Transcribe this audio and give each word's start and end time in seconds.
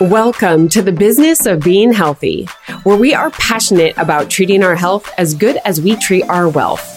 Welcome 0.00 0.68
to 0.68 0.80
the 0.80 0.92
business 0.92 1.44
of 1.44 1.58
being 1.58 1.92
healthy, 1.92 2.44
where 2.84 2.96
we 2.96 3.14
are 3.14 3.30
passionate 3.30 3.98
about 3.98 4.30
treating 4.30 4.62
our 4.62 4.76
health 4.76 5.10
as 5.18 5.34
good 5.34 5.56
as 5.64 5.80
we 5.80 5.96
treat 5.96 6.22
our 6.28 6.48
wealth. 6.48 6.94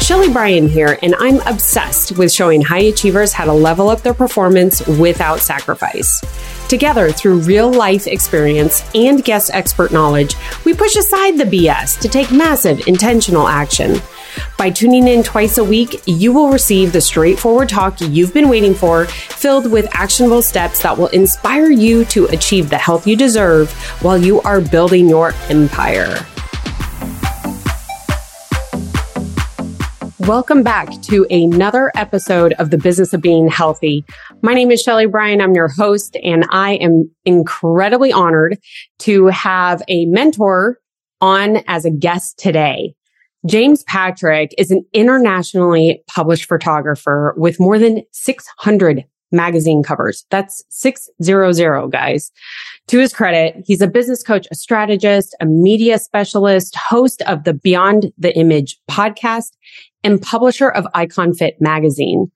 Sheley 0.00 0.32
Bryan 0.32 0.68
here, 0.68 1.00
and 1.02 1.16
I'm 1.18 1.40
obsessed 1.48 2.16
with 2.16 2.30
showing 2.30 2.62
high 2.62 2.82
achievers 2.82 3.32
how 3.32 3.46
to 3.46 3.52
level 3.52 3.88
up 3.88 4.02
their 4.02 4.14
performance 4.14 4.86
without 4.86 5.40
sacrifice. 5.40 6.20
Together, 6.68 7.10
through 7.10 7.40
real 7.40 7.72
life 7.72 8.06
experience 8.06 8.84
and 8.94 9.24
guest 9.24 9.50
expert 9.52 9.90
knowledge, 9.90 10.36
we 10.64 10.74
push 10.74 10.94
aside 10.94 11.38
the 11.38 11.44
BS 11.44 11.98
to 11.98 12.08
take 12.08 12.30
massive 12.30 12.86
intentional 12.86 13.48
action. 13.48 14.00
By 14.58 14.70
tuning 14.70 15.08
in 15.08 15.22
twice 15.22 15.58
a 15.58 15.64
week, 15.64 16.02
you 16.06 16.32
will 16.32 16.50
receive 16.50 16.92
the 16.92 17.00
straightforward 17.00 17.68
talk 17.68 18.00
you've 18.00 18.32
been 18.32 18.48
waiting 18.48 18.74
for, 18.74 19.06
filled 19.06 19.70
with 19.70 19.88
actionable 19.94 20.42
steps 20.42 20.82
that 20.82 20.96
will 20.96 21.08
inspire 21.08 21.70
you 21.70 22.04
to 22.06 22.26
achieve 22.26 22.70
the 22.70 22.78
health 22.78 23.06
you 23.06 23.16
deserve 23.16 23.72
while 24.02 24.18
you 24.18 24.40
are 24.42 24.60
building 24.60 25.08
your 25.08 25.32
empire. 25.48 26.24
Welcome 30.26 30.62
back 30.62 30.88
to 31.02 31.26
another 31.28 31.92
episode 31.94 32.54
of 32.54 32.70
the 32.70 32.78
business 32.78 33.12
of 33.12 33.20
being 33.20 33.46
healthy. 33.46 34.06
My 34.40 34.54
name 34.54 34.70
is 34.70 34.80
Sheley 34.80 35.04
Bryan. 35.04 35.42
I'm 35.42 35.54
your 35.54 35.68
host 35.68 36.16
and 36.22 36.46
I 36.48 36.76
am 36.76 37.10
incredibly 37.26 38.10
honored 38.10 38.56
to 39.00 39.26
have 39.26 39.82
a 39.86 40.06
mentor 40.06 40.78
on 41.20 41.58
as 41.66 41.84
a 41.84 41.90
guest 41.90 42.38
today. 42.38 42.94
James 43.46 43.82
Patrick 43.84 44.54
is 44.56 44.70
an 44.70 44.84
internationally 44.92 46.02
published 46.08 46.46
photographer 46.46 47.34
with 47.36 47.60
more 47.60 47.78
than 47.78 48.02
600 48.12 49.04
magazine 49.32 49.82
covers. 49.82 50.24
That's 50.30 50.62
600 50.70 51.90
guys. 51.90 52.30
To 52.88 52.98
his 52.98 53.12
credit, 53.12 53.56
he's 53.66 53.82
a 53.82 53.86
business 53.86 54.22
coach, 54.22 54.46
a 54.50 54.54
strategist, 54.54 55.36
a 55.40 55.46
media 55.46 55.98
specialist, 55.98 56.76
host 56.76 57.22
of 57.22 57.44
the 57.44 57.54
Beyond 57.54 58.12
the 58.16 58.34
Image 58.36 58.78
podcast, 58.90 59.52
and 60.02 60.22
publisher 60.22 60.70
of 60.70 60.84
ICONFIT 60.94 61.60
magazine. 61.60 62.30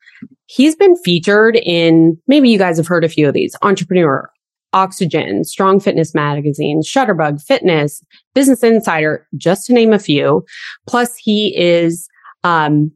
He's 0.47 0.75
been 0.75 0.97
featured 0.97 1.56
in, 1.56 2.19
maybe 2.27 2.48
you 2.50 2.59
guys 2.59 2.78
have 2.78 2.87
heard 2.87 3.05
a 3.05 3.09
few 3.09 3.28
of 3.28 3.34
these, 3.34 3.55
Entrepreneur, 3.62 4.31
Oxygen, 4.73 5.45
Strong 5.45 5.81
Fitness 5.81 6.15
Magazine, 6.15 6.83
Shutterbug, 6.83 7.43
Fitness, 7.43 8.03
Business 8.35 8.63
Insider, 8.63 9.27
just 9.37 9.67
to 9.67 9.73
name 9.73 9.93
a 9.93 9.99
few. 9.99 10.45
Plus, 10.87 11.17
he 11.17 11.57
is 11.57 12.09
um, 12.45 12.93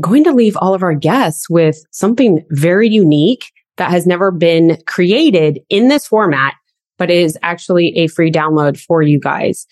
going 0.00 0.24
to 0.24 0.32
leave 0.32 0.56
all 0.56 0.74
of 0.74 0.82
our 0.82 0.94
guests 0.94 1.50
with 1.50 1.84
something 1.90 2.44
very 2.50 2.88
unique 2.88 3.52
that 3.76 3.90
has 3.90 4.06
never 4.06 4.30
been 4.30 4.78
created 4.86 5.60
in 5.68 5.88
this 5.88 6.06
format, 6.06 6.54
but 6.98 7.10
is 7.10 7.38
actually 7.42 7.92
a 7.96 8.06
free 8.06 8.30
download 8.30 8.80
for 8.80 9.02
you 9.02 9.20
guys. 9.20 9.66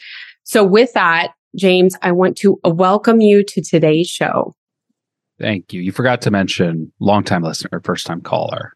So, 0.45 0.65
with 0.65 0.93
that, 0.95 1.33
James, 1.57 1.97
I 2.03 2.13
want 2.13 2.37
to 2.39 2.59
welcome 2.65 3.21
you 3.21 3.43
to 3.45 3.63
today's 3.63 4.09
show. 4.09 4.55
Thank 5.39 5.73
you. 5.73 5.81
You 5.81 5.91
forgot 5.91 6.21
to 6.23 6.31
mention 6.31 6.93
longtime 7.01 7.43
listener, 7.43 7.81
first 7.83 8.07
time 8.07 8.21
caller. 8.21 8.75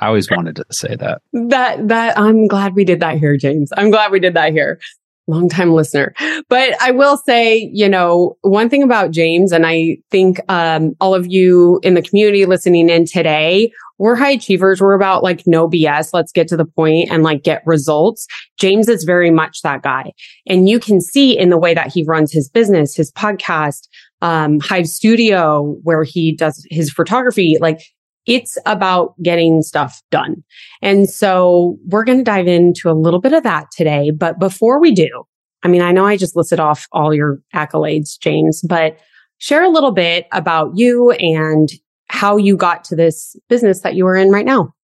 I 0.00 0.06
always 0.06 0.30
wanted 0.30 0.56
to 0.56 0.64
say 0.70 0.96
that. 0.96 1.22
That 1.32 1.88
that 1.88 2.18
I'm 2.18 2.46
glad 2.46 2.74
we 2.74 2.84
did 2.84 3.00
that 3.00 3.18
here, 3.18 3.36
James. 3.36 3.72
I'm 3.76 3.90
glad 3.90 4.10
we 4.10 4.20
did 4.20 4.34
that 4.34 4.52
here. 4.52 4.80
Long 5.26 5.48
time 5.48 5.72
listener. 5.72 6.14
But 6.50 6.80
I 6.82 6.90
will 6.90 7.16
say, 7.16 7.70
you 7.72 7.88
know, 7.88 8.36
one 8.42 8.68
thing 8.68 8.82
about 8.82 9.10
James, 9.10 9.52
and 9.52 9.66
I 9.66 9.96
think 10.10 10.40
um, 10.50 10.94
all 11.00 11.14
of 11.14 11.26
you 11.26 11.80
in 11.82 11.94
the 11.94 12.02
community 12.02 12.44
listening 12.44 12.90
in 12.90 13.06
today, 13.06 13.72
we're 13.98 14.16
high 14.16 14.32
achievers. 14.32 14.80
We're 14.80 14.94
about 14.94 15.22
like 15.22 15.42
no 15.46 15.68
BS. 15.68 16.10
Let's 16.12 16.32
get 16.32 16.48
to 16.48 16.56
the 16.56 16.66
point 16.66 17.10
and 17.10 17.22
like 17.22 17.42
get 17.42 17.62
results. 17.64 18.26
James 18.58 18.88
is 18.88 19.04
very 19.04 19.30
much 19.30 19.62
that 19.62 19.82
guy. 19.82 20.12
And 20.46 20.68
you 20.68 20.78
can 20.78 21.00
see 21.00 21.38
in 21.38 21.48
the 21.48 21.58
way 21.58 21.72
that 21.72 21.92
he 21.92 22.04
runs 22.04 22.32
his 22.32 22.48
business, 22.48 22.94
his 22.94 23.12
podcast, 23.12 23.88
um, 24.20 24.58
Hive 24.60 24.88
Studio, 24.88 25.76
where 25.82 26.02
he 26.02 26.34
does 26.34 26.66
his 26.70 26.90
photography, 26.90 27.56
like 27.60 27.80
it's 28.26 28.56
about 28.66 29.14
getting 29.22 29.62
stuff 29.62 30.02
done. 30.10 30.42
And 30.82 31.08
so 31.08 31.76
we're 31.86 32.04
going 32.04 32.18
to 32.18 32.24
dive 32.24 32.46
into 32.46 32.90
a 32.90 32.92
little 32.92 33.20
bit 33.20 33.32
of 33.32 33.42
that 33.42 33.70
today. 33.70 34.10
But 34.10 34.38
before 34.38 34.80
we 34.80 34.92
do, 34.92 35.24
I 35.62 35.68
mean, 35.68 35.82
I 35.82 35.92
know 35.92 36.06
I 36.06 36.16
just 36.16 36.36
listed 36.36 36.60
off 36.60 36.86
all 36.92 37.14
your 37.14 37.40
accolades, 37.54 38.18
James, 38.18 38.62
but 38.62 38.98
share 39.38 39.64
a 39.64 39.70
little 39.70 39.92
bit 39.92 40.26
about 40.32 40.72
you 40.74 41.10
and 41.12 41.68
how 42.08 42.36
you 42.36 42.56
got 42.56 42.84
to 42.84 42.96
this 42.96 43.36
business 43.48 43.80
that 43.80 43.94
you 43.94 44.06
are 44.06 44.16
in 44.16 44.30
right 44.30 44.44
now. 44.44 44.74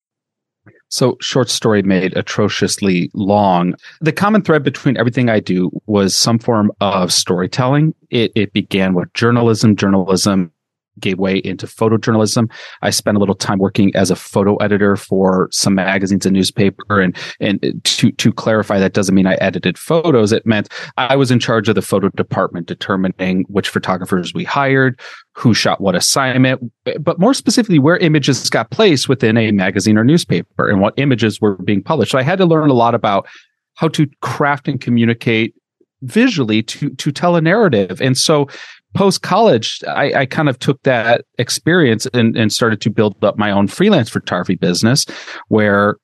So, 0.88 1.16
short 1.20 1.48
story 1.48 1.82
made 1.82 2.16
atrociously 2.16 3.10
long. 3.14 3.74
The 4.00 4.12
common 4.12 4.42
thread 4.42 4.64
between 4.64 4.96
everything 4.96 5.30
I 5.30 5.38
do 5.38 5.70
was 5.86 6.16
some 6.16 6.40
form 6.40 6.72
of 6.80 7.12
storytelling. 7.12 7.94
It, 8.10 8.32
it 8.34 8.52
began 8.52 8.94
with 8.94 9.12
journalism. 9.14 9.76
Journalism 9.76 10.52
gave 11.00 11.18
way 11.18 11.38
into 11.38 11.66
photojournalism. 11.66 12.50
I 12.82 12.90
spent 12.90 13.16
a 13.16 13.20
little 13.20 13.34
time 13.34 13.58
working 13.58 13.94
as 13.94 14.10
a 14.10 14.16
photo 14.16 14.56
editor 14.56 14.96
for 14.96 15.48
some 15.50 15.74
magazines 15.74 16.26
and 16.26 16.34
newspaper. 16.34 17.00
And, 17.00 17.16
and 17.40 17.80
to, 17.84 18.12
to 18.12 18.32
clarify, 18.32 18.78
that 18.78 18.92
doesn't 18.92 19.14
mean 19.14 19.26
I 19.26 19.34
edited 19.34 19.78
photos. 19.78 20.32
It 20.32 20.46
meant 20.46 20.68
I 20.96 21.16
was 21.16 21.30
in 21.30 21.38
charge 21.38 21.68
of 21.68 21.74
the 21.74 21.82
photo 21.82 22.08
department, 22.10 22.66
determining 22.66 23.44
which 23.48 23.68
photographers 23.68 24.34
we 24.34 24.44
hired, 24.44 25.00
who 25.34 25.54
shot 25.54 25.80
what 25.80 25.94
assignment, 25.94 26.72
but 27.00 27.18
more 27.18 27.34
specifically, 27.34 27.78
where 27.78 27.96
images 27.98 28.50
got 28.50 28.70
placed 28.70 29.08
within 29.08 29.36
a 29.36 29.52
magazine 29.52 29.96
or 29.96 30.04
newspaper 30.04 30.68
and 30.68 30.80
what 30.80 30.94
images 30.96 31.40
were 31.40 31.56
being 31.56 31.82
published. 31.82 32.12
So 32.12 32.18
I 32.18 32.22
had 32.22 32.38
to 32.38 32.46
learn 32.46 32.70
a 32.70 32.74
lot 32.74 32.94
about 32.94 33.26
how 33.74 33.88
to 33.88 34.06
craft 34.20 34.68
and 34.68 34.80
communicate 34.80 35.54
visually 36.02 36.62
to 36.62 36.90
to 36.90 37.12
tell 37.12 37.36
a 37.36 37.40
narrative. 37.40 38.00
And 38.00 38.16
so 38.16 38.48
post 38.94 39.22
college, 39.22 39.80
I, 39.86 40.12
I, 40.14 40.26
kind 40.26 40.48
of 40.48 40.58
took 40.58 40.82
that 40.82 41.24
experience 41.38 42.06
and, 42.12 42.36
and 42.36 42.52
started 42.52 42.80
to 42.82 42.90
build 42.90 43.22
up 43.24 43.38
my 43.38 43.50
own 43.50 43.68
freelance 43.68 44.10
photography 44.10 44.56
business 44.56 45.06
where, 45.48 45.96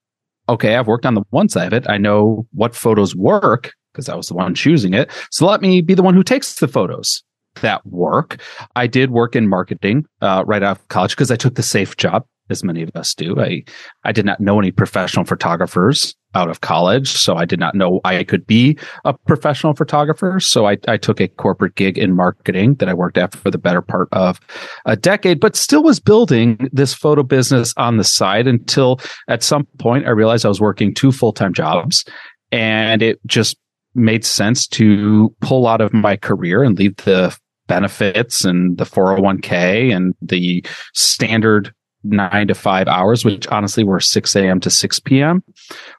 okay, 0.48 0.76
I've 0.76 0.86
worked 0.86 1.06
on 1.06 1.14
the 1.14 1.22
one 1.30 1.48
side 1.48 1.68
of 1.68 1.72
it. 1.72 1.88
I 1.88 1.98
know 1.98 2.46
what 2.52 2.74
photos 2.74 3.14
work 3.14 3.72
because 3.92 4.08
I 4.08 4.14
was 4.14 4.28
the 4.28 4.34
one 4.34 4.54
choosing 4.54 4.94
it. 4.94 5.10
So 5.30 5.46
let 5.46 5.60
me 5.60 5.80
be 5.80 5.94
the 5.94 6.02
one 6.02 6.14
who 6.14 6.22
takes 6.22 6.54
the 6.56 6.68
photos 6.68 7.22
that 7.62 7.84
work. 7.86 8.40
I 8.76 8.86
did 8.86 9.10
work 9.10 9.34
in 9.34 9.48
marketing 9.48 10.04
uh, 10.20 10.44
right 10.46 10.62
out 10.62 10.78
of 10.78 10.88
college 10.88 11.12
because 11.12 11.30
I 11.30 11.36
took 11.36 11.54
the 11.54 11.62
safe 11.62 11.96
job 11.96 12.24
as 12.50 12.64
many 12.64 12.82
of 12.82 12.90
us 12.94 13.14
do. 13.14 13.40
I, 13.40 13.64
I 14.04 14.12
did 14.12 14.24
not 14.24 14.40
know 14.40 14.58
any 14.58 14.70
professional 14.70 15.24
photographers 15.24 16.14
out 16.34 16.50
of 16.50 16.60
college. 16.60 17.12
So 17.12 17.36
I 17.36 17.46
did 17.46 17.58
not 17.58 17.74
know 17.74 18.00
I 18.04 18.22
could 18.22 18.46
be 18.46 18.78
a 19.04 19.14
professional 19.14 19.74
photographer. 19.74 20.38
So 20.38 20.66
I, 20.66 20.76
I 20.86 20.98
took 20.98 21.20
a 21.20 21.28
corporate 21.28 21.74
gig 21.74 21.96
in 21.96 22.14
marketing 22.14 22.74
that 22.76 22.88
I 22.88 22.94
worked 22.94 23.16
at 23.16 23.34
for 23.34 23.50
the 23.50 23.58
better 23.58 23.80
part 23.80 24.08
of 24.12 24.38
a 24.84 24.96
decade, 24.96 25.40
but 25.40 25.56
still 25.56 25.82
was 25.82 25.98
building 25.98 26.68
this 26.72 26.92
photo 26.92 27.22
business 27.22 27.72
on 27.78 27.96
the 27.96 28.04
side 28.04 28.46
until 28.46 29.00
at 29.28 29.42
some 29.42 29.66
point 29.78 30.06
I 30.06 30.10
realized 30.10 30.44
I 30.44 30.50
was 30.50 30.60
working 30.60 30.94
two 30.94 31.10
full 31.10 31.32
time 31.32 31.54
jobs 31.54 32.04
and 32.52 33.02
it 33.02 33.18
just 33.26 33.56
made 33.94 34.24
sense 34.24 34.66
to 34.68 35.34
pull 35.40 35.66
out 35.66 35.80
of 35.80 35.94
my 35.94 36.16
career 36.16 36.62
and 36.62 36.78
leave 36.78 36.96
the 36.96 37.36
benefits 37.66 38.44
and 38.44 38.78
the 38.78 38.84
401k 38.84 39.94
and 39.94 40.14
the 40.22 40.64
standard 40.94 41.72
nine 42.10 42.48
to 42.48 42.54
five 42.54 42.88
hours, 42.88 43.24
which 43.24 43.46
honestly 43.48 43.84
were 43.84 44.00
6 44.00 44.36
a.m. 44.36 44.60
to 44.60 44.70
6 44.70 45.00
p.m. 45.00 45.42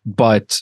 But 0.05 0.61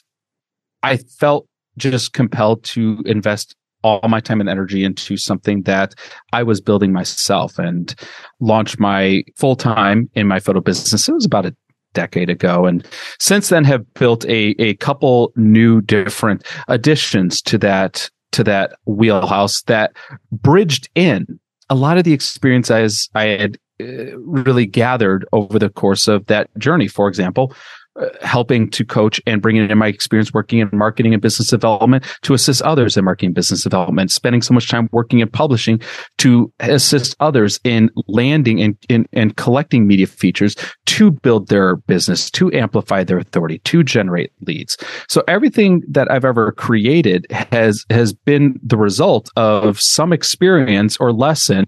I 0.83 0.97
felt 0.97 1.47
just 1.77 2.13
compelled 2.13 2.63
to 2.63 3.01
invest 3.05 3.55
all 3.83 4.07
my 4.09 4.19
time 4.19 4.39
and 4.39 4.49
energy 4.49 4.83
into 4.83 5.15
something 5.15 5.61
that 5.63 5.93
I 6.33 6.41
was 6.41 6.59
building 6.59 6.91
myself 6.91 7.59
and 7.59 7.93
launched 8.39 8.79
my 8.79 9.23
full 9.35 9.55
time 9.55 10.09
in 10.15 10.27
my 10.27 10.39
photo 10.39 10.59
business. 10.59 11.07
It 11.07 11.13
was 11.13 11.25
about 11.25 11.45
a 11.45 11.55
decade 11.93 12.29
ago. 12.29 12.65
And 12.65 12.85
since 13.19 13.49
then 13.49 13.63
have 13.63 13.93
built 13.93 14.25
a, 14.25 14.55
a 14.59 14.75
couple 14.75 15.31
new 15.35 15.81
different 15.81 16.45
additions 16.67 17.41
to 17.43 17.57
that, 17.59 18.09
to 18.31 18.43
that 18.43 18.73
wheelhouse 18.85 19.61
that 19.63 19.95
bridged 20.31 20.89
in 20.95 21.39
a 21.69 21.75
lot 21.75 21.97
of 21.97 22.03
the 22.03 22.13
experience 22.13 22.69
I, 22.69 22.87
I 23.15 23.25
had 23.25 23.57
Uh, 23.77 24.17
really 24.19 24.65
gathered 24.65 25.25
over 25.33 25.59
the 25.59 25.69
course 25.69 26.07
of 26.07 26.25
that 26.27 26.49
journey. 26.57 26.87
For 26.87 27.09
example, 27.09 27.53
uh, 27.99 28.09
helping 28.21 28.69
to 28.69 28.83
coach 28.83 29.21
and 29.25 29.41
bringing 29.41 29.69
in 29.69 29.77
my 29.77 29.87
experience 29.87 30.33
working 30.33 30.59
in 30.59 30.69
marketing 30.73 31.13
and 31.13 31.21
business 31.21 31.49
development 31.49 32.03
to 32.21 32.33
assist 32.33 32.61
others 32.63 32.97
in 32.97 33.05
marketing 33.05 33.27
and 33.27 33.35
business 33.35 33.63
development, 33.63 34.11
spending 34.11 34.41
so 34.41 34.53
much 34.53 34.69
time 34.69 34.89
working 34.91 35.19
in 35.19 35.29
publishing 35.29 35.79
to 36.17 36.51
assist 36.59 37.15
others 37.19 37.59
in 37.63 37.89
landing 38.07 38.61
and, 38.61 38.77
in, 38.89 39.07
and 39.13 39.37
collecting 39.37 39.87
media 39.87 40.07
features 40.07 40.55
to 40.85 41.11
build 41.11 41.47
their 41.47 41.77
business, 41.77 42.29
to 42.29 42.51
amplify 42.53 43.03
their 43.03 43.17
authority, 43.17 43.59
to 43.59 43.83
generate 43.83 44.31
leads. 44.41 44.77
So 45.07 45.23
everything 45.27 45.81
that 45.87 46.11
I've 46.11 46.25
ever 46.25 46.51
created 46.51 47.25
has, 47.31 47.85
has 47.89 48.13
been 48.13 48.59
the 48.61 48.77
result 48.77 49.29
of 49.35 49.79
some 49.79 50.11
experience 50.11 50.97
or 50.97 51.13
lesson 51.13 51.65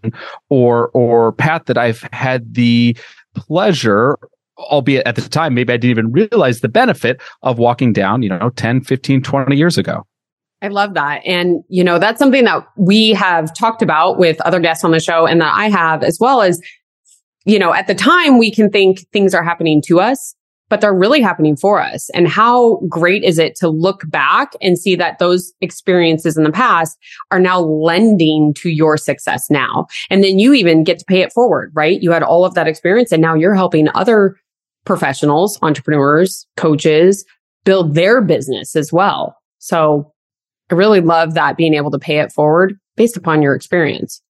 or, 0.49 0.89
or 0.89 1.31
path 1.31 1.65
that 1.65 1.77
I've 1.77 2.01
had 2.11 2.53
the 2.53 2.97
pleasure 3.33 4.17
albeit 4.57 5.05
at 5.05 5.15
the 5.15 5.21
time, 5.21 5.53
maybe 5.53 5.73
I 5.73 5.77
didn't 5.77 5.91
even 5.91 6.11
realize 6.11 6.61
the 6.61 6.69
benefit 6.69 7.21
of 7.43 7.59
walking 7.59 7.93
down, 7.93 8.23
you 8.23 8.29
know, 8.29 8.49
10, 8.55 8.81
15, 8.81 9.21
20 9.21 9.55
years 9.55 9.77
ago. 9.77 10.03
I 10.61 10.69
love 10.69 10.95
that. 10.95 11.21
And, 11.25 11.63
you 11.69 11.83
know, 11.83 11.99
that's 11.99 12.17
something 12.17 12.43
that 12.45 12.65
we 12.77 13.11
have 13.11 13.53
talked 13.53 13.81
about 13.81 14.17
with 14.17 14.41
other 14.41 14.59
guests 14.59 14.83
on 14.83 14.91
the 14.91 14.99
show 14.99 15.27
and 15.27 15.39
that 15.39 15.53
I 15.55 15.69
have 15.69 16.03
as 16.03 16.17
well 16.19 16.41
as, 16.41 16.59
you 17.45 17.59
know, 17.59 17.73
at 17.73 17.87
the 17.87 17.95
time 17.95 18.39
we 18.39 18.51
can 18.51 18.71
think 18.71 19.05
things 19.13 19.35
are 19.35 19.43
happening 19.43 19.83
to 19.85 19.99
us, 19.99 20.35
but 20.69 20.81
they're 20.81 20.95
really 20.95 21.21
happening 21.21 21.55
for 21.55 21.79
us. 21.79 22.09
And 22.09 22.27
how 22.27 22.81
great 22.89 23.23
is 23.23 23.37
it 23.37 23.55
to 23.57 23.69
look 23.69 24.01
back 24.09 24.53
and 24.59 24.79
see 24.79 24.95
that 24.95 25.19
those 25.19 25.53
experiences 25.61 26.37
in 26.37 26.43
the 26.43 26.51
past 26.51 26.97
are 27.29 27.39
now 27.39 27.59
lending 27.59 28.55
to 28.55 28.69
your 28.69 28.97
success 28.97 29.49
now. 29.51 29.85
And 30.09 30.23
then 30.23 30.39
you 30.39 30.55
even 30.55 30.83
get 30.83 30.97
to 30.99 31.05
pay 31.05 31.21
it 31.21 31.31
forward, 31.31 31.71
right? 31.75 32.01
You 32.01 32.11
had 32.11 32.23
all 32.23 32.45
of 32.45 32.55
that 32.55 32.67
experience 32.67 33.11
and 33.11 33.21
now 33.21 33.35
you're 33.35 33.55
helping 33.55 33.89
other 33.93 34.37
professionals, 34.87 35.59
entrepreneurs, 35.61 36.47
coaches 36.55 37.25
build 37.65 37.93
their 37.93 38.21
business 38.21 38.75
as 38.75 38.91
well. 38.91 39.35
So 39.59 40.11
I 40.71 40.75
really 40.75 41.01
love 41.01 41.33
that 41.33 41.57
being 41.57 41.73
able 41.73 41.91
to 41.91 41.99
pay 41.99 42.19
it 42.19 42.31
forward 42.31 42.79
based 42.95 43.17
upon 43.17 43.41
your 43.41 43.53
experience. 43.53 44.21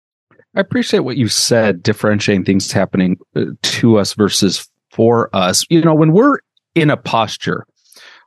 I 0.57 0.61
appreciate 0.61 1.01
what 1.01 1.19
you 1.19 1.29
said, 1.29 1.83
differentiating 1.83 2.45
things 2.45 2.73
happening 2.73 3.19
uh, 3.37 3.45
to 3.63 3.99
us 3.99 4.15
versus 4.15 4.67
for 4.91 5.29
us. 5.37 5.65
You 5.69 5.83
know, 5.83 5.95
when 5.95 6.13
we're 6.13 6.39
in 6.75 6.89
a 6.89 6.97
posture 6.97 7.67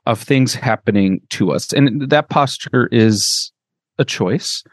of 0.06 0.22
things 0.22 0.54
happening 0.54 1.20
to 1.30 1.52
us, 1.52 1.72
and 1.72 2.08
that 2.08 2.30
posture 2.30 2.88
is 2.92 3.52
a 3.98 4.04
choice. 4.04 4.64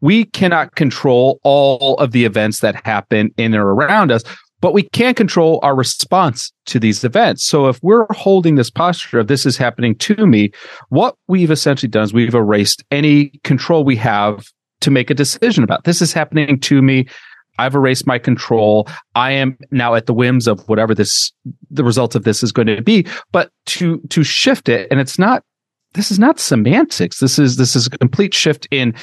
We 0.00 0.26
cannot 0.26 0.76
control 0.76 1.40
all 1.42 1.96
of 1.96 2.12
the 2.12 2.24
events 2.24 2.60
that 2.60 2.86
happen 2.86 3.30
in 3.36 3.54
or 3.54 3.74
around 3.74 4.12
us, 4.12 4.22
but 4.60 4.72
we 4.72 4.84
can't 4.90 5.16
control 5.16 5.60
our 5.62 5.74
response 5.74 6.52
to 6.66 6.78
these 6.78 7.04
events. 7.04 7.46
So 7.46 7.68
if 7.68 7.78
we're 7.82 8.06
holding 8.10 8.54
this 8.54 8.70
posture 8.70 9.18
of 9.18 9.28
this 9.28 9.46
is 9.46 9.56
happening 9.56 9.94
to 9.96 10.26
me, 10.26 10.50
what 10.88 11.16
we've 11.28 11.50
essentially 11.50 11.90
done 11.90 12.04
is 12.04 12.12
we've 12.12 12.34
erased 12.34 12.82
any 12.90 13.38
control 13.44 13.84
we 13.84 13.96
have 13.96 14.46
to 14.80 14.90
make 14.90 15.10
a 15.10 15.14
decision 15.14 15.64
about 15.64 15.84
this 15.84 16.02
is 16.02 16.12
happening 16.12 16.60
to 16.60 16.82
me. 16.82 17.06
I've 17.58 17.74
erased 17.74 18.06
my 18.06 18.18
control. 18.18 18.86
I 19.14 19.32
am 19.32 19.56
now 19.70 19.94
at 19.94 20.06
the 20.06 20.12
whims 20.12 20.46
of 20.46 20.68
whatever 20.68 20.94
this, 20.94 21.32
the 21.70 21.84
result 21.84 22.14
of 22.14 22.24
this 22.24 22.42
is 22.42 22.52
going 22.52 22.66
to 22.66 22.82
be. 22.82 23.06
But 23.32 23.50
to, 23.66 23.98
to 24.10 24.22
shift 24.22 24.68
it, 24.68 24.88
and 24.90 25.00
it's 25.00 25.18
not, 25.18 25.42
this 25.94 26.10
is 26.10 26.18
not 26.18 26.38
semantics. 26.38 27.20
This 27.20 27.38
is, 27.38 27.56
this 27.56 27.74
is 27.74 27.86
a 27.86 27.90
complete 27.90 28.34
shift 28.34 28.68
in, 28.70 28.94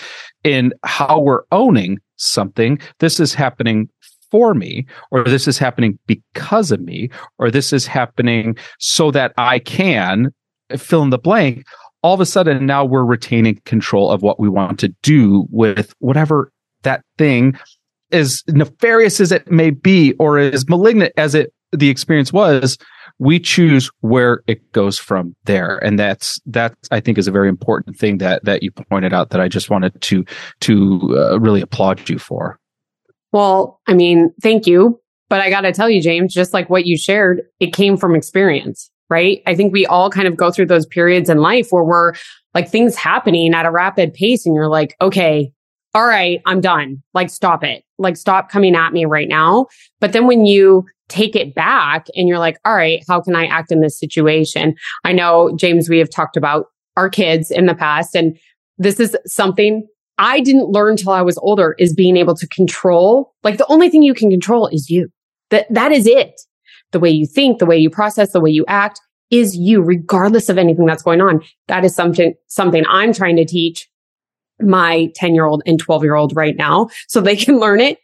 in 0.44 0.72
how 0.84 1.20
we're 1.20 1.44
owning 1.52 1.98
something. 2.18 2.80
This 3.00 3.20
is 3.20 3.34
happening 3.34 3.90
for 4.34 4.56
me, 4.56 4.84
or 5.12 5.24
this 5.24 5.48
is 5.48 5.60
happening 5.60 6.00
because 6.08 6.72
of 6.72 6.82
me, 6.82 7.08
or 7.38 7.52
this 7.52 7.72
is 7.72 7.86
happening 7.86 8.58
so 8.80 9.12
that 9.12 9.32
I 9.38 9.60
can 9.60 10.34
fill 10.76 11.04
in 11.04 11.12
the 11.12 11.20
blank. 11.20 11.64
All 12.02 12.16
of 12.16 12.20
a 12.20 12.26
sudden, 12.26 12.66
now 12.66 12.84
we're 12.84 13.06
retaining 13.06 13.62
control 13.66 14.10
of 14.10 14.24
what 14.24 14.40
we 14.40 14.50
want 14.50 14.80
to 14.80 14.88
do 15.04 15.46
with 15.52 15.94
whatever 16.00 16.52
that 16.82 17.04
thing, 17.20 17.56
as 18.12 18.42
nefarious 18.48 19.20
as 19.20 19.32
it 19.32 19.52
may 19.52 19.70
be, 19.70 20.14
or 20.14 20.40
as 20.40 20.68
malignant 20.68 21.14
as 21.16 21.36
it 21.36 21.54
the 21.72 21.90
experience 21.90 22.34
was, 22.34 22.80
we 23.20 23.40
choose 23.40 23.92
where 24.02 24.42
it 24.48 24.72
goes 24.72 24.98
from 24.98 25.36
there 25.44 25.78
and 25.84 26.00
that's 26.00 26.40
that 26.48 26.74
i 26.92 27.00
think 27.00 27.18
is 27.18 27.28
a 27.28 27.32
very 27.32 27.48
important 27.48 27.96
thing 27.96 28.18
that 28.18 28.44
that 28.44 28.64
you 28.64 28.72
pointed 28.72 29.14
out 29.14 29.30
that 29.30 29.40
i 29.40 29.48
just 29.48 29.70
wanted 29.70 30.00
to 30.02 30.26
to 30.62 31.00
uh, 31.16 31.40
really 31.40 31.62
applaud 31.62 32.10
you 32.10 32.18
for 32.18 32.60
well, 33.34 33.82
I 33.88 33.94
mean, 33.94 34.34
thank 34.42 34.66
you. 34.66 35.00
But 35.30 35.42
I 35.42 35.50
got 35.50 35.62
to 35.62 35.72
tell 35.72 35.90
you, 35.90 36.02
James, 36.02 36.34
just 36.34 36.54
like 36.54 36.70
what 36.70 36.86
you 36.86 36.96
shared, 36.96 37.42
it 37.60 37.74
came 37.74 37.98
from 37.98 38.16
experience, 38.16 38.92
right? 39.10 39.42
I 39.48 39.56
think 39.56 39.74
we 39.74 39.86
all 39.86 40.10
kind 40.12 40.28
of 40.28 40.38
go 40.38 40.52
through 40.52 40.68
those 40.68 40.86
periods 40.86 41.28
in 41.28 41.40
life 41.40 41.70
where 41.72 41.84
we're 41.84 42.14
like 42.54 42.70
things 42.70 42.96
happening 42.96 43.54
at 43.54 43.66
a 43.66 43.72
rapid 43.72 44.14
pace 44.14 44.46
and 44.46 44.54
you're 44.54 44.70
like, 44.70 44.96
okay, 45.02 45.52
all 45.96 46.06
right, 46.06 46.40
I'm 46.46 46.62
done. 46.62 47.02
Like, 47.14 47.30
stop 47.30 47.64
it. 47.64 47.84
Like, 47.98 48.16
stop 48.16 48.50
coming 48.50 48.76
at 48.76 48.94
me 48.94 49.06
right 49.06 49.28
now. 49.28 49.68
But 50.00 50.14
then 50.14 50.28
when 50.28 50.46
you 50.46 50.86
take 51.10 51.36
it 51.36 51.56
back 51.56 52.08
and 52.16 52.28
you're 52.28 52.40
like, 52.40 52.58
all 52.66 52.76
right, 52.76 53.04
how 53.08 53.22
can 53.22 53.36
I 53.36 53.46
act 53.46 53.72
in 53.72 53.82
this 53.82 54.00
situation? 54.00 54.76
I 55.04 55.14
know, 55.14 55.56
James, 55.56 55.90
we 55.90 56.00
have 56.00 56.10
talked 56.10 56.38
about 56.38 56.66
our 56.96 57.10
kids 57.10 57.50
in 57.50 57.66
the 57.66 57.76
past, 57.76 58.16
and 58.16 58.38
this 58.78 59.00
is 59.00 59.18
something 59.26 59.88
I 60.18 60.40
didn't 60.42 60.70
learn 60.70 60.98
till 60.98 61.12
I 61.12 61.22
was 61.22 61.38
older 61.40 61.76
is 61.80 61.94
being 61.94 62.18
able 62.18 62.36
to 62.36 62.48
control. 62.48 63.34
Like 63.44 63.58
the 63.58 63.72
only 63.72 63.90
thing 63.90 64.04
you 64.04 64.14
can 64.14 64.30
control 64.30 64.68
is 64.68 64.90
you. 64.90 65.10
That, 65.50 65.72
that 65.74 65.92
is 65.92 66.08
it. 66.08 66.40
The 66.92 67.00
way 67.00 67.10
you 67.10 67.26
think, 67.26 67.60
the 67.60 67.66
way 67.66 67.78
you 67.78 67.90
process, 67.90 68.32
the 68.32 68.40
way 68.40 68.52
you 68.52 68.66
act 68.68 69.00
is 69.32 69.56
you, 69.56 69.82
regardless 69.82 70.50
of 70.50 70.58
anything 70.58 70.86
that's 70.86 71.02
going 71.02 71.22
on. 71.22 71.42
That 71.68 71.84
is 71.84 71.96
something, 71.96 72.34
something 72.48 72.84
I'm 72.88 73.14
trying 73.14 73.36
to 73.38 73.46
teach 73.46 73.88
my 74.62 75.12
10 75.16 75.34
year 75.34 75.46
old 75.46 75.64
and 75.66 75.80
12 75.80 76.04
year 76.04 76.16
old 76.16 76.36
right 76.36 76.56
now 76.56 76.90
so 77.08 77.20
they 77.20 77.36
can 77.36 77.60
learn 77.60 77.80
it 77.80 77.98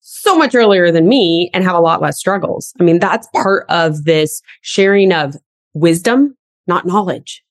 so 0.00 0.38
much 0.38 0.54
earlier 0.54 0.92
than 0.92 1.08
me 1.08 1.50
and 1.52 1.64
have 1.64 1.74
a 1.74 1.80
lot 1.80 2.00
less 2.00 2.16
struggles. 2.16 2.72
I 2.78 2.84
mean, 2.84 3.00
that's 3.00 3.28
part 3.34 3.66
of 3.68 4.04
this 4.04 4.40
sharing 4.60 5.12
of 5.12 5.34
wisdom, 5.74 6.36
not 6.68 6.86
knowledge. 6.86 7.42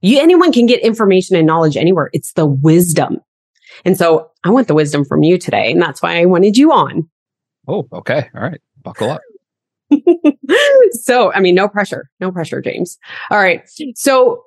You, 0.00 0.20
anyone 0.20 0.52
can 0.52 0.66
get 0.66 0.80
information 0.80 1.36
and 1.36 1.46
knowledge 1.46 1.76
anywhere. 1.76 2.10
It's 2.12 2.32
the 2.32 2.46
wisdom 2.46 3.20
and 3.84 3.96
so 3.96 4.30
I 4.44 4.50
want 4.50 4.68
the 4.68 4.74
wisdom 4.74 5.04
from 5.04 5.22
you 5.22 5.38
today. 5.38 5.72
And 5.72 5.80
that's 5.80 6.02
why 6.02 6.20
I 6.20 6.24
wanted 6.24 6.56
you 6.56 6.72
on. 6.72 7.08
Oh, 7.68 7.86
okay. 7.92 8.28
All 8.34 8.42
right. 8.42 8.60
Buckle 8.82 9.10
up. 9.10 9.20
so, 10.92 11.32
I 11.32 11.40
mean, 11.40 11.54
no 11.54 11.68
pressure, 11.68 12.08
no 12.20 12.30
pressure, 12.30 12.60
James. 12.60 12.98
All 13.30 13.38
right. 13.38 13.62
So 13.94 14.44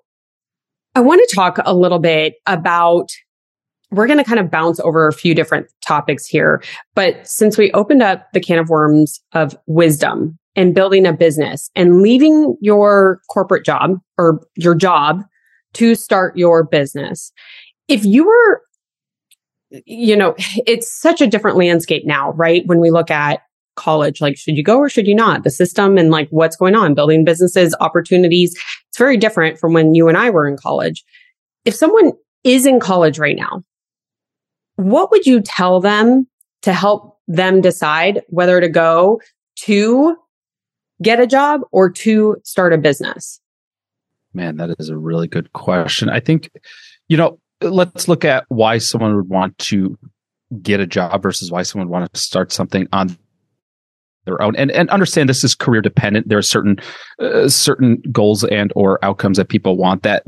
I 0.95 1.01
want 1.01 1.27
to 1.27 1.35
talk 1.35 1.59
a 1.65 1.74
little 1.74 2.00
bit 2.00 2.35
about 2.45 3.09
we're 3.91 4.07
going 4.07 4.18
to 4.18 4.24
kind 4.24 4.39
of 4.39 4.50
bounce 4.50 4.80
over 4.80 5.07
a 5.07 5.13
few 5.13 5.36
different 5.36 5.68
topics 5.86 6.25
here. 6.25 6.63
But 6.95 7.27
since 7.27 7.57
we 7.57 7.71
opened 7.74 8.01
up 8.01 8.27
the 8.33 8.39
can 8.39 8.57
of 8.57 8.69
worms 8.69 9.21
of 9.33 9.56
wisdom 9.68 10.39
and 10.56 10.74
building 10.74 11.06
a 11.06 11.13
business 11.13 11.69
and 11.75 12.01
leaving 12.01 12.57
your 12.59 13.21
corporate 13.29 13.65
job 13.65 14.00
or 14.18 14.41
your 14.56 14.74
job 14.74 15.24
to 15.74 15.94
start 15.94 16.36
your 16.36 16.63
business, 16.63 17.31
if 17.88 18.03
you 18.03 18.25
were 18.25 18.62
you 19.85 20.15
know, 20.15 20.35
it's 20.67 20.91
such 20.91 21.21
a 21.21 21.27
different 21.27 21.57
landscape 21.57 22.05
now, 22.05 22.31
right? 22.33 22.65
When 22.65 22.79
we 22.79 22.91
look 22.91 23.09
at 23.09 23.41
college, 23.75 24.21
like, 24.21 24.37
should 24.37 24.55
you 24.55 24.63
go 24.63 24.77
or 24.77 24.89
should 24.89 25.07
you 25.07 25.15
not? 25.15 25.43
The 25.43 25.50
system 25.50 25.98
and 25.98 26.12
like 26.12 26.29
what's 26.29 26.55
going 26.55 26.75
on, 26.75 26.93
building 26.93 27.25
businesses, 27.25 27.75
opportunities. 27.79 28.53
It's 28.89 28.98
very 28.98 29.17
different 29.17 29.59
from 29.59 29.74
when 29.74 29.95
you 29.95 30.07
and 30.07 30.17
I 30.17 30.29
were 30.29 30.48
in 30.48 30.57
college. 30.57 31.03
If 31.65 31.74
someone 31.74 32.13
is 32.43 32.65
in 32.65 32.79
college 32.79 33.17
right 33.17 33.36
now, 33.36 33.63
what 34.75 35.12
would 35.12 35.25
you 35.25 35.41
tell 35.41 35.79
them 35.79 36.27
to 36.62 36.74
help 36.74 37.17
them 37.27 37.62
decide 37.62 38.21
whether 38.27 38.59
to 38.59 38.69
go 38.69 39.21
to 39.55 40.17
get 41.01 41.19
a 41.19 41.27
job 41.27 41.62
or 41.71 41.89
to 41.89 42.38
start 42.43 42.74
a 42.74 42.77
business? 42.77 43.39
Man, 44.33 44.57
that 44.57 44.75
is 44.79 44.89
a 44.89 44.98
really 44.98 45.27
good 45.27 45.53
question. 45.53 46.09
I 46.09 46.19
think, 46.19 46.50
you 47.07 47.17
know, 47.17 47.39
let's 47.63 48.08
look 48.08 48.25
at 48.25 48.46
why 48.50 48.77
someone 48.77 49.15
would 49.15 49.29
want 49.29 49.58
to 49.60 49.98
get 50.62 50.79
a 50.79 50.88
job 50.88 51.22
versus 51.22 51.51
why 51.51 51.63
someone 51.63 51.88
would 51.88 51.93
want 51.93 52.13
to 52.13 52.20
start 52.20 52.51
something 52.51 52.88
on 52.93 53.17
their 54.25 54.41
own. 54.41 54.55
And 54.55 54.72
and 54.72 54.89
understand 54.89 55.29
this 55.29 55.43
is 55.43 55.55
career 55.55 55.82
dependent. 55.82 56.29
There 56.29 56.38
are 56.38 56.43
certain 56.43 56.77
uh, 57.20 57.50
certain 57.50 58.01
goals 58.12 58.43
and 58.46 58.72
or 58.75 59.03
outcomes 59.03 59.38
that 59.38 59.50
people 59.50 59.77
want 59.77 60.03
that 60.03 60.24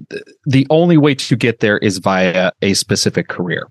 the 0.45 0.67
only 0.69 0.97
way 0.97 1.15
to 1.15 1.35
get 1.35 1.59
there 1.59 1.77
is 1.77 1.99
via 1.99 2.51
a 2.61 2.73
specific 2.73 3.27
career. 3.27 3.69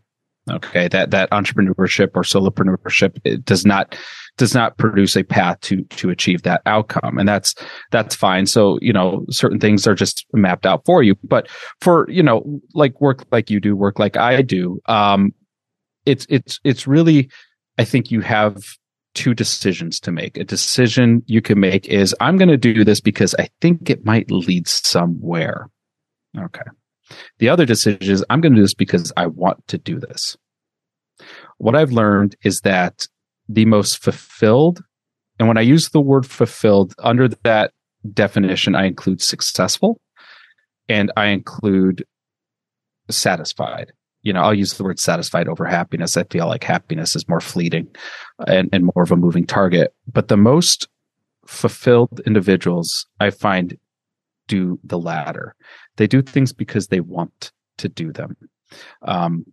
Okay. 0.50 0.88
That 0.88 1.10
that 1.10 1.30
entrepreneurship 1.30 2.10
or 2.14 2.22
solopreneurship 2.22 3.44
does 3.44 3.64
not 3.64 3.96
does 4.36 4.54
not 4.54 4.76
produce 4.78 5.16
a 5.16 5.22
path 5.22 5.60
to 5.60 5.84
to 5.84 6.10
achieve 6.10 6.42
that 6.42 6.62
outcome. 6.66 7.18
And 7.18 7.28
that's 7.28 7.54
that's 7.90 8.14
fine. 8.14 8.46
So 8.46 8.78
you 8.80 8.92
know 8.92 9.24
certain 9.30 9.60
things 9.60 9.86
are 9.86 9.94
just 9.94 10.26
mapped 10.32 10.66
out 10.66 10.84
for 10.84 11.02
you. 11.02 11.16
But 11.24 11.48
for 11.80 12.08
you 12.10 12.22
know 12.22 12.60
like 12.74 13.00
work 13.00 13.24
like 13.30 13.50
you 13.50 13.60
do 13.60 13.76
work 13.76 13.98
like 13.98 14.16
i 14.16 14.42
do 14.42 14.80
um 14.86 15.32
it's 16.06 16.26
it's 16.28 16.60
it's 16.64 16.86
really 16.86 17.30
i 17.78 17.84
think 17.84 18.10
you 18.10 18.20
have 18.20 18.62
two 19.14 19.32
decisions 19.32 20.00
to 20.00 20.10
make. 20.10 20.36
A 20.36 20.42
decision 20.44 21.22
you 21.26 21.40
can 21.40 21.60
make 21.60 21.86
is 21.86 22.14
i'm 22.20 22.36
going 22.36 22.48
to 22.48 22.56
do 22.56 22.84
this 22.84 23.00
because 23.00 23.34
i 23.38 23.48
think 23.60 23.88
it 23.88 24.04
might 24.04 24.30
lead 24.30 24.66
somewhere. 24.68 25.68
Okay. 26.36 26.62
The 27.38 27.48
other 27.48 27.66
decision 27.66 28.10
is 28.10 28.24
I'm 28.30 28.40
going 28.40 28.52
to 28.52 28.56
do 28.56 28.62
this 28.62 28.74
because 28.74 29.12
I 29.16 29.26
want 29.26 29.66
to 29.68 29.78
do 29.78 30.00
this. 30.00 30.36
What 31.58 31.76
I've 31.76 31.92
learned 31.92 32.36
is 32.42 32.60
that 32.62 33.06
the 33.48 33.64
most 33.64 34.02
fulfilled, 34.02 34.82
and 35.38 35.48
when 35.48 35.58
I 35.58 35.62
use 35.62 35.90
the 35.90 36.00
word 36.00 36.26
fulfilled 36.26 36.94
under 36.98 37.28
that 37.28 37.72
definition, 38.12 38.74
I 38.74 38.86
include 38.86 39.22
successful 39.22 40.00
and 40.88 41.10
I 41.16 41.26
include 41.26 42.04
satisfied. 43.10 43.92
You 44.22 44.32
know, 44.32 44.42
I'll 44.42 44.54
use 44.54 44.74
the 44.74 44.84
word 44.84 44.98
satisfied 44.98 45.48
over 45.48 45.66
happiness. 45.66 46.16
I 46.16 46.24
feel 46.24 46.46
like 46.46 46.64
happiness 46.64 47.14
is 47.14 47.28
more 47.28 47.40
fleeting 47.40 47.88
and, 48.46 48.70
and 48.72 48.84
more 48.94 49.02
of 49.02 49.12
a 49.12 49.16
moving 49.16 49.46
target. 49.46 49.94
But 50.10 50.28
the 50.28 50.36
most 50.36 50.88
fulfilled 51.46 52.20
individuals 52.26 53.06
I 53.20 53.30
find 53.30 53.76
do 54.48 54.78
the 54.82 54.98
latter. 54.98 55.54
They 55.96 56.06
do 56.06 56.22
things 56.22 56.52
because 56.52 56.88
they 56.88 57.00
want 57.00 57.52
to 57.78 57.88
do 57.88 58.12
them. 58.12 58.36
Um, 59.02 59.44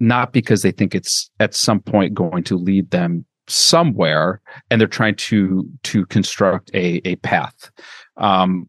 not 0.00 0.32
because 0.32 0.62
they 0.62 0.72
think 0.72 0.94
it's 0.94 1.30
at 1.40 1.54
some 1.54 1.80
point 1.80 2.14
going 2.14 2.44
to 2.44 2.56
lead 2.56 2.90
them 2.90 3.24
somewhere 3.48 4.40
and 4.70 4.80
they're 4.80 4.88
trying 4.88 5.14
to 5.14 5.68
to 5.84 6.04
construct 6.06 6.70
a 6.74 7.00
a 7.04 7.16
path. 7.16 7.70
Um 8.16 8.68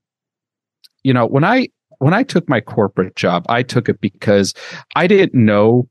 you 1.04 1.14
know 1.14 1.26
when 1.26 1.44
i 1.44 1.68
when 2.00 2.14
i 2.14 2.22
took 2.22 2.48
my 2.50 2.60
corporate 2.60 3.16
job 3.16 3.46
i 3.48 3.64
took 3.64 3.88
it 3.88 4.02
because 4.02 4.54
i 4.96 5.08
didn't 5.08 5.34
know 5.34 5.88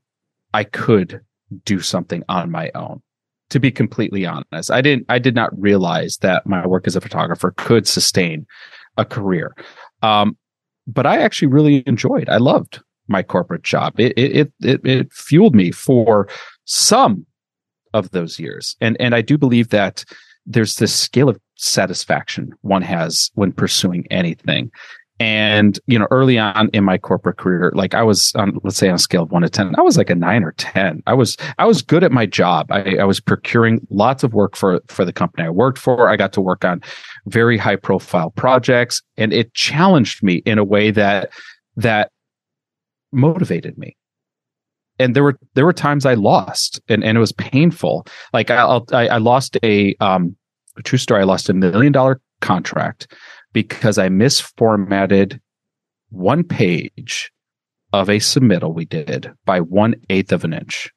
i 0.53 0.63
could 0.63 1.19
do 1.65 1.79
something 1.79 2.23
on 2.29 2.51
my 2.51 2.69
own 2.75 3.01
to 3.49 3.61
be 3.61 3.71
completely 3.71 4.25
honest. 4.25 4.69
I 4.69 4.81
didn't 4.81 5.05
i 5.09 5.19
did 5.19 5.33
not 5.33 5.49
realize 5.59 6.17
that 6.17 6.45
my 6.45 6.65
work 6.67 6.85
as 6.85 6.95
a 6.95 7.01
photographer 7.01 7.53
could 7.57 7.87
sustain 7.87 8.45
a 8.97 9.05
career. 9.05 9.55
Um 10.03 10.37
but 10.85 11.05
i 11.05 11.17
actually 11.17 11.47
really 11.49 11.83
enjoyed 11.85 12.29
i 12.29 12.37
loved 12.37 12.81
my 13.07 13.23
corporate 13.23 13.63
job 13.63 13.99
it 13.99 14.13
it 14.17 14.51
it, 14.61 14.85
it 14.85 15.13
fueled 15.13 15.55
me 15.55 15.71
for 15.71 16.27
some 16.65 17.25
of 17.93 18.11
those 18.11 18.39
years. 18.39 18.75
And 18.79 18.95
and 18.99 19.15
I 19.15 19.21
do 19.21 19.37
believe 19.37 19.69
that 19.69 20.05
there's 20.45 20.75
this 20.75 20.93
scale 20.93 21.29
of 21.29 21.39
satisfaction 21.55 22.53
one 22.61 22.81
has 22.83 23.31
when 23.35 23.51
pursuing 23.51 24.07
anything. 24.09 24.71
And, 25.19 25.79
you 25.87 25.97
know, 25.97 26.07
early 26.11 26.37
on 26.37 26.69
in 26.73 26.83
my 26.83 26.99
corporate 26.99 27.37
career, 27.37 27.71
like 27.73 27.95
I 27.95 28.03
was 28.03 28.31
on, 28.35 28.59
let's 28.63 28.77
say 28.77 28.87
on 28.87 28.95
a 28.95 28.99
scale 28.99 29.23
of 29.23 29.31
one 29.31 29.41
to 29.41 29.49
10, 29.49 29.73
I 29.75 29.81
was 29.81 29.97
like 29.97 30.11
a 30.11 30.15
nine 30.15 30.43
or 30.43 30.51
10. 30.51 31.01
I 31.07 31.15
was, 31.15 31.35
I 31.57 31.65
was 31.65 31.81
good 31.81 32.03
at 32.03 32.11
my 32.11 32.27
job. 32.27 32.71
I, 32.71 32.97
I 32.97 33.03
was 33.03 33.19
procuring 33.19 33.85
lots 33.89 34.23
of 34.23 34.35
work 34.35 34.55
for, 34.55 34.79
for 34.89 35.05
the 35.05 35.11
company 35.11 35.47
I 35.47 35.49
worked 35.49 35.79
for. 35.79 36.07
I 36.07 36.17
got 36.17 36.33
to 36.33 36.41
work 36.41 36.63
on 36.63 36.83
very 37.25 37.57
high 37.57 37.77
profile 37.77 38.29
projects 38.29 39.01
and 39.17 39.33
it 39.33 39.55
challenged 39.55 40.21
me 40.21 40.35
in 40.45 40.59
a 40.59 40.63
way 40.63 40.91
that, 40.91 41.31
that 41.77 42.11
motivated 43.11 43.77
me 43.77 43.95
and 44.99 45.15
there 45.15 45.23
were 45.23 45.37
there 45.53 45.65
were 45.65 45.73
times 45.73 46.05
I 46.05 46.15
lost, 46.15 46.81
and, 46.87 47.03
and 47.03 47.17
it 47.17 47.21
was 47.21 47.31
painful. 47.31 48.05
Like 48.33 48.49
I, 48.49 48.79
I, 48.91 49.07
I 49.07 49.17
lost 49.17 49.57
a 49.63 49.95
um 49.99 50.35
a 50.77 50.81
true 50.81 50.97
story. 50.97 51.21
I 51.21 51.25
lost 51.25 51.49
a 51.49 51.53
million 51.53 51.91
dollar 51.91 52.21
contract 52.41 53.11
because 53.53 53.97
I 53.97 54.09
misformatted 54.09 55.39
one 56.09 56.43
page 56.43 57.31
of 57.93 58.09
a 58.09 58.17
submittal 58.17 58.73
we 58.73 58.85
did 58.85 59.31
by 59.45 59.59
one 59.59 59.95
eighth 60.09 60.31
of 60.31 60.43
an 60.43 60.53
inch. 60.53 60.91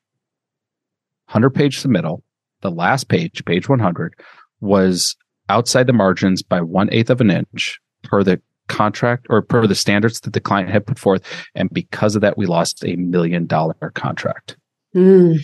Hundred 1.27 1.51
page 1.51 1.83
submittal. 1.83 2.23
The 2.63 2.71
last 2.71 3.09
page, 3.09 3.45
page 3.45 3.69
one 3.69 3.79
hundred, 3.79 4.15
was 4.61 5.17
outside 5.49 5.87
the 5.87 5.93
margins 5.93 6.43
by 6.43 6.61
one 6.61 6.93
eighth 6.93 7.11
of 7.11 7.21
an 7.21 7.31
inch 7.31 7.79
per 8.03 8.23
the 8.23 8.41
contract 8.71 9.27
or 9.29 9.43
per 9.43 9.67
the 9.67 9.75
standards 9.75 10.21
that 10.21 10.33
the 10.33 10.41
client 10.41 10.71
had 10.71 10.87
put 10.87 10.99
forth. 10.99 11.23
And 11.55 11.69
because 11.71 12.15
of 12.15 12.23
that, 12.23 12.39
we 12.39 12.47
lost 12.47 12.83
a 12.85 12.97
million 12.97 13.47
dollar 13.47 13.93
contract. 13.95 14.57
Mm. 14.95 15.41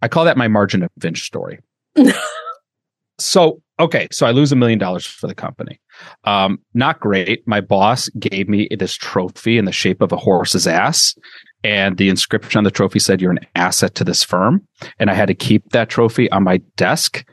I 0.00 0.08
call 0.08 0.24
that 0.24 0.38
my 0.38 0.48
margin 0.48 0.82
of 0.82 0.90
inch 1.04 1.22
story. 1.22 1.58
so, 3.18 3.60
okay. 3.78 4.08
So 4.10 4.26
I 4.26 4.30
lose 4.30 4.52
a 4.52 4.56
million 4.56 4.78
dollars 4.78 5.04
for 5.04 5.26
the 5.26 5.34
company. 5.34 5.78
Um, 6.24 6.58
not 6.72 7.00
great. 7.00 7.46
My 7.46 7.60
boss 7.60 8.08
gave 8.10 8.48
me 8.48 8.68
this 8.78 8.94
trophy 8.94 9.58
in 9.58 9.66
the 9.66 9.72
shape 9.72 10.00
of 10.00 10.12
a 10.12 10.16
horse's 10.16 10.66
ass. 10.66 11.14
And 11.62 11.98
the 11.98 12.08
inscription 12.08 12.56
on 12.56 12.64
the 12.64 12.70
trophy 12.70 13.00
said, 13.00 13.20
You're 13.20 13.32
an 13.32 13.46
asset 13.54 13.94
to 13.96 14.04
this 14.04 14.24
firm. 14.24 14.66
And 14.98 15.10
I 15.10 15.14
had 15.14 15.28
to 15.28 15.34
keep 15.34 15.70
that 15.70 15.90
trophy 15.90 16.30
on 16.30 16.44
my 16.44 16.58
desk 16.76 17.26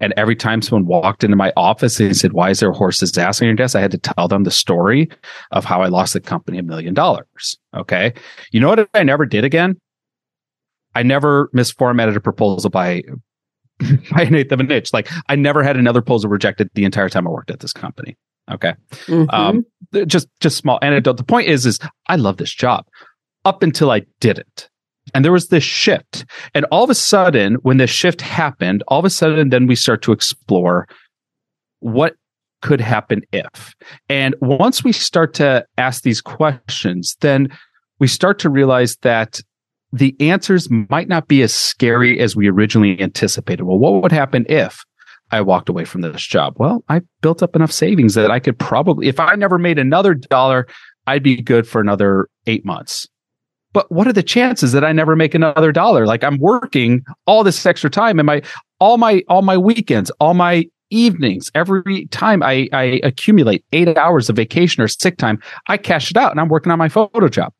and 0.00 0.12
every 0.16 0.36
time 0.36 0.60
someone 0.60 0.86
walked 0.86 1.24
into 1.24 1.36
my 1.36 1.52
office 1.56 2.00
and 2.00 2.16
said, 2.16 2.32
Why 2.32 2.50
is 2.50 2.60
there 2.60 2.70
a 2.70 2.74
horse's 2.74 3.16
ass 3.16 3.40
on 3.40 3.46
your 3.46 3.54
desk? 3.54 3.76
I 3.76 3.80
had 3.80 3.92
to 3.92 3.98
tell 3.98 4.28
them 4.28 4.44
the 4.44 4.50
story 4.50 5.08
of 5.52 5.64
how 5.64 5.82
I 5.82 5.86
lost 5.86 6.12
the 6.12 6.20
company 6.20 6.58
a 6.58 6.62
million 6.62 6.94
dollars. 6.94 7.58
Okay. 7.74 8.12
You 8.50 8.60
know 8.60 8.68
what 8.68 8.88
I 8.94 9.02
never 9.02 9.26
did 9.26 9.44
again? 9.44 9.80
I 10.94 11.02
never 11.02 11.48
misformatted 11.54 12.16
a 12.16 12.20
proposal 12.20 12.70
by 12.70 13.02
by 14.10 14.22
an 14.22 14.34
eighth 14.34 14.52
of 14.52 14.60
an 14.60 14.70
inch. 14.70 14.92
Like 14.92 15.08
I 15.28 15.36
never 15.36 15.62
had 15.62 15.76
another 15.76 16.00
proposal 16.00 16.30
rejected 16.30 16.70
the 16.74 16.84
entire 16.84 17.08
time 17.08 17.26
I 17.26 17.30
worked 17.30 17.50
at 17.50 17.60
this 17.60 17.72
company. 17.72 18.16
Okay. 18.50 18.74
Mm-hmm. 19.06 19.30
Um, 19.30 19.64
just 20.06 20.28
just 20.40 20.56
small 20.56 20.78
anecdote. 20.82 21.16
The 21.16 21.24
point 21.24 21.48
is, 21.48 21.66
is 21.66 21.78
I 22.08 22.16
love 22.16 22.36
this 22.36 22.52
job 22.52 22.86
up 23.44 23.62
until 23.62 23.90
I 23.90 24.02
didn't. 24.20 24.68
And 25.14 25.24
there 25.24 25.32
was 25.32 25.48
this 25.48 25.64
shift. 25.64 26.26
And 26.54 26.66
all 26.66 26.84
of 26.84 26.90
a 26.90 26.94
sudden, 26.94 27.54
when 27.62 27.78
this 27.78 27.90
shift 27.90 28.20
happened, 28.20 28.82
all 28.88 28.98
of 28.98 29.04
a 29.04 29.10
sudden, 29.10 29.48
then 29.48 29.66
we 29.66 29.76
start 29.76 30.02
to 30.02 30.12
explore 30.12 30.86
what 31.78 32.16
could 32.62 32.80
happen 32.80 33.22
if. 33.32 33.74
And 34.08 34.34
once 34.40 34.82
we 34.82 34.90
start 34.90 35.34
to 35.34 35.64
ask 35.78 36.02
these 36.02 36.20
questions, 36.20 37.16
then 37.20 37.48
we 38.00 38.08
start 38.08 38.38
to 38.40 38.50
realize 38.50 38.96
that 39.02 39.40
the 39.92 40.16
answers 40.18 40.68
might 40.70 41.06
not 41.06 41.28
be 41.28 41.42
as 41.42 41.54
scary 41.54 42.18
as 42.18 42.34
we 42.34 42.48
originally 42.48 43.00
anticipated. 43.00 43.62
Well, 43.62 43.78
what 43.78 44.02
would 44.02 44.10
happen 44.10 44.44
if 44.48 44.82
I 45.30 45.40
walked 45.40 45.68
away 45.68 45.84
from 45.84 46.00
this 46.00 46.26
job? 46.26 46.54
Well, 46.56 46.82
I 46.88 47.02
built 47.20 47.42
up 47.42 47.54
enough 47.54 47.70
savings 47.70 48.14
that 48.14 48.30
I 48.30 48.40
could 48.40 48.58
probably, 48.58 49.06
if 49.06 49.20
I 49.20 49.36
never 49.36 49.58
made 49.58 49.78
another 49.78 50.14
dollar, 50.14 50.66
I'd 51.06 51.22
be 51.22 51.40
good 51.40 51.68
for 51.68 51.80
another 51.80 52.28
eight 52.46 52.64
months 52.64 53.06
but 53.74 53.90
what 53.92 54.06
are 54.06 54.12
the 54.12 54.22
chances 54.22 54.72
that 54.72 54.84
I 54.84 54.92
never 54.92 55.14
make 55.16 55.34
another 55.34 55.72
dollar? 55.72 56.06
Like 56.06 56.24
I'm 56.24 56.38
working 56.38 57.04
all 57.26 57.44
this 57.44 57.66
extra 57.66 57.90
time 57.90 58.18
and 58.18 58.26
my 58.26 58.40
all 58.78 58.96
my 58.96 59.22
all 59.28 59.42
my 59.42 59.58
weekends, 59.58 60.10
all 60.20 60.32
my 60.32 60.64
evenings, 60.90 61.50
every 61.54 62.06
time 62.06 62.42
I, 62.42 62.68
I 62.72 63.00
accumulate 63.02 63.64
eight 63.72 63.98
hours 63.98 64.30
of 64.30 64.36
vacation 64.36 64.82
or 64.82 64.88
sick 64.88 65.18
time, 65.18 65.40
I 65.66 65.76
cash 65.76 66.10
it 66.10 66.16
out 66.16 66.30
and 66.30 66.40
I'm 66.40 66.48
working 66.48 66.70
on 66.70 66.78
my 66.78 66.88
photo 66.88 67.28
job. 67.28 67.52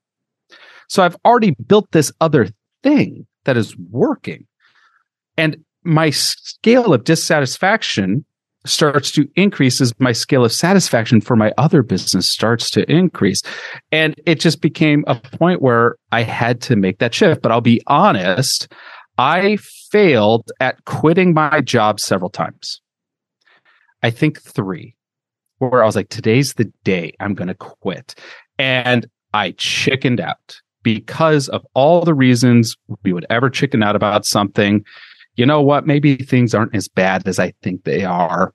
So 0.88 1.02
I've 1.02 1.16
already 1.24 1.56
built 1.66 1.90
this 1.90 2.12
other 2.20 2.48
thing 2.82 3.26
that 3.44 3.56
is 3.56 3.76
working. 3.90 4.46
And 5.36 5.56
my 5.82 6.10
scale 6.10 6.94
of 6.94 7.04
dissatisfaction 7.04 8.24
starts 8.66 9.10
to 9.12 9.28
increase 9.36 9.80
as 9.80 9.92
my 9.98 10.12
scale 10.12 10.44
of 10.44 10.52
satisfaction 10.52 11.20
for 11.20 11.36
my 11.36 11.52
other 11.58 11.82
business 11.82 12.30
starts 12.30 12.70
to 12.70 12.90
increase. 12.90 13.42
And 13.92 14.14
it 14.26 14.40
just 14.40 14.60
became 14.60 15.04
a 15.06 15.16
point 15.16 15.62
where 15.62 15.96
I 16.12 16.22
had 16.22 16.60
to 16.62 16.76
make 16.76 16.98
that 16.98 17.14
shift. 17.14 17.42
But 17.42 17.52
I'll 17.52 17.60
be 17.60 17.82
honest, 17.86 18.72
I 19.18 19.58
failed 19.90 20.50
at 20.60 20.84
quitting 20.86 21.34
my 21.34 21.60
job 21.60 22.00
several 22.00 22.30
times. 22.30 22.80
I 24.02 24.10
think 24.10 24.40
three, 24.40 24.96
where 25.58 25.82
I 25.82 25.86
was 25.86 25.96
like, 25.96 26.08
today's 26.08 26.54
the 26.54 26.70
day 26.84 27.12
I'm 27.20 27.34
going 27.34 27.48
to 27.48 27.54
quit. 27.54 28.14
And 28.58 29.06
I 29.32 29.52
chickened 29.52 30.20
out 30.20 30.60
because 30.82 31.48
of 31.48 31.66
all 31.74 32.04
the 32.04 32.14
reasons 32.14 32.76
we 33.02 33.12
would 33.12 33.26
ever 33.30 33.50
chicken 33.50 33.82
out 33.82 33.96
about 33.96 34.26
something 34.26 34.84
you 35.36 35.46
know 35.46 35.62
what? 35.62 35.86
Maybe 35.86 36.16
things 36.16 36.54
aren't 36.54 36.74
as 36.74 36.88
bad 36.88 37.26
as 37.26 37.38
I 37.38 37.52
think 37.62 37.84
they 37.84 38.04
are. 38.04 38.52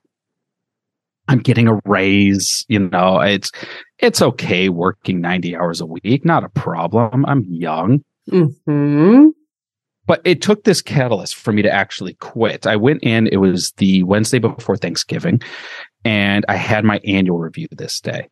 I'm 1.28 1.38
getting 1.38 1.68
a 1.68 1.80
raise. 1.84 2.64
You 2.68 2.80
know, 2.80 3.20
it's 3.20 3.50
it's 3.98 4.22
okay 4.22 4.68
working 4.68 5.20
90 5.20 5.56
hours 5.56 5.80
a 5.80 5.86
week, 5.86 6.24
not 6.24 6.44
a 6.44 6.48
problem. 6.48 7.24
I'm 7.26 7.44
young. 7.48 8.02
Mm-hmm. 8.30 9.28
But 10.06 10.22
it 10.24 10.42
took 10.42 10.64
this 10.64 10.82
catalyst 10.82 11.36
for 11.36 11.52
me 11.52 11.62
to 11.62 11.70
actually 11.70 12.14
quit. 12.14 12.66
I 12.66 12.74
went 12.74 13.04
in, 13.04 13.28
it 13.28 13.36
was 13.36 13.72
the 13.76 14.02
Wednesday 14.02 14.40
before 14.40 14.76
Thanksgiving, 14.76 15.40
and 16.04 16.44
I 16.48 16.56
had 16.56 16.84
my 16.84 17.00
annual 17.04 17.38
review 17.38 17.68
this 17.70 18.00
day 18.00 18.28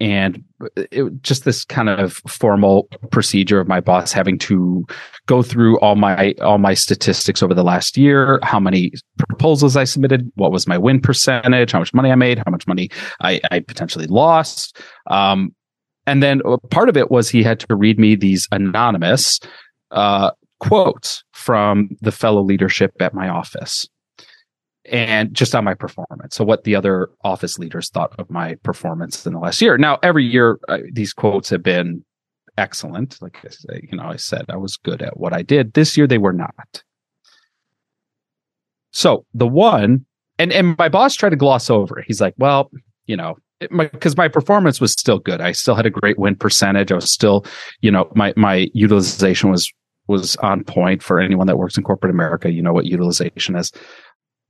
and 0.00 0.42
it 0.76 1.22
just 1.22 1.44
this 1.44 1.64
kind 1.64 1.88
of 1.88 2.14
formal 2.26 2.88
procedure 3.10 3.60
of 3.60 3.68
my 3.68 3.80
boss 3.80 4.12
having 4.12 4.38
to 4.38 4.86
go 5.26 5.42
through 5.42 5.78
all 5.80 5.94
my 5.94 6.34
all 6.40 6.58
my 6.58 6.74
statistics 6.74 7.42
over 7.42 7.54
the 7.54 7.62
last 7.62 7.96
year 7.96 8.40
how 8.42 8.58
many 8.58 8.92
proposals 9.18 9.76
i 9.76 9.84
submitted 9.84 10.30
what 10.36 10.52
was 10.52 10.66
my 10.66 10.78
win 10.78 11.00
percentage 11.00 11.72
how 11.72 11.78
much 11.78 11.92
money 11.92 12.10
i 12.10 12.14
made 12.14 12.38
how 12.38 12.50
much 12.50 12.66
money 12.66 12.88
i, 13.20 13.40
I 13.50 13.60
potentially 13.60 14.06
lost. 14.06 14.76
Um, 15.08 15.54
and 16.06 16.22
then 16.22 16.40
part 16.70 16.88
of 16.88 16.96
it 16.96 17.10
was 17.10 17.28
he 17.28 17.42
had 17.42 17.60
to 17.60 17.76
read 17.76 17.98
me 17.98 18.14
these 18.16 18.48
anonymous 18.50 19.38
uh, 19.90 20.30
quotes 20.58 21.22
from 21.32 21.90
the 22.00 22.12
fellow 22.12 22.42
leadership 22.42 22.92
at 23.00 23.14
my 23.14 23.28
office 23.28 23.86
and 24.90 25.32
just 25.32 25.54
on 25.54 25.64
my 25.64 25.74
performance. 25.74 26.34
So 26.34 26.44
what 26.44 26.64
the 26.64 26.74
other 26.74 27.10
office 27.22 27.58
leaders 27.58 27.88
thought 27.88 28.12
of 28.18 28.28
my 28.28 28.56
performance 28.56 29.24
in 29.24 29.32
the 29.32 29.38
last 29.38 29.62
year. 29.62 29.78
Now, 29.78 29.98
every 30.02 30.24
year 30.24 30.58
uh, 30.68 30.78
these 30.92 31.12
quotes 31.12 31.48
have 31.50 31.62
been 31.62 32.04
excellent. 32.58 33.20
Like 33.22 33.38
I 33.44 33.48
say, 33.48 33.88
you 33.90 33.96
know, 33.96 34.04
I 34.04 34.16
said 34.16 34.46
I 34.48 34.56
was 34.56 34.76
good 34.76 35.00
at 35.00 35.18
what 35.18 35.32
I 35.32 35.42
did. 35.42 35.72
This 35.72 35.96
year 35.96 36.06
they 36.06 36.18
were 36.18 36.32
not. 36.32 36.82
So 38.90 39.24
the 39.32 39.46
one, 39.46 40.04
and 40.38 40.52
and 40.52 40.76
my 40.76 40.88
boss 40.88 41.14
tried 41.14 41.30
to 41.30 41.36
gloss 41.36 41.70
over 41.70 42.00
it. 42.00 42.06
He's 42.08 42.20
like, 42.20 42.34
well, 42.38 42.70
you 43.06 43.16
know, 43.16 43.36
because 43.60 44.16
my, 44.16 44.24
my, 44.24 44.28
performance 44.28 44.80
was 44.80 44.92
still 44.92 45.18
good. 45.18 45.40
I 45.40 45.52
still 45.52 45.74
had 45.74 45.86
a 45.86 45.90
great 45.90 46.18
win 46.18 46.34
percentage. 46.34 46.90
I 46.90 46.96
was 46.96 47.12
still, 47.12 47.44
you 47.80 47.90
know, 47.90 48.10
my 48.16 48.34
my 48.36 48.68
utilization 48.74 49.50
was 49.50 49.72
was 50.08 50.34
on 50.36 50.64
point 50.64 51.04
for 51.04 51.20
anyone 51.20 51.46
that 51.46 51.56
works 51.56 51.78
in 51.78 51.84
corporate 51.84 52.12
America. 52.12 52.50
You 52.50 52.62
know 52.62 52.72
what 52.72 52.86
utilization 52.86 53.54
is 53.54 53.70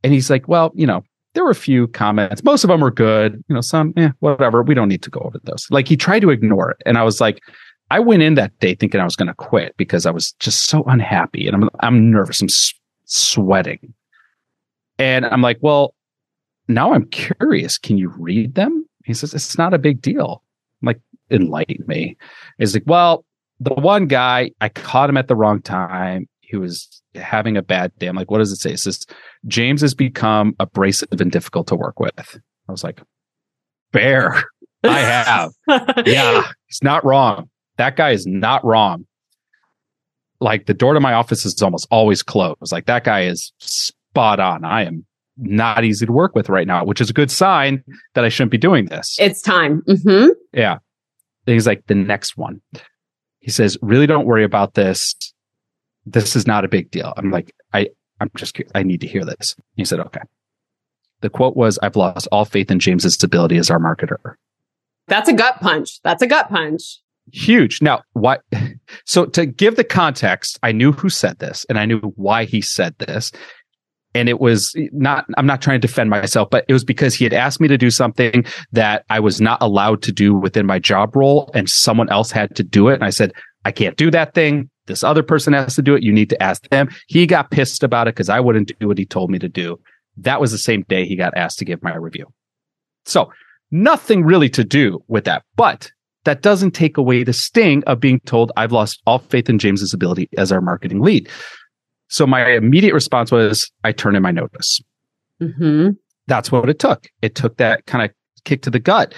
and 0.02 0.12
he's 0.12 0.30
like, 0.30 0.48
well, 0.48 0.72
you 0.74 0.86
know, 0.86 1.02
there 1.34 1.44
were 1.44 1.50
a 1.50 1.54
few 1.54 1.86
comments. 1.88 2.42
Most 2.42 2.64
of 2.64 2.68
them 2.68 2.80
were 2.80 2.90
good. 2.90 3.42
You 3.48 3.54
know, 3.54 3.60
some, 3.60 3.92
eh, 3.96 4.10
whatever. 4.20 4.62
We 4.62 4.74
don't 4.74 4.88
need 4.88 5.02
to 5.02 5.10
go 5.10 5.20
over 5.20 5.38
those. 5.44 5.66
Like 5.70 5.86
he 5.88 5.96
tried 5.96 6.20
to 6.20 6.30
ignore 6.30 6.70
it. 6.70 6.78
And 6.86 6.98
I 6.98 7.02
was 7.02 7.20
like, 7.20 7.40
I 7.90 8.00
went 8.00 8.22
in 8.22 8.34
that 8.34 8.58
day 8.60 8.74
thinking 8.74 9.00
I 9.00 9.04
was 9.04 9.16
going 9.16 9.28
to 9.28 9.34
quit 9.34 9.76
because 9.76 10.06
I 10.06 10.10
was 10.10 10.32
just 10.32 10.66
so 10.66 10.82
unhappy 10.84 11.46
and 11.46 11.56
I'm, 11.56 11.70
I'm 11.80 12.10
nervous. 12.10 12.40
I'm 12.40 12.46
s- 12.46 12.74
sweating. 13.04 13.94
And 14.98 15.24
I'm 15.26 15.42
like, 15.42 15.58
well, 15.60 15.94
now 16.68 16.92
I'm 16.92 17.06
curious. 17.06 17.78
Can 17.78 17.98
you 17.98 18.10
read 18.10 18.54
them? 18.54 18.86
He 19.04 19.14
says, 19.14 19.34
it's 19.34 19.58
not 19.58 19.74
a 19.74 19.78
big 19.78 20.00
deal. 20.00 20.42
I'm 20.82 20.86
like, 20.86 21.00
enlighten 21.30 21.84
me. 21.86 22.16
He's 22.58 22.74
like, 22.74 22.84
well, 22.86 23.24
the 23.60 23.74
one 23.74 24.06
guy, 24.06 24.52
I 24.60 24.68
caught 24.68 25.10
him 25.10 25.16
at 25.16 25.28
the 25.28 25.36
wrong 25.36 25.60
time. 25.62 26.28
He 26.50 26.56
was 26.56 27.02
having 27.14 27.56
a 27.56 27.62
bad 27.62 27.96
day. 27.98 28.08
I'm 28.08 28.16
like, 28.16 28.30
what 28.30 28.38
does 28.38 28.50
it 28.50 28.56
say? 28.56 28.72
It 28.72 28.80
says, 28.80 29.06
James 29.46 29.80
has 29.82 29.94
become 29.94 30.54
abrasive 30.58 31.20
and 31.20 31.30
difficult 31.30 31.68
to 31.68 31.76
work 31.76 32.00
with. 32.00 32.40
I 32.68 32.72
was 32.72 32.82
like, 32.82 33.00
bear. 33.92 34.42
I 34.82 34.98
have. 34.98 35.52
yeah, 36.06 36.42
he's 36.66 36.82
not 36.82 37.04
wrong. 37.04 37.48
That 37.76 37.96
guy 37.96 38.10
is 38.10 38.26
not 38.26 38.64
wrong. 38.64 39.06
Like 40.40 40.66
the 40.66 40.74
door 40.74 40.94
to 40.94 41.00
my 41.00 41.12
office 41.12 41.44
is 41.44 41.62
almost 41.62 41.86
always 41.90 42.22
closed. 42.22 42.72
Like 42.72 42.86
that 42.86 43.04
guy 43.04 43.22
is 43.24 43.52
spot 43.60 44.40
on. 44.40 44.64
I 44.64 44.84
am 44.84 45.06
not 45.36 45.84
easy 45.84 46.06
to 46.06 46.12
work 46.12 46.34
with 46.34 46.48
right 46.48 46.66
now, 46.66 46.84
which 46.84 47.00
is 47.00 47.10
a 47.10 47.12
good 47.12 47.30
sign 47.30 47.84
that 48.14 48.24
I 48.24 48.28
shouldn't 48.28 48.50
be 48.50 48.58
doing 48.58 48.86
this. 48.86 49.16
It's 49.20 49.40
time. 49.40 49.82
Mm-hmm. 49.88 50.28
Yeah. 50.52 50.78
he's 51.46 51.66
like, 51.66 51.86
the 51.86 51.94
next 51.94 52.36
one. 52.36 52.60
He 53.38 53.50
says, 53.50 53.78
really 53.82 54.06
don't 54.06 54.26
worry 54.26 54.44
about 54.44 54.74
this. 54.74 55.14
This 56.12 56.36
is 56.36 56.46
not 56.46 56.64
a 56.64 56.68
big 56.68 56.90
deal. 56.90 57.12
I'm 57.16 57.30
like, 57.30 57.52
I, 57.72 57.88
I'm 58.20 58.30
just, 58.36 58.58
I 58.74 58.82
need 58.82 59.00
to 59.00 59.06
hear 59.06 59.24
this. 59.24 59.56
He 59.76 59.84
said, 59.84 60.00
okay. 60.00 60.22
The 61.20 61.30
quote 61.30 61.56
was, 61.56 61.78
I've 61.82 61.96
lost 61.96 62.28
all 62.32 62.44
faith 62.44 62.70
in 62.70 62.78
James's 62.78 63.14
stability 63.14 63.56
as 63.56 63.70
our 63.70 63.78
marketer. 63.78 64.34
That's 65.06 65.28
a 65.28 65.32
gut 65.32 65.60
punch. 65.60 66.00
That's 66.02 66.22
a 66.22 66.26
gut 66.26 66.48
punch. 66.48 67.00
Huge. 67.32 67.82
Now, 67.82 68.02
what? 68.12 68.42
So 69.04 69.24
to 69.26 69.46
give 69.46 69.76
the 69.76 69.84
context, 69.84 70.58
I 70.64 70.72
knew 70.72 70.90
who 70.90 71.10
said 71.10 71.38
this 71.38 71.64
and 71.68 71.78
I 71.78 71.84
knew 71.84 72.00
why 72.16 72.44
he 72.44 72.60
said 72.60 72.96
this. 72.98 73.30
And 74.14 74.28
it 74.28 74.40
was 74.40 74.74
not, 74.92 75.26
I'm 75.36 75.46
not 75.46 75.62
trying 75.62 75.80
to 75.80 75.86
defend 75.86 76.10
myself, 76.10 76.50
but 76.50 76.64
it 76.66 76.72
was 76.72 76.82
because 76.82 77.14
he 77.14 77.24
had 77.24 77.32
asked 77.32 77.60
me 77.60 77.68
to 77.68 77.78
do 77.78 77.90
something 77.90 78.44
that 78.72 79.04
I 79.08 79.20
was 79.20 79.40
not 79.40 79.62
allowed 79.62 80.02
to 80.02 80.12
do 80.12 80.34
within 80.34 80.66
my 80.66 80.80
job 80.80 81.14
role 81.14 81.50
and 81.54 81.68
someone 81.68 82.10
else 82.10 82.32
had 82.32 82.56
to 82.56 82.64
do 82.64 82.88
it. 82.88 82.94
And 82.94 83.04
I 83.04 83.10
said, 83.10 83.32
I 83.64 83.70
can't 83.70 83.96
do 83.96 84.10
that 84.10 84.34
thing. 84.34 84.68
This 84.90 85.04
other 85.04 85.22
person 85.22 85.52
has 85.52 85.76
to 85.76 85.82
do 85.82 85.94
it. 85.94 86.02
You 86.02 86.12
need 86.12 86.30
to 86.30 86.42
ask 86.42 86.68
them. 86.68 86.88
He 87.06 87.24
got 87.26 87.52
pissed 87.52 87.84
about 87.84 88.08
it 88.08 88.16
because 88.16 88.28
I 88.28 88.40
wouldn't 88.40 88.72
do 88.80 88.88
what 88.88 88.98
he 88.98 89.06
told 89.06 89.30
me 89.30 89.38
to 89.38 89.48
do. 89.48 89.78
That 90.16 90.40
was 90.40 90.50
the 90.50 90.58
same 90.58 90.84
day 90.88 91.06
he 91.06 91.14
got 91.14 91.36
asked 91.36 91.60
to 91.60 91.64
give 91.64 91.80
my 91.80 91.94
review. 91.94 92.26
So 93.04 93.32
nothing 93.70 94.24
really 94.24 94.48
to 94.50 94.64
do 94.64 95.02
with 95.06 95.24
that, 95.26 95.44
but 95.54 95.92
that 96.24 96.42
doesn't 96.42 96.72
take 96.72 96.96
away 96.96 97.22
the 97.22 97.32
sting 97.32 97.84
of 97.84 98.00
being 98.00 98.18
told 98.26 98.50
I've 98.56 98.72
lost 98.72 99.00
all 99.06 99.20
faith 99.20 99.48
in 99.48 99.60
James's 99.60 99.94
ability 99.94 100.28
as 100.36 100.50
our 100.50 100.60
marketing 100.60 101.00
lead. 101.00 101.30
So 102.08 102.26
my 102.26 102.50
immediate 102.50 102.92
response 102.92 103.30
was 103.30 103.70
I 103.84 103.92
turned 103.92 104.16
in 104.16 104.24
my 104.24 104.32
notice. 104.32 104.80
Mm-hmm. 105.40 105.90
That's 106.26 106.50
what 106.50 106.68
it 106.68 106.80
took. 106.80 107.06
It 107.22 107.36
took 107.36 107.56
that 107.58 107.86
kind 107.86 108.04
of 108.04 108.10
kick 108.44 108.62
to 108.62 108.70
the 108.70 108.80
gut. 108.80 109.14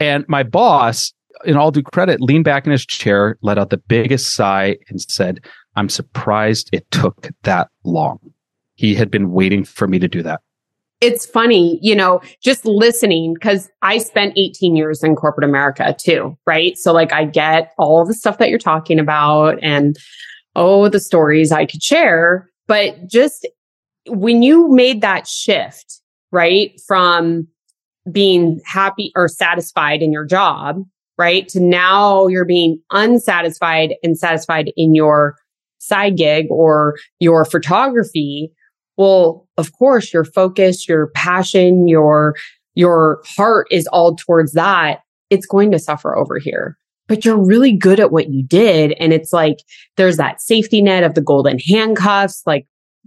And 0.00 0.24
my 0.28 0.42
boss, 0.42 1.12
in 1.44 1.56
all 1.56 1.70
due 1.70 1.82
credit, 1.82 2.20
leaned 2.20 2.44
back 2.44 2.66
in 2.66 2.72
his 2.72 2.84
chair, 2.84 3.36
let 3.42 3.58
out 3.58 3.70
the 3.70 3.76
biggest 3.78 4.34
sigh 4.34 4.76
and 4.88 5.00
said, 5.00 5.44
I'm 5.76 5.88
surprised 5.88 6.70
it 6.72 6.90
took 6.90 7.28
that 7.42 7.68
long. 7.84 8.18
He 8.74 8.94
had 8.94 9.10
been 9.10 9.32
waiting 9.32 9.64
for 9.64 9.86
me 9.86 9.98
to 9.98 10.08
do 10.08 10.22
that 10.22 10.40
it's 11.00 11.24
funny, 11.24 11.78
you 11.82 11.96
know, 11.96 12.20
just 12.42 12.64
listening 12.64 13.34
because 13.34 13.70
I 13.82 13.98
spent 13.98 14.34
18 14.36 14.76
years 14.76 15.02
in 15.02 15.16
corporate 15.16 15.48
America 15.48 15.96
too, 15.98 16.36
right? 16.46 16.76
So 16.76 16.92
like 16.92 17.12
I 17.12 17.24
get 17.24 17.72
all 17.78 18.04
the 18.04 18.14
stuff 18.14 18.38
that 18.38 18.50
you're 18.50 18.58
talking 18.58 18.98
about 18.98 19.58
and 19.62 19.96
oh, 20.56 20.88
the 20.88 21.00
stories 21.00 21.52
I 21.52 21.64
could 21.64 21.82
share, 21.82 22.50
but 22.66 23.06
just 23.08 23.48
when 24.06 24.42
you 24.42 24.70
made 24.70 25.00
that 25.00 25.26
shift, 25.26 26.00
right? 26.32 26.78
From 26.86 27.48
being 28.10 28.60
happy 28.66 29.12
or 29.16 29.28
satisfied 29.28 30.02
in 30.02 30.12
your 30.12 30.26
job, 30.26 30.82
right? 31.20 31.46
To 31.48 31.60
now 31.60 32.26
you're 32.26 32.44
being 32.44 32.80
unsatisfied 32.90 33.94
and 34.02 34.18
satisfied 34.18 34.72
in 34.76 34.94
your 34.94 35.36
side 35.78 36.16
gig 36.16 36.46
or 36.50 36.96
your 37.20 37.44
photography 37.44 38.52
well, 39.00 39.48
of 39.56 39.72
course, 39.72 40.12
your 40.12 40.26
focus, 40.26 40.86
your 40.86 41.06
passion, 41.14 41.88
your, 41.88 42.36
your 42.74 43.22
heart 43.24 43.66
is 43.70 43.86
all 43.86 44.14
towards 44.14 44.52
that. 44.52 45.00
It's 45.30 45.46
going 45.46 45.70
to 45.70 45.78
suffer 45.78 46.14
over 46.14 46.38
here, 46.38 46.76
but 47.08 47.24
you're 47.24 47.42
really 47.42 47.72
good 47.74 47.98
at 47.98 48.12
what 48.12 48.28
you 48.28 48.42
did. 48.42 48.92
And 49.00 49.14
it's 49.14 49.32
like, 49.32 49.60
there's 49.96 50.18
that 50.18 50.42
safety 50.42 50.82
net 50.82 51.02
of 51.02 51.14
the 51.14 51.22
golden 51.22 51.58
handcuffs, 51.58 52.42
like, 52.44 52.66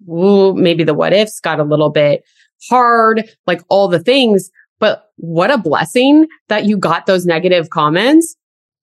ooh, 0.10 0.56
maybe 0.56 0.84
the 0.84 0.95
what 0.95 1.13
ifs 1.13 1.39
got 1.39 1.60
a 1.60 1.63
little 1.63 1.91
bit 1.91 2.23
hard, 2.67 3.30
like 3.45 3.62
all 3.69 3.88
the 3.88 3.99
things. 3.99 4.49
But 4.84 5.12
what 5.15 5.50
a 5.50 5.58
blessing 5.58 6.28
that 6.50 6.65
you 6.65 6.78
got 6.78 7.06
those 7.06 7.26
negative 7.26 7.69
comments 7.69 8.36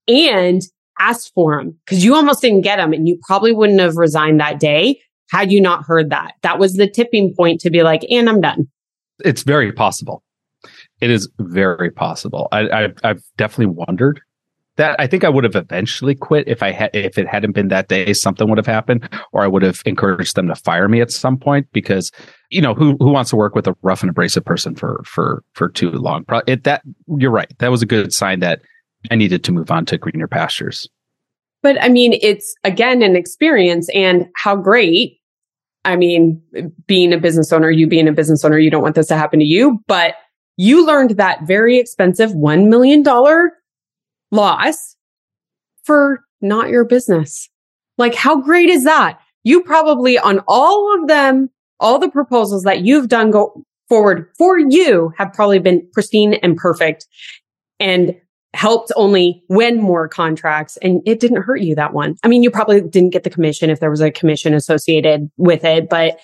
and 0.08 0.62
asked 0.98 1.30
for 1.34 1.58
them 1.58 1.78
because 1.84 2.02
you 2.02 2.14
almost 2.14 2.40
didn't 2.40 2.62
get 2.62 2.76
them 2.76 2.94
and 2.94 3.06
you 3.06 3.18
probably 3.26 3.52
wouldn't 3.52 3.80
have 3.80 3.98
resigned 3.98 4.40
that 4.40 4.58
day 4.58 4.98
had 5.30 5.52
you 5.52 5.60
not 5.60 5.84
heard 5.84 6.08
that? 6.08 6.36
That 6.40 6.58
was 6.58 6.72
the 6.72 6.88
tipping 6.88 7.34
point 7.36 7.60
to 7.60 7.70
be 7.70 7.82
like, 7.82 8.00
and 8.10 8.30
I'm 8.30 8.40
done. 8.40 8.68
It's 9.26 9.42
very 9.42 9.72
possible. 9.72 10.22
It 11.02 11.10
is 11.10 11.28
very 11.38 11.90
possible. 11.90 12.48
I, 12.50 12.94
I've 13.04 13.22
definitely 13.36 13.74
wondered 13.86 14.22
that. 14.80 14.96
I 14.98 15.06
think 15.06 15.24
I 15.24 15.28
would 15.28 15.44
have 15.44 15.54
eventually 15.54 16.14
quit 16.14 16.48
if 16.48 16.62
I 16.62 16.72
had, 16.72 16.90
if 16.92 17.16
it 17.16 17.28
hadn't 17.28 17.52
been 17.52 17.68
that 17.68 17.88
day, 17.88 18.12
something 18.12 18.48
would 18.48 18.58
have 18.58 18.66
happened, 18.66 19.08
or 19.32 19.42
I 19.42 19.46
would 19.46 19.62
have 19.62 19.82
encouraged 19.86 20.34
them 20.34 20.48
to 20.48 20.54
fire 20.54 20.88
me 20.88 21.00
at 21.00 21.10
some 21.10 21.38
point 21.38 21.68
because, 21.72 22.10
you 22.50 22.60
know, 22.60 22.74
who, 22.74 22.96
who 22.98 23.10
wants 23.10 23.30
to 23.30 23.36
work 23.36 23.54
with 23.54 23.66
a 23.66 23.76
rough 23.82 24.02
and 24.02 24.10
abrasive 24.10 24.44
person 24.44 24.74
for, 24.74 25.02
for, 25.04 25.44
for 25.54 25.68
too 25.68 25.90
long? 25.90 26.24
It, 26.46 26.64
that, 26.64 26.82
you're 27.18 27.30
right. 27.30 27.52
That 27.58 27.70
was 27.70 27.82
a 27.82 27.86
good 27.86 28.12
sign 28.12 28.40
that 28.40 28.62
I 29.10 29.14
needed 29.14 29.44
to 29.44 29.52
move 29.52 29.70
on 29.70 29.86
to 29.86 29.98
greener 29.98 30.26
pastures. 30.26 30.88
But 31.62 31.80
I 31.82 31.88
mean, 31.88 32.18
it's 32.22 32.54
again 32.64 33.02
an 33.02 33.16
experience 33.16 33.88
and 33.94 34.26
how 34.34 34.56
great 34.56 35.18
I 35.84 35.96
mean, 35.96 36.42
being 36.86 37.12
a 37.12 37.18
business 37.18 37.52
owner, 37.52 37.70
you 37.70 37.86
being 37.86 38.08
a 38.08 38.12
business 38.12 38.44
owner, 38.44 38.58
you 38.58 38.70
don't 38.70 38.82
want 38.82 38.96
this 38.96 39.06
to 39.06 39.16
happen 39.16 39.38
to 39.40 39.46
you, 39.46 39.80
but 39.86 40.14
you 40.56 40.84
learned 40.86 41.12
that 41.12 41.46
very 41.46 41.78
expensive 41.78 42.32
$1 42.32 42.68
million 42.68 43.02
loss 44.30 44.96
for 45.84 46.20
not 46.40 46.68
your 46.68 46.84
business. 46.84 47.48
Like, 47.98 48.14
how 48.14 48.40
great 48.40 48.68
is 48.68 48.84
that? 48.84 49.20
You 49.42 49.62
probably 49.62 50.18
on 50.18 50.40
all 50.46 50.94
of 50.98 51.08
them, 51.08 51.50
all 51.78 51.98
the 51.98 52.10
proposals 52.10 52.62
that 52.64 52.82
you've 52.82 53.08
done 53.08 53.30
go 53.30 53.64
forward 53.88 54.30
for 54.38 54.58
you 54.58 55.12
have 55.18 55.32
probably 55.32 55.58
been 55.58 55.88
pristine 55.92 56.34
and 56.34 56.56
perfect. 56.56 57.06
And 57.78 58.14
helped 58.54 58.90
only 58.96 59.42
win 59.48 59.80
more 59.80 60.08
contracts 60.08 60.76
and 60.78 61.00
it 61.06 61.20
didn't 61.20 61.42
hurt 61.42 61.60
you 61.60 61.74
that 61.74 61.92
one. 61.92 62.16
I 62.24 62.28
mean, 62.28 62.42
you 62.42 62.50
probably 62.50 62.80
didn't 62.80 63.10
get 63.10 63.22
the 63.22 63.30
commission 63.30 63.70
if 63.70 63.80
there 63.80 63.90
was 63.90 64.00
a 64.00 64.10
commission 64.10 64.54
associated 64.54 65.30
with 65.36 65.64
it, 65.64 65.88
but 65.88 66.18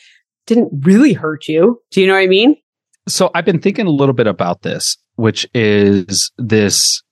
didn't 0.46 0.70
really 0.84 1.12
hurt 1.12 1.48
you. 1.48 1.80
Do 1.90 2.00
you 2.00 2.06
know 2.06 2.14
what 2.14 2.20
I 2.20 2.26
mean? 2.26 2.56
So 3.08 3.30
I've 3.34 3.44
been 3.44 3.60
thinking 3.60 3.86
a 3.86 3.90
little 3.90 4.14
bit 4.14 4.26
about 4.26 4.62
this, 4.62 4.96
which 5.14 5.46
is 5.54 6.32
this 6.38 7.02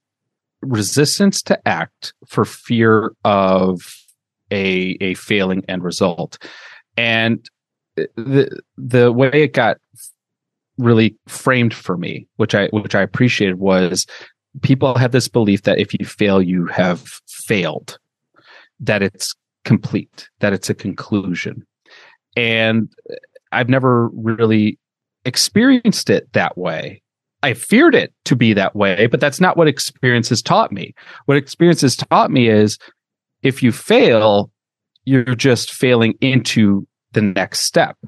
resistance 0.64 1.42
to 1.42 1.68
act 1.68 2.14
for 2.26 2.44
fear 2.44 3.12
of 3.24 3.94
a 4.50 4.96
a 5.00 5.14
failing 5.14 5.64
end 5.68 5.82
result. 5.82 6.38
And 6.96 7.48
the 7.96 8.60
the 8.76 9.12
way 9.12 9.30
it 9.32 9.52
got 9.52 9.78
really 10.78 11.16
framed 11.26 11.74
for 11.74 11.96
me, 11.96 12.26
which 12.36 12.54
I 12.54 12.66
which 12.68 12.94
I 12.94 13.02
appreciated 13.02 13.58
was 13.58 14.06
people 14.62 14.96
have 14.96 15.12
this 15.12 15.28
belief 15.28 15.62
that 15.62 15.78
if 15.78 15.92
you 15.94 16.04
fail, 16.06 16.40
you 16.40 16.66
have 16.66 17.20
failed, 17.26 17.98
that 18.80 19.02
it's 19.02 19.34
complete, 19.64 20.28
that 20.40 20.52
it's 20.52 20.70
a 20.70 20.74
conclusion. 20.74 21.66
And 22.36 22.88
I've 23.52 23.68
never 23.68 24.08
really 24.08 24.78
experienced 25.24 26.10
it 26.10 26.32
that 26.32 26.58
way. 26.58 27.02
I 27.44 27.52
feared 27.52 27.94
it 27.94 28.14
to 28.24 28.34
be 28.34 28.54
that 28.54 28.74
way, 28.74 29.06
but 29.06 29.20
that's 29.20 29.38
not 29.38 29.58
what 29.58 29.68
experience 29.68 30.30
has 30.30 30.40
taught 30.40 30.72
me. 30.72 30.94
What 31.26 31.36
experience 31.36 31.82
has 31.82 31.94
taught 31.94 32.30
me 32.30 32.48
is 32.48 32.78
if 33.42 33.62
you 33.62 33.70
fail, 33.70 34.50
you're 35.04 35.34
just 35.34 35.70
failing 35.70 36.14
into 36.22 36.88
the 37.12 37.20
next 37.20 37.60
step. 37.60 37.98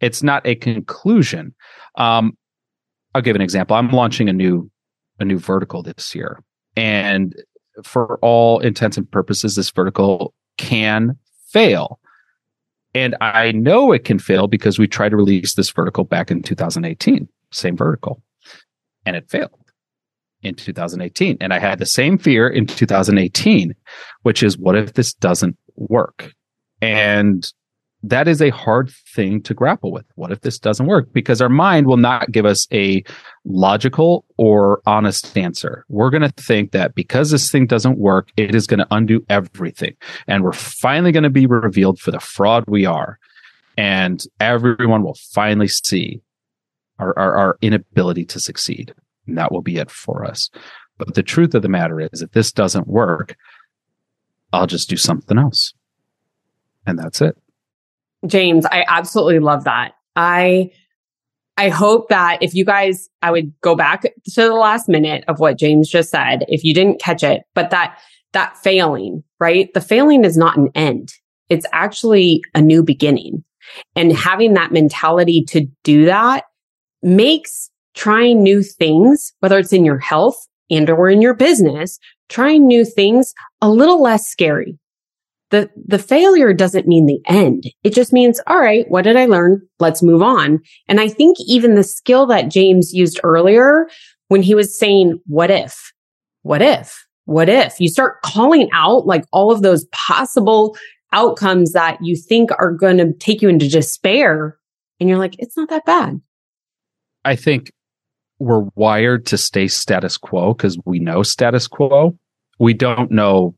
It's 0.00 0.22
not 0.22 0.46
a 0.46 0.54
conclusion. 0.54 1.54
Um, 1.96 2.34
I'll 3.14 3.20
give 3.20 3.36
an 3.36 3.42
example. 3.42 3.76
I'm 3.76 3.90
launching 3.90 4.30
a 4.30 4.32
new 4.32 4.70
a 5.20 5.26
new 5.26 5.38
vertical 5.38 5.82
this 5.82 6.14
year. 6.14 6.42
And 6.74 7.36
for 7.84 8.18
all 8.22 8.58
intents 8.60 8.96
and 8.96 9.08
purposes, 9.10 9.54
this 9.54 9.70
vertical 9.70 10.32
can 10.56 11.18
fail. 11.48 12.00
And 12.94 13.16
I 13.20 13.52
know 13.52 13.92
it 13.92 14.04
can 14.04 14.18
fail 14.18 14.46
because 14.46 14.78
we 14.78 14.88
tried 14.88 15.10
to 15.10 15.16
release 15.16 15.56
this 15.56 15.68
vertical 15.68 16.04
back 16.04 16.30
in 16.30 16.42
2018. 16.42 17.28
same 17.50 17.76
vertical. 17.76 18.22
And 19.04 19.16
it 19.16 19.28
failed 19.28 19.58
in 20.42 20.54
2018. 20.54 21.38
And 21.40 21.52
I 21.52 21.58
had 21.58 21.78
the 21.78 21.86
same 21.86 22.18
fear 22.18 22.48
in 22.48 22.66
2018, 22.66 23.74
which 24.22 24.42
is 24.42 24.58
what 24.58 24.76
if 24.76 24.94
this 24.94 25.12
doesn't 25.14 25.56
work? 25.76 26.32
And 26.80 27.50
that 28.04 28.26
is 28.26 28.42
a 28.42 28.50
hard 28.50 28.90
thing 29.14 29.40
to 29.42 29.54
grapple 29.54 29.92
with. 29.92 30.04
What 30.16 30.32
if 30.32 30.40
this 30.40 30.58
doesn't 30.58 30.86
work? 30.86 31.12
Because 31.12 31.40
our 31.40 31.48
mind 31.48 31.86
will 31.86 31.96
not 31.96 32.32
give 32.32 32.44
us 32.44 32.66
a 32.72 33.04
logical 33.44 34.24
or 34.36 34.82
honest 34.86 35.36
answer. 35.36 35.84
We're 35.88 36.10
going 36.10 36.22
to 36.22 36.42
think 36.42 36.72
that 36.72 36.96
because 36.96 37.30
this 37.30 37.50
thing 37.50 37.66
doesn't 37.66 37.98
work, 37.98 38.30
it 38.36 38.54
is 38.54 38.66
going 38.66 38.80
to 38.80 38.88
undo 38.90 39.24
everything. 39.28 39.94
And 40.26 40.42
we're 40.42 40.52
finally 40.52 41.12
going 41.12 41.22
to 41.22 41.30
be 41.30 41.46
revealed 41.46 42.00
for 42.00 42.10
the 42.10 42.18
fraud 42.18 42.64
we 42.66 42.84
are. 42.86 43.18
And 43.78 44.22
everyone 44.40 45.04
will 45.04 45.16
finally 45.32 45.68
see 45.68 46.20
our, 47.02 47.18
our, 47.18 47.36
our 47.36 47.58
inability 47.60 48.24
to 48.26 48.40
succeed. 48.40 48.94
And 49.26 49.36
that 49.38 49.52
will 49.52 49.62
be 49.62 49.76
it 49.76 49.90
for 49.90 50.24
us. 50.24 50.50
But 50.98 51.14
the 51.14 51.22
truth 51.22 51.54
of 51.54 51.62
the 51.62 51.68
matter 51.68 52.00
is, 52.00 52.22
if 52.22 52.32
this 52.32 52.52
doesn't 52.52 52.86
work, 52.86 53.36
I'll 54.52 54.66
just 54.66 54.88
do 54.88 54.96
something 54.96 55.38
else. 55.38 55.74
And 56.86 56.98
that's 56.98 57.20
it. 57.20 57.36
James, 58.26 58.66
I 58.66 58.84
absolutely 58.86 59.40
love 59.40 59.64
that. 59.64 59.92
I 60.14 60.70
I 61.56 61.68
hope 61.68 62.08
that 62.08 62.38
if 62.40 62.54
you 62.54 62.64
guys 62.64 63.08
I 63.20 63.30
would 63.30 63.52
go 63.60 63.74
back 63.74 64.02
to 64.02 64.12
the 64.34 64.54
last 64.54 64.88
minute 64.88 65.24
of 65.28 65.38
what 65.38 65.58
James 65.58 65.88
just 65.88 66.10
said 66.10 66.44
if 66.48 66.64
you 66.64 66.74
didn't 66.74 67.00
catch 67.00 67.22
it, 67.22 67.42
but 67.54 67.70
that 67.70 67.98
that 68.32 68.56
failing, 68.58 69.22
right? 69.40 69.72
The 69.74 69.80
failing 69.80 70.24
is 70.24 70.36
not 70.36 70.56
an 70.56 70.70
end. 70.74 71.12
It's 71.48 71.66
actually 71.72 72.42
a 72.54 72.62
new 72.62 72.82
beginning. 72.82 73.44
And 73.94 74.12
having 74.12 74.54
that 74.54 74.72
mentality 74.72 75.44
to 75.48 75.66
do 75.82 76.06
that 76.06 76.44
makes 77.02 77.70
trying 77.94 78.42
new 78.42 78.62
things, 78.62 79.32
whether 79.40 79.58
it's 79.58 79.72
in 79.72 79.84
your 79.84 79.98
health 79.98 80.36
and 80.70 80.88
or 80.88 81.10
in 81.10 81.20
your 81.20 81.34
business, 81.34 81.98
trying 82.28 82.66
new 82.66 82.84
things 82.84 83.34
a 83.60 83.68
little 83.68 84.02
less 84.02 84.28
scary 84.28 84.78
the, 85.52 85.70
the 85.76 85.98
failure 85.98 86.54
doesn't 86.54 86.88
mean 86.88 87.04
the 87.04 87.20
end. 87.26 87.64
It 87.84 87.94
just 87.94 88.12
means, 88.12 88.40
all 88.46 88.58
right, 88.58 88.86
what 88.88 89.02
did 89.02 89.16
I 89.16 89.26
learn? 89.26 89.60
Let's 89.78 90.02
move 90.02 90.22
on. 90.22 90.60
And 90.88 90.98
I 90.98 91.08
think 91.08 91.36
even 91.46 91.74
the 91.74 91.84
skill 91.84 92.26
that 92.26 92.50
James 92.50 92.92
used 92.94 93.20
earlier 93.22 93.86
when 94.28 94.42
he 94.42 94.54
was 94.54 94.76
saying, 94.76 95.20
what 95.26 95.50
if, 95.50 95.92
what 96.40 96.62
if, 96.62 97.06
what 97.26 97.50
if 97.50 97.78
you 97.78 97.88
start 97.88 98.22
calling 98.22 98.70
out 98.72 99.06
like 99.06 99.26
all 99.30 99.52
of 99.52 99.60
those 99.60 99.84
possible 99.92 100.74
outcomes 101.12 101.72
that 101.72 101.98
you 102.00 102.16
think 102.16 102.50
are 102.58 102.72
going 102.72 102.96
to 102.96 103.12
take 103.12 103.42
you 103.42 103.50
into 103.50 103.68
despair. 103.68 104.56
And 104.98 105.08
you're 105.10 105.18
like, 105.18 105.36
it's 105.38 105.56
not 105.56 105.68
that 105.68 105.84
bad. 105.84 106.18
I 107.24 107.36
think 107.36 107.72
we're 108.38 108.66
wired 108.74 109.26
to 109.26 109.38
stay 109.38 109.68
status 109.68 110.16
quo 110.16 110.54
because 110.54 110.78
we 110.84 110.98
know 110.98 111.22
status 111.22 111.68
quo. 111.68 112.16
We 112.58 112.74
don't 112.74 113.10
know 113.10 113.54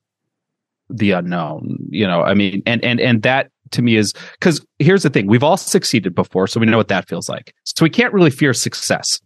the 0.91 1.13
unknown 1.13 1.79
you 1.89 2.07
know 2.07 2.23
i 2.23 2.35
mean 2.35 2.63
and 2.67 2.85
and 2.85 3.01
and 3.01 3.23
that 3.23 3.51
to 3.71 3.81
me 3.81 3.97
is 3.97 4.13
because 4.39 4.65
here's 4.79 5.03
the 5.03 5.09
thing 5.11 5.27
we've 5.27 5.43
all 5.43 5.57
succeeded 5.57 6.15
before 6.15 6.47
so 6.47 6.61
we 6.61 6.67
know 6.67 6.77
what 6.77 6.89
that 6.89 7.09
feels 7.09 7.29
like. 7.29 7.55
So 7.65 7.83
we 7.83 7.91
can't 7.91 8.13
really 8.13 8.31
fear 8.31 8.53
success. 8.53 9.19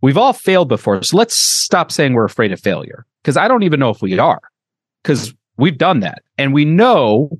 We've 0.00 0.16
all 0.16 0.32
failed 0.32 0.68
before 0.68 1.02
so 1.02 1.16
let's 1.16 1.36
stop 1.36 1.90
saying 1.90 2.14
we're 2.14 2.24
afraid 2.24 2.52
of 2.52 2.60
failure 2.60 3.04
because 3.22 3.36
i 3.36 3.48
don't 3.48 3.64
even 3.64 3.80
know 3.80 3.90
if 3.90 4.00
we 4.00 4.18
are 4.18 4.40
because 5.02 5.34
we've 5.56 5.78
done 5.78 6.00
that. 6.00 6.22
And 6.38 6.52
we 6.52 6.64
know 6.64 7.30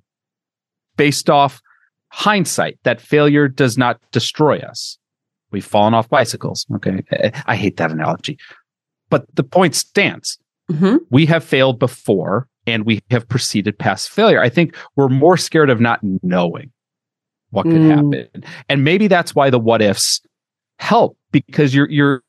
based 0.96 1.30
off 1.30 1.60
hindsight 2.08 2.78
that 2.84 3.00
failure 3.00 3.48
does 3.48 3.76
not 3.76 4.00
destroy 4.12 4.58
us 4.58 4.98
we've 5.54 5.64
fallen 5.64 5.94
off 5.94 6.08
bicycles 6.08 6.66
okay 6.74 7.02
i 7.46 7.56
hate 7.56 7.76
that 7.78 7.90
analogy 7.90 8.36
but 9.08 9.24
the 9.36 9.44
point 9.44 9.74
stands 9.74 10.38
mm-hmm. 10.70 10.96
we 11.10 11.24
have 11.24 11.42
failed 11.42 11.78
before 11.78 12.48
and 12.66 12.84
we 12.84 13.00
have 13.10 13.28
proceeded 13.28 13.78
past 13.78 14.10
failure. 14.10 14.40
I 14.40 14.48
think 14.48 14.76
we're 14.96 15.08
more 15.08 15.36
scared 15.36 15.70
of 15.70 15.80
not 15.80 16.00
knowing 16.22 16.70
what 17.50 17.64
could 17.64 17.74
mm. 17.74 17.90
happen. 17.90 18.44
And 18.68 18.84
maybe 18.84 19.06
that's 19.06 19.34
why 19.34 19.50
the 19.50 19.58
what 19.58 19.82
ifs 19.82 20.20
help 20.78 21.16
because 21.30 21.74
you're 21.74 21.90
you're 21.90 22.22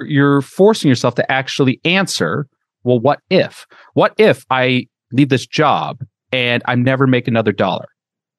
you're 0.00 0.42
forcing 0.42 0.88
yourself 0.88 1.14
to 1.16 1.32
actually 1.32 1.80
answer, 1.84 2.46
well, 2.84 2.98
what 2.98 3.20
if? 3.30 3.66
What 3.94 4.14
if 4.18 4.44
I 4.50 4.86
leave 5.12 5.28
this 5.28 5.46
job 5.46 6.04
and 6.32 6.62
I 6.66 6.74
never 6.74 7.06
make 7.06 7.28
another 7.28 7.52
dollar? 7.52 7.86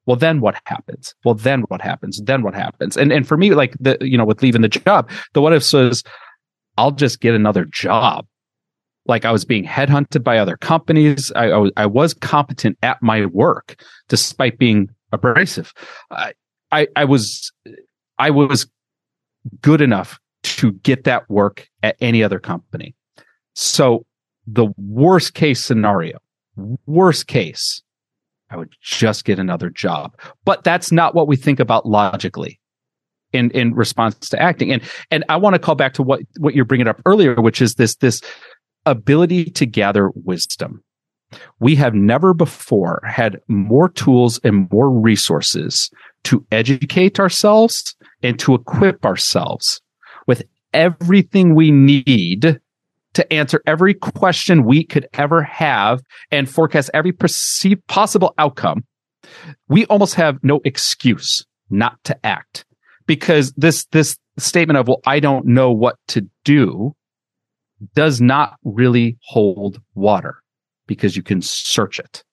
Well, 0.05 0.17
then 0.17 0.41
what 0.41 0.55
happens? 0.65 1.15
Well, 1.23 1.35
then 1.35 1.61
what 1.63 1.81
happens? 1.81 2.21
Then 2.23 2.41
what 2.43 2.53
happens? 2.53 2.97
And 2.97 3.11
and 3.11 3.27
for 3.27 3.37
me, 3.37 3.53
like 3.53 3.75
the 3.79 3.97
you 4.01 4.17
know, 4.17 4.25
with 4.25 4.41
leaving 4.41 4.61
the 4.61 4.69
job, 4.69 5.09
the 5.33 5.41
what 5.41 5.53
if 5.53 5.63
says, 5.63 6.03
I'll 6.77 6.91
just 6.91 7.21
get 7.21 7.33
another 7.33 7.65
job 7.65 8.25
like 9.05 9.25
I 9.25 9.31
was 9.31 9.45
being 9.45 9.65
headhunted 9.65 10.23
by 10.23 10.37
other 10.37 10.57
companies. 10.57 11.31
I, 11.35 11.49
I, 11.49 11.57
was, 11.57 11.71
I 11.77 11.85
was 11.85 12.13
competent 12.13 12.77
at 12.81 13.01
my 13.01 13.25
work 13.27 13.81
despite 14.07 14.57
being 14.57 14.89
abrasive. 15.11 15.73
I, 16.11 16.33
I, 16.71 16.87
I 16.95 17.05
was, 17.05 17.51
I 18.17 18.29
was 18.29 18.67
good 19.61 19.81
enough 19.81 20.19
to 20.43 20.71
get 20.71 21.03
that 21.03 21.29
work 21.29 21.67
at 21.83 21.95
any 22.01 22.23
other 22.23 22.39
company. 22.39 22.95
So 23.55 24.05
the 24.47 24.67
worst 24.77 25.33
case 25.33 25.63
scenario, 25.63 26.17
worst 26.85 27.27
case, 27.27 27.81
I 28.53 28.57
would 28.57 28.73
just 28.81 29.25
get 29.25 29.39
another 29.39 29.69
job. 29.69 30.15
But 30.45 30.63
that's 30.63 30.91
not 30.91 31.15
what 31.15 31.27
we 31.27 31.35
think 31.35 31.59
about 31.59 31.85
logically 31.85 32.59
in, 33.33 33.49
in 33.51 33.73
response 33.73 34.29
to 34.29 34.41
acting. 34.41 34.71
And, 34.71 34.81
and 35.09 35.23
I 35.27 35.37
want 35.37 35.55
to 35.55 35.59
call 35.59 35.75
back 35.75 35.93
to 35.95 36.03
what, 36.03 36.21
what 36.37 36.53
you're 36.53 36.63
bringing 36.63 36.87
up 36.87 37.01
earlier, 37.05 37.35
which 37.35 37.61
is 37.61 37.75
this, 37.75 37.95
this, 37.95 38.21
ability 38.85 39.45
to 39.45 39.65
gather 39.65 40.11
wisdom. 40.15 40.83
We 41.59 41.75
have 41.75 41.95
never 41.95 42.33
before 42.33 43.01
had 43.05 43.39
more 43.47 43.89
tools 43.89 44.39
and 44.43 44.69
more 44.71 44.89
resources 44.89 45.89
to 46.25 46.45
educate 46.51 47.19
ourselves 47.19 47.95
and 48.21 48.37
to 48.39 48.53
equip 48.53 49.05
ourselves 49.05 49.81
with 50.27 50.43
everything 50.73 51.55
we 51.55 51.71
need 51.71 52.59
to 53.13 53.33
answer 53.33 53.61
every 53.65 53.93
question 53.93 54.65
we 54.65 54.83
could 54.83 55.07
ever 55.13 55.43
have 55.43 56.01
and 56.31 56.49
forecast 56.49 56.89
every 56.93 57.11
perceived 57.11 57.85
possible 57.87 58.33
outcome. 58.37 58.83
We 59.67 59.85
almost 59.85 60.15
have 60.15 60.37
no 60.43 60.61
excuse 60.65 61.45
not 61.69 62.03
to 62.05 62.25
act 62.25 62.65
because 63.05 63.53
this, 63.55 63.85
this 63.91 64.17
statement 64.37 64.77
of, 64.77 64.87
well, 64.87 65.01
I 65.05 65.19
don't 65.19 65.45
know 65.45 65.71
what 65.71 65.95
to 66.09 66.27
do 66.43 66.95
does 67.95 68.21
not 68.21 68.55
really 68.63 69.17
hold 69.21 69.81
water 69.95 70.37
because 70.87 71.15
you 71.15 71.23
can 71.23 71.41
search 71.41 71.99
it. 71.99 72.23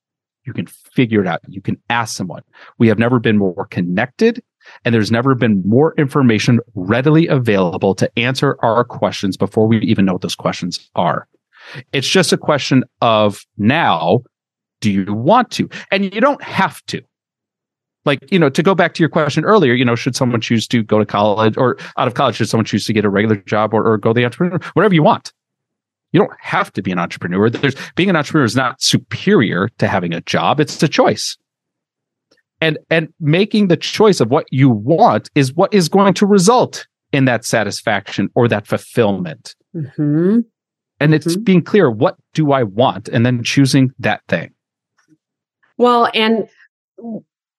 You 0.47 0.53
can 0.53 0.67
figure 0.67 1.21
it 1.21 1.27
out. 1.27 1.41
You 1.49 1.61
can 1.61 1.77
ask 1.91 2.17
someone. 2.17 2.43
We 2.79 2.89
have 2.89 2.99
never 2.99 3.19
been 3.19 3.39
more 3.39 3.67
connected 3.71 4.43
and 4.85 4.95
there's 4.95 5.11
never 5.11 5.35
been 5.35 5.63
more 5.65 5.95
information 5.97 6.61
readily 6.75 7.27
available 7.27 7.95
to 7.95 8.11
answer 8.19 8.57
our 8.63 8.85
questions 8.85 9.37
before 9.37 9.67
we 9.67 9.81
even 9.81 10.05
know 10.05 10.13
what 10.15 10.23
those 10.23 10.35
questions 10.35 10.91
are. 10.95 11.27
It's 11.93 12.09
just 12.09 12.33
a 12.33 12.39
question 12.39 12.85
of 13.01 13.41
now, 13.59 14.21
do 14.81 14.91
you 14.91 15.13
want 15.13 15.51
to? 15.53 15.69
And 15.91 16.05
you 16.05 16.21
don't 16.21 16.43
have 16.43 16.85
to. 16.87 17.03
Like, 18.07 18.21
you 18.33 18.39
know, 18.39 18.49
to 18.49 18.63
go 18.63 18.75
back 18.75 18.95
to 18.95 19.03
your 19.03 19.11
question 19.11 19.45
earlier, 19.45 19.75
you 19.75 19.85
know, 19.85 19.95
should 19.95 20.17
someone 20.17 20.41
choose 20.41 20.67
to 20.69 20.83
go 20.83 20.99
to 20.99 21.05
college 21.05 21.57
or 21.59 21.77
out 21.99 22.09
of 22.09 22.15
college, 22.15 22.37
should 22.37 22.49
someone 22.49 22.65
choose 22.65 22.87
to 22.87 22.93
get 22.95 23.05
a 23.05 23.11
regular 23.11 23.37
job 23.37 23.75
or, 23.75 23.87
or 23.87 23.99
go 23.99 24.13
the 24.13 24.25
entrepreneur, 24.25 24.59
whatever 24.73 24.95
you 24.95 25.03
want. 25.03 25.33
You 26.13 26.19
don't 26.19 26.33
have 26.41 26.73
to 26.73 26.83
be 26.83 26.91
an 26.91 26.99
entrepreneur. 26.99 27.51
There's 27.51 27.77
being 27.95 28.09
an 28.09 28.17
entrepreneur 28.17 28.45
is 28.45 28.57
not 28.57 28.81
superior 28.81 29.69
to 29.79 29.87
having 29.87 30.15
a 30.15 30.23
job. 30.23 30.61
It's 30.61 30.83
a 30.83 30.89
choice. 30.89 31.37
And, 32.61 32.79
and 32.91 33.09
making 33.21 33.69
the 33.69 33.77
choice 33.77 34.21
of 34.21 34.31
what 34.31 34.47
you 34.51 34.69
want 34.69 35.31
is 35.35 35.55
what 35.55 35.73
is 35.73 35.89
going 35.89 36.15
to 36.15 36.27
result 36.27 36.87
in 37.13 37.25
that 37.25 37.45
satisfaction 37.45 38.29
or 38.35 38.49
that 38.49 38.67
fulfillment. 38.67 39.55
Mm-hmm. 39.75 40.41
And 41.01 41.15
it's 41.15 41.27
mm-hmm. 41.27 41.43
being 41.43 41.63
clear, 41.63 41.91
what 41.91 42.17
do 42.35 42.53
I 42.53 42.63
want? 42.63 43.09
And 43.09 43.25
then 43.25 43.43
choosing 43.43 43.93
that 43.99 44.21
thing. 44.29 44.51
Well, 45.79 46.11
and 46.15 46.47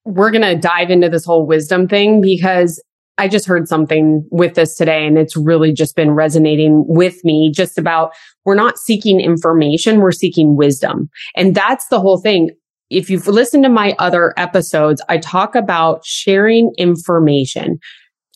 we're 0.04 0.30
going 0.30 0.42
to 0.42 0.56
dive 0.56 0.90
into 0.90 1.08
this 1.08 1.24
whole 1.24 1.46
wisdom 1.46 1.88
thing 1.88 2.20
because 2.20 2.82
I 3.18 3.28
just 3.28 3.46
heard 3.46 3.68
something 3.68 4.26
with 4.30 4.54
this 4.54 4.76
today 4.76 5.06
and 5.06 5.18
it's 5.18 5.36
really 5.36 5.72
just 5.72 5.96
been 5.96 6.12
resonating 6.12 6.84
with 6.86 7.24
me 7.24 7.52
just 7.54 7.78
about 7.78 8.12
we're 8.44 8.54
not 8.54 8.78
seeking 8.78 9.20
information, 9.20 10.00
we're 10.00 10.12
seeking 10.12 10.56
wisdom. 10.56 11.10
And 11.36 11.54
that's 11.54 11.88
the 11.88 12.00
whole 12.00 12.20
thing. 12.20 12.50
If 12.92 13.08
you've 13.08 13.26
listened 13.26 13.64
to 13.64 13.70
my 13.70 13.94
other 13.98 14.34
episodes, 14.36 15.00
I 15.08 15.18
talk 15.18 15.54
about 15.54 16.04
sharing 16.04 16.72
information, 16.76 17.78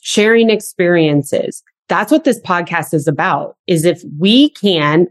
sharing 0.01 0.51
experiences. 0.51 1.63
That's 1.89 2.11
what 2.11 2.25
this 2.25 2.41
podcast 2.41 2.95
is 2.95 3.07
about 3.07 3.57
is 3.67 3.85
if 3.85 4.03
we 4.19 4.51
can, 4.51 5.09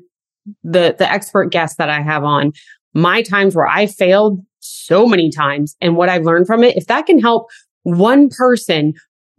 the, 0.63 0.95
the 0.97 1.10
expert 1.10 1.51
guests 1.51 1.77
that 1.77 1.89
I 1.89 2.01
have 2.01 2.23
on, 2.23 2.53
my 2.93 3.21
times 3.21 3.55
where 3.55 3.67
I 3.67 3.86
failed 3.86 4.43
so 4.60 5.05
many 5.05 5.29
times 5.29 5.75
and 5.79 5.95
what 5.95 6.10
I've 6.10 6.25
learned 6.25 6.47
from 6.47 6.63
it, 6.63 6.75
if 6.75 6.88
that 6.88 7.05
can 7.05 7.19
help 7.19 7.47
one 7.84 8.29
person 8.29 8.93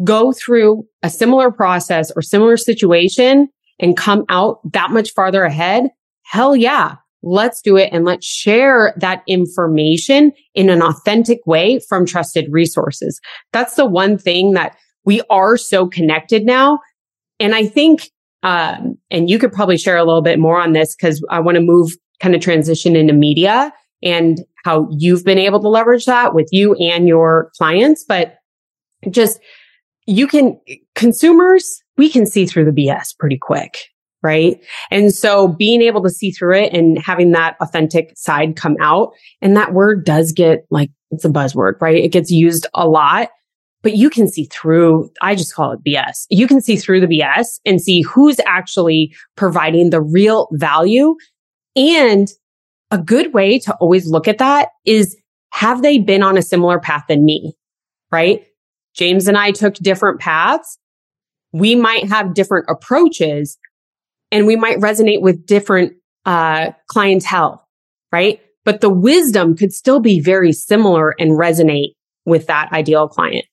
go 0.04 0.32
through 0.32 0.86
a 1.02 1.10
similar 1.10 1.50
process 1.50 2.12
or 2.14 2.22
similar 2.22 2.56
situation 2.56 3.48
and 3.80 3.96
come 3.96 4.24
out 4.28 4.60
that 4.72 4.90
much 4.90 5.12
farther 5.12 5.42
ahead, 5.42 5.88
hell 6.22 6.54
yeah, 6.54 6.96
let's 7.26 7.60
do 7.60 7.76
it 7.76 7.90
and 7.92 8.04
let's 8.04 8.24
share 8.24 8.94
that 8.96 9.22
information 9.26 10.32
in 10.54 10.70
an 10.70 10.80
authentic 10.80 11.40
way 11.44 11.80
from 11.80 12.06
trusted 12.06 12.46
resources. 12.50 13.20
That's 13.52 13.74
the 13.74 13.84
one 13.84 14.16
thing 14.16 14.52
that 14.52 14.76
we 15.04 15.22
are 15.28 15.56
so 15.56 15.88
connected 15.88 16.46
now. 16.46 16.78
And 17.40 17.54
I 17.54 17.66
think, 17.66 18.10
um, 18.44 18.96
and 19.10 19.28
you 19.28 19.40
could 19.40 19.52
probably 19.52 19.76
share 19.76 19.96
a 19.96 20.04
little 20.04 20.22
bit 20.22 20.38
more 20.38 20.60
on 20.60 20.72
this 20.72 20.94
because 20.94 21.24
I 21.28 21.40
want 21.40 21.56
to 21.56 21.60
move 21.60 21.90
kind 22.20 22.34
of 22.34 22.40
transition 22.40 22.94
into 22.94 23.12
media 23.12 23.72
and 24.02 24.38
how 24.64 24.88
you've 24.92 25.24
been 25.24 25.38
able 25.38 25.60
to 25.60 25.68
leverage 25.68 26.04
that 26.04 26.32
with 26.32 26.48
you 26.52 26.74
and 26.74 27.08
your 27.08 27.50
clients. 27.56 28.04
But 28.06 28.36
just 29.10 29.40
you 30.06 30.28
can 30.28 30.60
consumers, 30.94 31.82
we 31.96 32.08
can 32.08 32.24
see 32.24 32.46
through 32.46 32.66
the 32.66 32.70
BS 32.70 33.18
pretty 33.18 33.36
quick. 33.36 33.78
Right. 34.26 34.60
And 34.90 35.14
so 35.14 35.46
being 35.46 35.82
able 35.82 36.02
to 36.02 36.10
see 36.10 36.32
through 36.32 36.56
it 36.56 36.72
and 36.72 36.98
having 36.98 37.30
that 37.30 37.56
authentic 37.60 38.12
side 38.16 38.56
come 38.56 38.76
out 38.80 39.12
and 39.40 39.56
that 39.56 39.72
word 39.72 40.04
does 40.04 40.32
get 40.32 40.66
like, 40.68 40.90
it's 41.12 41.24
a 41.24 41.28
buzzword, 41.28 41.74
right? 41.80 42.02
It 42.02 42.10
gets 42.10 42.32
used 42.32 42.66
a 42.74 42.88
lot, 42.88 43.28
but 43.84 43.94
you 43.94 44.10
can 44.10 44.26
see 44.26 44.46
through, 44.46 45.10
I 45.22 45.36
just 45.36 45.54
call 45.54 45.70
it 45.70 45.78
BS. 45.86 46.26
You 46.28 46.48
can 46.48 46.60
see 46.60 46.74
through 46.74 47.02
the 47.02 47.06
BS 47.06 47.60
and 47.64 47.80
see 47.80 48.02
who's 48.02 48.40
actually 48.46 49.14
providing 49.36 49.90
the 49.90 50.02
real 50.02 50.48
value. 50.50 51.14
And 51.76 52.26
a 52.90 52.98
good 52.98 53.32
way 53.32 53.60
to 53.60 53.76
always 53.76 54.08
look 54.08 54.26
at 54.26 54.38
that 54.38 54.70
is 54.84 55.16
have 55.52 55.82
they 55.82 55.98
been 55.98 56.24
on 56.24 56.36
a 56.36 56.42
similar 56.42 56.80
path 56.80 57.04
than 57.06 57.24
me? 57.24 57.54
Right? 58.10 58.44
James 58.92 59.28
and 59.28 59.38
I 59.38 59.52
took 59.52 59.74
different 59.74 60.18
paths. 60.18 60.78
We 61.52 61.76
might 61.76 62.08
have 62.08 62.34
different 62.34 62.66
approaches 62.68 63.56
and 64.30 64.46
we 64.46 64.56
might 64.56 64.78
resonate 64.78 65.20
with 65.20 65.46
different 65.46 65.94
uh, 66.24 66.72
clientele, 66.88 67.66
right? 68.12 68.40
But 68.64 68.80
the 68.80 68.90
wisdom 68.90 69.56
could 69.56 69.72
still 69.72 70.00
be 70.00 70.20
very 70.20 70.52
similar 70.52 71.14
and 71.18 71.32
resonate 71.32 71.94
with 72.24 72.46
that 72.48 72.72
ideal 72.72 73.08
client. 73.08 73.44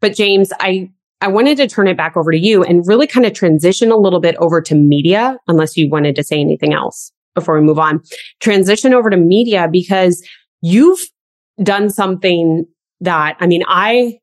But 0.00 0.14
James, 0.14 0.52
I, 0.60 0.90
I 1.20 1.28
wanted 1.28 1.56
to 1.58 1.66
turn 1.66 1.88
it 1.88 1.96
back 1.96 2.16
over 2.16 2.30
to 2.30 2.38
you 2.38 2.62
and 2.62 2.86
really 2.86 3.06
kind 3.06 3.26
of 3.26 3.32
transition 3.32 3.90
a 3.90 3.96
little 3.96 4.20
bit 4.20 4.36
over 4.36 4.60
to 4.62 4.74
media, 4.74 5.36
unless 5.48 5.76
you 5.76 5.88
wanted 5.90 6.16
to 6.16 6.22
say 6.22 6.40
anything 6.40 6.72
else 6.72 7.12
before 7.34 7.58
we 7.58 7.66
move 7.66 7.78
on. 7.78 8.00
Transition 8.40 8.94
over 8.94 9.10
to 9.10 9.16
media 9.16 9.68
because 9.70 10.26
you've 10.62 11.00
done 11.62 11.90
something 11.90 12.64
that, 13.00 13.36
I 13.40 13.46
mean, 13.46 13.64
I 13.66 14.18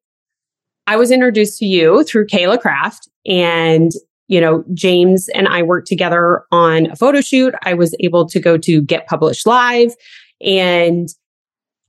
I 0.87 0.95
was 0.95 1.11
introduced 1.11 1.59
to 1.59 1.65
you 1.65 2.03
through 2.05 2.27
Kayla 2.27 2.61
Craft 2.61 3.09
and 3.25 3.91
you 4.27 4.41
know, 4.41 4.63
James 4.73 5.29
and 5.29 5.47
I 5.47 5.63
worked 5.63 5.87
together 5.87 6.43
on 6.51 6.87
a 6.87 6.95
photo 6.95 7.21
shoot. 7.21 7.53
I 7.63 7.73
was 7.73 7.95
able 7.99 8.27
to 8.27 8.39
go 8.39 8.57
to 8.57 8.81
Get 8.81 9.07
Published 9.07 9.47
Live 9.47 9.95
and 10.41 11.07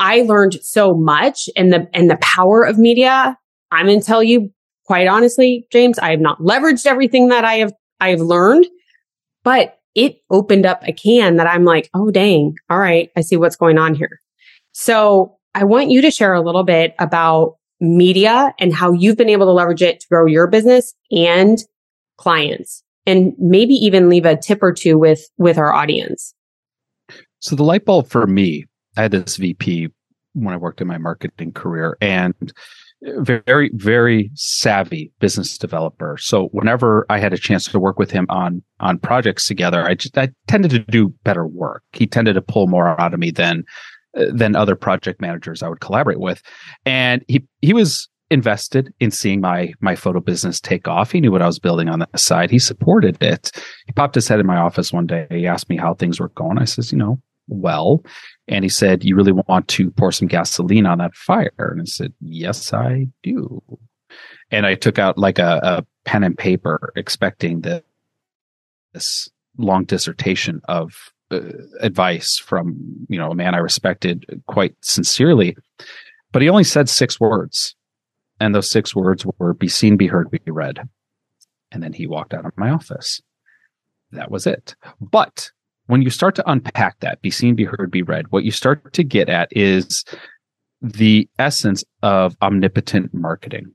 I 0.01 0.23
learned 0.23 0.55
so 0.63 0.95
much 0.95 1.49
and 1.57 1.73
the, 1.73 1.89
and 1.93 2.09
the 2.09 2.19
power 2.19 2.63
of 2.63 2.79
media. 2.79 3.37
I'm 3.71 3.87
going 3.87 4.01
to 4.01 4.07
tell 4.07 4.23
you 4.23 4.51
quite 4.87 5.09
honestly, 5.09 5.67
James, 5.71 5.99
I 5.99 6.11
have 6.11 6.21
not 6.21 6.41
leveraged 6.41 6.87
everything 6.87 7.29
that 7.29 7.45
I 7.45 7.57
have, 7.57 7.73
I 8.01 8.11
have 8.11 8.21
learned, 8.21 8.67
but 9.43 9.79
it 9.95 10.19
opened 10.31 10.65
up 10.65 10.83
a 10.87 10.93
can 10.93 11.37
that 11.37 11.47
I'm 11.47 11.65
like, 11.65 11.91
oh, 11.93 12.11
dang. 12.11 12.55
All 12.71 12.79
right. 12.79 13.11
I 13.17 13.21
see 13.21 13.37
what's 13.37 13.57
going 13.57 13.79
on 13.79 13.95
here. 13.95 14.21
So 14.73 15.37
I 15.55 15.65
want 15.65 15.91
you 15.91 16.01
to 16.03 16.11
share 16.11 16.35
a 16.35 16.41
little 16.41 16.63
bit 16.63 16.95
about 17.01 17.57
media 17.81 18.55
and 18.59 18.73
how 18.73 18.93
you've 18.93 19.17
been 19.17 19.29
able 19.29 19.47
to 19.47 19.53
leverage 19.53 19.83
it 19.83 20.01
to 20.01 20.07
grow 20.09 20.27
your 20.27 20.47
business 20.47 20.95
and 21.11 21.59
clients 22.19 22.83
and 23.07 23.33
maybe 23.39 23.75
even 23.75 24.09
leave 24.09 24.27
a 24.27 24.37
tip 24.37 24.63
or 24.63 24.73
two 24.73 24.99
with 24.99 25.27
with 25.39 25.57
our 25.57 25.73
audience. 25.73 26.35
So 27.41 27.57
the 27.57 27.65
light 27.65 27.85
bulb 27.85 28.09
for 28.09 28.27
me 28.27 28.67
i 28.97 29.03
had 29.03 29.13
this 29.13 29.37
vp 29.37 29.89
when 30.35 30.55
i 30.55 30.57
worked 30.57 30.81
in 30.81 30.87
my 30.87 30.99
marketing 30.99 31.53
career 31.53 31.97
and 32.01 32.35
very 33.19 33.71
very 33.75 34.31
savvy 34.35 35.13
business 35.21 35.57
developer. 35.57 36.17
So 36.19 36.49
whenever 36.49 37.07
i 37.09 37.19
had 37.19 37.33
a 37.33 37.39
chance 37.39 37.65
to 37.65 37.79
work 37.79 37.99
with 37.99 38.11
him 38.11 38.27
on 38.29 38.63
on 38.81 38.99
projects 38.99 39.47
together 39.47 39.85
i 39.85 39.95
just 39.95 40.19
i 40.19 40.29
tended 40.49 40.71
to 40.73 40.81
do 40.81 41.15
better 41.25 41.47
work. 41.47 41.83
He 41.93 42.07
tended 42.07 42.35
to 42.35 42.43
pull 42.43 42.67
more 42.67 43.01
out 43.01 43.15
of 43.15 43.21
me 43.21 43.31
than 43.31 43.65
than 44.15 44.57
other 44.57 44.75
project 44.75 45.21
managers 45.21 45.63
I 45.63 45.69
would 45.69 45.81
collaborate 45.81 46.21
with. 46.21 46.43
And 46.85 47.25
he 47.29 47.47
he 47.63 47.73
was 47.73 48.09
invested 48.31 48.93
in 49.01 49.11
seeing 49.11 49.41
my 49.41 49.73
my 49.81 49.95
photo 49.95 50.21
business 50.21 50.61
take 50.61 50.87
off. 50.87 51.13
He 51.13 51.21
knew 51.21 51.33
what 51.33 51.43
I 51.43 51.47
was 51.47 51.59
building 51.59 51.89
on 51.89 52.01
the 52.01 52.09
side. 52.17 52.51
He 52.51 52.59
supported 52.59 53.23
it. 53.23 53.51
He 53.87 53.93
popped 53.93 54.15
his 54.15 54.29
head 54.29 54.41
in 54.41 54.47
my 54.47 54.57
office 54.57 54.93
one 54.93 55.07
day. 55.07 55.27
He 55.31 55.47
asked 55.47 55.69
me 55.69 55.77
how 55.77 55.95
things 55.95 56.21
were 56.21 56.29
going. 56.31 56.59
I 56.59 56.65
says, 56.65 56.93
you 56.93 56.99
know, 56.99 57.21
well. 57.49 58.05
And 58.47 58.65
he 58.65 58.69
said, 58.69 59.05
You 59.05 59.17
really 59.17 59.33
want 59.33 59.69
to 59.69 59.91
pour 59.93 60.13
some 60.13 60.29
gasoline 60.29 60.87
on 60.87 60.99
that 60.99 61.15
fire? 61.15 61.53
And 61.59 61.81
I 61.81 61.85
said, 61.85 62.13
Yes, 62.21 62.73
I 62.73 63.09
do. 63.23 63.63
And 64.51 64.67
I 64.67 64.75
took 64.75 64.99
out 64.99 65.19
like 65.19 65.39
a, 65.39 65.61
a 65.63 65.87
pen 66.05 66.25
and 66.25 66.37
paper, 66.37 66.93
expecting 66.97 67.63
that 67.63 67.85
this 68.95 69.29
long 69.59 69.85
dissertation 69.85 70.63
of 70.69 71.13
uh, 71.31 71.41
advice 71.81 72.39
from 72.39 72.79
you 73.09 73.19
know 73.19 73.31
a 73.31 73.35
man 73.35 73.55
I 73.55 73.59
respected 73.59 74.43
quite 74.47 74.75
sincerely, 74.81 75.57
but 76.33 76.41
he 76.41 76.49
only 76.49 76.65
said 76.65 76.89
six 76.89 77.21
words, 77.21 77.75
and 78.41 78.55
those 78.55 78.71
six 78.71 78.95
words 78.95 79.27
were 79.39 79.55
"be 79.55 79.69
seen, 79.69 79.97
be 79.97 80.07
heard, 80.07 80.31
be 80.31 80.41
read," 80.47 80.89
and 81.71 81.83
then 81.83 81.93
he 81.93 82.07
walked 82.07 82.35
out 82.35 82.47
of 82.47 82.57
my 82.57 82.71
office. 82.71 83.21
That 84.13 84.31
was 84.31 84.47
it. 84.47 84.75
But 85.01 85.51
when 85.87 86.03
you 86.03 86.11
start 86.11 86.35
to 86.37 86.51
unpack 86.51 87.01
that, 87.01 87.21
be 87.23 87.31
seen, 87.31 87.55
be 87.55 87.65
heard, 87.65 87.91
be 87.91 88.03
read, 88.03 88.31
what 88.31 88.45
you 88.45 88.51
start 88.51 88.93
to 88.93 89.05
get 89.05 89.29
at 89.29 89.49
is 89.51 90.05
the 90.81 91.29
essence 91.39 91.85
of 92.03 92.37
omnipotent 92.41 93.13
marketing. 93.13 93.75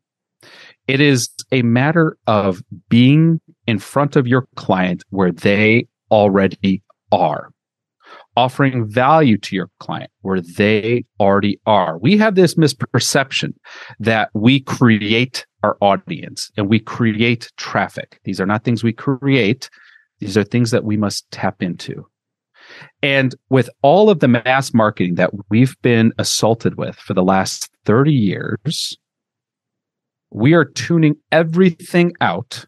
It 0.88 1.02
is 1.02 1.30
a 1.52 1.62
matter 1.62 2.18
of 2.28 2.62
being 2.90 3.40
in 3.68 3.80
front 3.80 4.16
of 4.16 4.28
your 4.28 4.48
client 4.56 5.04
where 5.10 5.32
they 5.32 5.88
already 6.12 6.82
are 7.12 7.53
offering 8.36 8.88
value 8.90 9.38
to 9.38 9.56
your 9.56 9.70
client 9.80 10.12
where 10.22 10.42
they 10.42 11.06
already 11.20 11.60
are. 11.66 11.98
We 12.00 12.18
have 12.18 12.36
this 12.36 12.56
misperception 12.56 13.54
that 14.00 14.30
we 14.34 14.62
create 14.62 15.46
our 15.62 15.78
audience 15.82 16.52
and 16.58 16.70
we 16.70 16.80
create 16.80 17.52
traffic. 17.58 18.20
These 18.24 18.42
are 18.42 18.46
not 18.46 18.64
things 18.64 18.84
we 18.84 18.94
create. 18.94 19.70
These 20.20 20.38
are 20.38 20.44
things 20.44 20.72
that 20.72 20.84
we 20.84 20.98
must 20.98 21.30
tap 21.32 21.62
into. 21.62 22.06
And 23.02 23.36
with 23.50 23.70
all 23.82 24.10
of 24.10 24.20
the 24.20 24.28
mass 24.28 24.74
marketing 24.74 25.16
that 25.16 25.32
we've 25.50 25.76
been 25.82 26.14
assaulted 26.18 26.78
with 26.78 26.96
for 26.96 27.14
the 27.14 27.24
last 27.24 27.70
30 27.86 28.14
years, 28.14 28.98
we 30.32 30.54
are 30.54 30.66
tuning 30.66 31.16
everything 31.32 32.14
out 32.22 32.66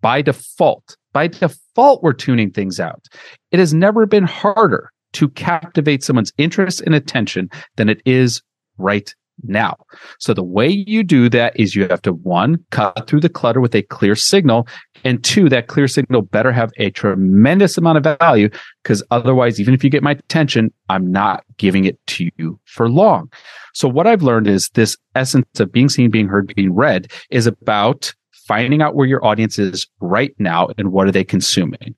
by 0.00 0.22
default 0.22 0.96
by 1.12 1.28
default, 1.28 2.02
we're 2.02 2.12
tuning 2.12 2.50
things 2.50 2.80
out. 2.80 3.06
It 3.50 3.58
has 3.58 3.74
never 3.74 4.06
been 4.06 4.24
harder 4.24 4.90
to 5.14 5.28
captivate 5.30 6.04
someone's 6.04 6.32
interest 6.38 6.80
and 6.82 6.94
attention 6.94 7.50
than 7.76 7.88
it 7.88 8.00
is 8.04 8.42
right 8.78 9.12
now. 9.42 9.76
So 10.18 10.34
the 10.34 10.44
way 10.44 10.68
you 10.68 11.02
do 11.02 11.28
that 11.30 11.58
is 11.58 11.74
you 11.74 11.88
have 11.88 12.02
to 12.02 12.12
one, 12.12 12.64
cut 12.70 13.06
through 13.06 13.20
the 13.20 13.28
clutter 13.28 13.60
with 13.60 13.74
a 13.74 13.82
clear 13.82 14.14
signal. 14.14 14.68
And 15.04 15.22
two, 15.24 15.48
that 15.48 15.66
clear 15.66 15.88
signal 15.88 16.22
better 16.22 16.52
have 16.52 16.70
a 16.76 16.90
tremendous 16.90 17.78
amount 17.78 18.04
of 18.04 18.18
value 18.18 18.50
because 18.82 19.02
otherwise, 19.10 19.60
even 19.60 19.74
if 19.74 19.82
you 19.82 19.90
get 19.90 20.02
my 20.02 20.12
attention, 20.12 20.72
I'm 20.88 21.10
not 21.10 21.44
giving 21.56 21.84
it 21.84 21.98
to 22.08 22.30
you 22.36 22.60
for 22.66 22.90
long. 22.90 23.32
So 23.72 23.88
what 23.88 24.06
I've 24.06 24.22
learned 24.22 24.46
is 24.46 24.68
this 24.70 24.96
essence 25.14 25.58
of 25.58 25.72
being 25.72 25.88
seen, 25.88 26.10
being 26.10 26.28
heard, 26.28 26.52
being 26.54 26.74
read 26.74 27.10
is 27.30 27.46
about 27.46 28.14
finding 28.50 28.82
out 28.82 28.96
where 28.96 29.06
your 29.06 29.24
audience 29.24 29.60
is 29.60 29.86
right 30.00 30.34
now 30.40 30.70
and 30.76 30.90
what 30.90 31.06
are 31.06 31.12
they 31.12 31.22
consuming. 31.22 31.94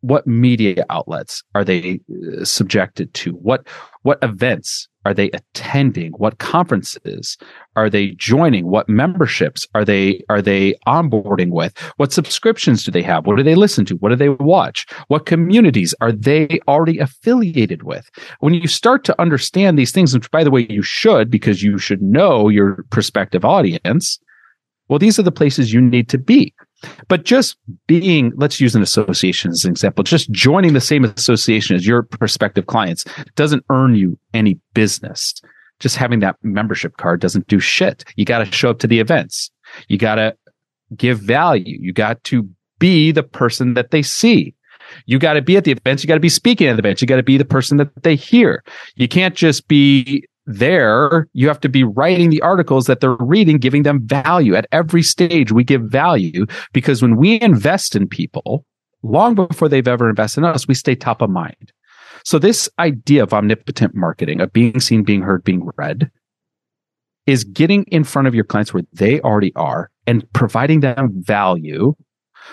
What 0.00 0.28
media 0.28 0.84
outlets 0.90 1.42
are 1.56 1.64
they 1.64 1.98
uh, 2.08 2.44
subjected 2.44 3.12
to? 3.14 3.32
What 3.32 3.66
what 4.02 4.18
events 4.22 4.86
are 5.04 5.14
they 5.14 5.30
attending? 5.30 6.12
What 6.12 6.38
conferences 6.38 7.36
are 7.74 7.90
they 7.90 8.10
joining? 8.10 8.66
What 8.66 8.88
memberships 8.88 9.66
are 9.74 9.84
they 9.84 10.22
are 10.28 10.40
they 10.40 10.74
onboarding 10.86 11.50
with? 11.50 11.76
What 11.96 12.12
subscriptions 12.12 12.84
do 12.84 12.92
they 12.92 13.02
have? 13.02 13.26
What 13.26 13.36
do 13.36 13.42
they 13.42 13.56
listen 13.56 13.84
to? 13.86 13.96
What 13.96 14.10
do 14.10 14.16
they 14.16 14.28
watch? 14.28 14.86
What 15.08 15.26
communities 15.26 15.96
are 16.00 16.12
they 16.12 16.60
already 16.68 17.00
affiliated 17.00 17.82
with? 17.82 18.08
When 18.38 18.54
you 18.54 18.68
start 18.68 19.02
to 19.04 19.20
understand 19.20 19.78
these 19.78 19.90
things 19.90 20.14
which 20.14 20.30
by 20.30 20.44
the 20.44 20.52
way 20.52 20.64
you 20.70 20.82
should 20.82 21.28
because 21.28 21.60
you 21.60 21.76
should 21.76 22.02
know 22.02 22.48
your 22.48 22.84
prospective 22.90 23.44
audience 23.44 24.20
well, 24.88 24.98
these 24.98 25.18
are 25.18 25.22
the 25.22 25.32
places 25.32 25.72
you 25.72 25.80
need 25.80 26.08
to 26.10 26.18
be. 26.18 26.54
But 27.08 27.24
just 27.24 27.56
being, 27.86 28.32
let's 28.36 28.60
use 28.60 28.74
an 28.74 28.82
association 28.82 29.50
as 29.50 29.64
an 29.64 29.70
example, 29.70 30.04
just 30.04 30.30
joining 30.30 30.74
the 30.74 30.80
same 30.80 31.04
association 31.04 31.76
as 31.76 31.86
your 31.86 32.02
prospective 32.02 32.66
clients 32.66 33.04
doesn't 33.36 33.64
earn 33.70 33.94
you 33.94 34.18
any 34.34 34.60
business. 34.74 35.40
just 35.80 35.96
having 35.96 36.20
that 36.20 36.36
membership 36.42 36.96
card 36.96 37.20
doesn't 37.20 37.46
do 37.48 37.58
shit. 37.58 38.04
You 38.16 38.24
got 38.24 38.38
to 38.38 38.52
show 38.52 38.70
up 38.70 38.78
to 38.80 38.86
the 38.86 39.00
events. 39.00 39.50
You 39.88 39.98
got 39.98 40.16
to 40.16 40.36
give 40.96 41.18
value. 41.18 41.78
You 41.80 41.92
got 41.92 42.22
to 42.24 42.48
be 42.78 43.12
the 43.12 43.22
person 43.22 43.74
that 43.74 43.90
they 43.90 44.02
see. 44.02 44.54
You 45.06 45.18
got 45.18 45.34
to 45.34 45.42
be 45.42 45.56
at 45.56 45.64
the 45.64 45.72
events. 45.72 46.02
You 46.02 46.08
got 46.08 46.14
to 46.14 46.20
be 46.20 46.28
speaking 46.28 46.68
at 46.68 46.74
the 46.74 46.80
events. 46.80 47.02
You 47.02 47.08
got 47.08 47.16
to 47.16 47.22
be 47.22 47.38
the 47.38 47.44
person 47.44 47.78
that 47.78 47.90
they 48.02 48.16
hear. 48.16 48.62
You 48.96 49.08
can't 49.08 49.34
just 49.34 49.66
be 49.66 50.24
there. 50.46 51.28
You 51.32 51.48
have 51.48 51.60
to 51.60 51.68
be 51.68 51.84
writing 51.84 52.30
the 52.30 52.42
articles 52.42 52.86
that 52.86 53.00
they're 53.00 53.16
reading, 53.18 53.58
giving 53.58 53.82
them 53.82 54.06
value 54.06 54.54
at 54.54 54.66
every 54.72 55.02
stage. 55.02 55.52
We 55.52 55.64
give 55.64 55.82
value 55.82 56.46
because 56.72 57.02
when 57.02 57.16
we 57.16 57.40
invest 57.40 57.96
in 57.96 58.08
people, 58.08 58.64
long 59.02 59.34
before 59.34 59.68
they've 59.68 59.88
ever 59.88 60.08
invested 60.08 60.40
in 60.40 60.44
us, 60.46 60.68
we 60.68 60.74
stay 60.74 60.94
top 60.94 61.22
of 61.22 61.30
mind. 61.30 61.72
So 62.24 62.38
this 62.38 62.68
idea 62.78 63.22
of 63.22 63.34
omnipotent 63.34 63.94
marketing, 63.94 64.40
of 64.40 64.52
being 64.52 64.80
seen, 64.80 65.02
being 65.02 65.22
heard, 65.22 65.44
being 65.44 65.68
read, 65.76 66.10
is 67.26 67.44
getting 67.44 67.84
in 67.84 68.04
front 68.04 68.28
of 68.28 68.34
your 68.34 68.44
clients 68.44 68.72
where 68.72 68.82
they 68.92 69.20
already 69.20 69.52
are 69.56 69.90
and 70.06 70.30
providing 70.32 70.80
them 70.80 71.10
value 71.22 71.94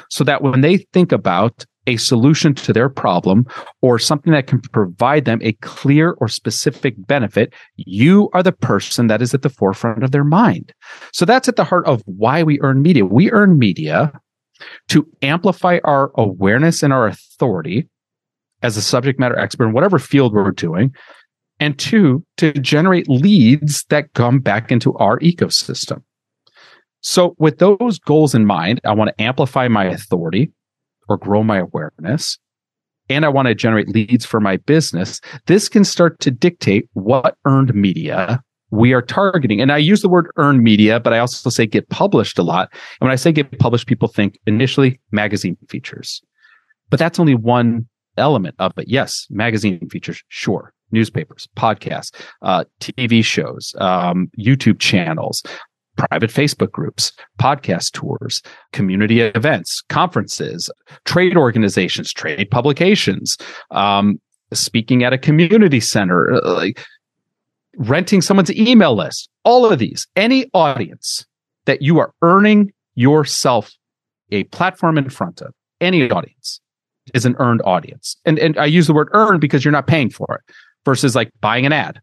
so 0.10 0.24
that 0.24 0.42
when 0.42 0.62
they 0.62 0.78
think 0.78 1.12
about 1.12 1.66
a 1.88 1.98
solution 1.98 2.54
to 2.54 2.74
their 2.74 2.90
problem 2.90 3.46
or 3.82 3.98
something 3.98 4.34
that 4.34 4.48
can 4.48 4.60
provide 4.60 5.26
them 5.26 5.40
a 5.42 5.54
clear 5.54 6.12
or 6.20 6.28
specific 6.28 6.96
benefit, 7.08 7.54
you 7.76 8.30
are 8.34 8.44
the 8.44 8.52
person 8.52 9.08
that 9.08 9.22
is 9.22 9.34
at 9.34 9.42
the 9.42 9.50
forefront 9.50 10.04
of 10.04 10.12
their 10.12 10.24
mind. 10.24 10.74
So 11.14 11.26
that's 11.26 11.50
at 11.50 11.56
the 11.56 11.64
heart 11.64 11.86
of 11.86 12.04
why 12.06 12.44
we 12.44 12.60
earn 12.62 12.82
media. 12.82 13.06
We 13.06 13.32
earn 13.32 13.58
media 13.58 14.12
to 14.90 15.08
amplify 15.22 15.80
our 15.84 16.12
awareness 16.16 16.84
and 16.84 16.94
our 16.94 17.08
authority 17.08 17.90
as 18.62 18.78
a 18.78 18.82
subject 18.82 19.20
matter 19.20 19.38
expert 19.38 19.66
in 19.66 19.74
whatever 19.74 19.98
field 19.98 20.34
we're 20.34 20.52
doing. 20.52 20.94
And 21.60 21.78
two, 21.78 22.26
to 22.38 22.54
generate 22.54 23.08
leads 23.08 23.86
that 23.90 24.14
come 24.14 24.40
back 24.40 24.72
into 24.72 24.96
our 24.96 25.20
ecosystem. 25.20 26.04
So 27.02 27.36
with 27.40 27.58
those 27.58 28.00
goals 28.00 28.36
in 28.36 28.46
mind, 28.46 28.82
I 28.86 28.94
want 28.94 29.10
to 29.10 29.22
amplify 29.22 29.68
my 29.68 29.86
authority 29.86 30.52
or 31.10 31.18
grow 31.18 31.44
my 31.44 31.60
awareness. 31.60 32.38
And 33.10 33.26
I 33.26 33.30
want 33.30 33.48
to 33.48 33.56
generate 33.56 33.90
leads 33.90 34.26
for 34.26 34.40
my 34.40 34.58
business. 34.58 35.20
This 35.48 35.68
can 35.68 35.84
start 35.84 36.20
to 36.22 36.32
dictate 36.32 36.88
what 36.94 37.36
earned 37.46 37.74
media 37.76 38.42
we 38.72 38.94
are 38.94 39.02
targeting. 39.02 39.62
And 39.62 39.72
I 39.72 39.78
use 39.78 40.02
the 40.02 40.10
word 40.10 40.32
earned 40.38 40.64
media, 40.64 41.00
but 41.00 41.14
I 41.14 41.20
also 41.20 41.50
say 41.50 41.66
get 41.66 41.90
published 41.90 42.40
a 42.40 42.44
lot. 42.44 42.70
And 42.72 43.08
when 43.08 43.12
I 43.12 43.16
say 43.16 43.32
get 43.32 43.60
published, 43.60 43.88
people 43.88 44.08
think 44.08 44.40
initially 44.48 45.00
magazine 45.12 45.58
features, 45.68 46.22
but 46.90 46.98
that's 46.98 47.20
only 47.20 47.36
one 47.36 47.88
element 48.18 48.56
of 48.60 48.72
it. 48.78 48.88
Yes, 48.88 49.28
magazine 49.30 49.88
features, 49.90 50.24
sure. 50.30 50.74
Newspapers, 50.94 51.48
podcasts, 51.56 52.12
uh, 52.42 52.66
TV 52.82 53.24
shows, 53.24 53.74
um, 53.80 54.30
YouTube 54.38 54.80
channels, 54.80 55.42
private 55.98 56.30
Facebook 56.30 56.72
groups, 56.72 57.12
podcast 57.40 57.92
tours, 57.92 58.42
community 58.72 59.22
events, 59.22 59.82
conferences, 59.90 60.70
trade 61.06 61.38
organizations, 61.38 62.12
trade 62.14 62.50
publications, 62.50 63.38
um, 63.72 64.20
speaking 64.54 65.04
at 65.04 65.14
a 65.14 65.18
community 65.18 65.80
center, 65.80 66.34
uh, 66.34 66.54
like 66.54 66.86
renting 67.78 68.22
someone's 68.22 68.52
email 68.52 68.96
list, 68.96 69.30
all 69.44 69.66
of 69.66 69.80
these, 69.80 70.08
any 70.16 70.50
audience 70.54 71.26
that 71.66 71.82
you 71.82 72.00
are 72.00 72.14
earning 72.22 72.72
yourself 72.96 73.72
a 74.32 74.44
platform 74.46 74.98
in 74.98 75.10
front 75.10 75.42
of, 75.42 75.54
any 75.80 76.10
audience 76.10 76.62
is 77.14 77.26
an 77.26 77.36
earned 77.40 77.62
audience. 77.66 78.16
And, 78.26 78.40
and 78.40 78.58
I 78.58 78.66
use 78.66 78.88
the 78.88 78.94
word 78.94 79.10
earned 79.12 79.42
because 79.42 79.66
you're 79.66 79.72
not 79.72 79.88
paying 79.88 80.10
for 80.10 80.36
it 80.36 80.56
versus 80.86 81.16
like 81.16 81.32
buying 81.42 81.66
an 81.66 81.74
ad. 81.74 82.00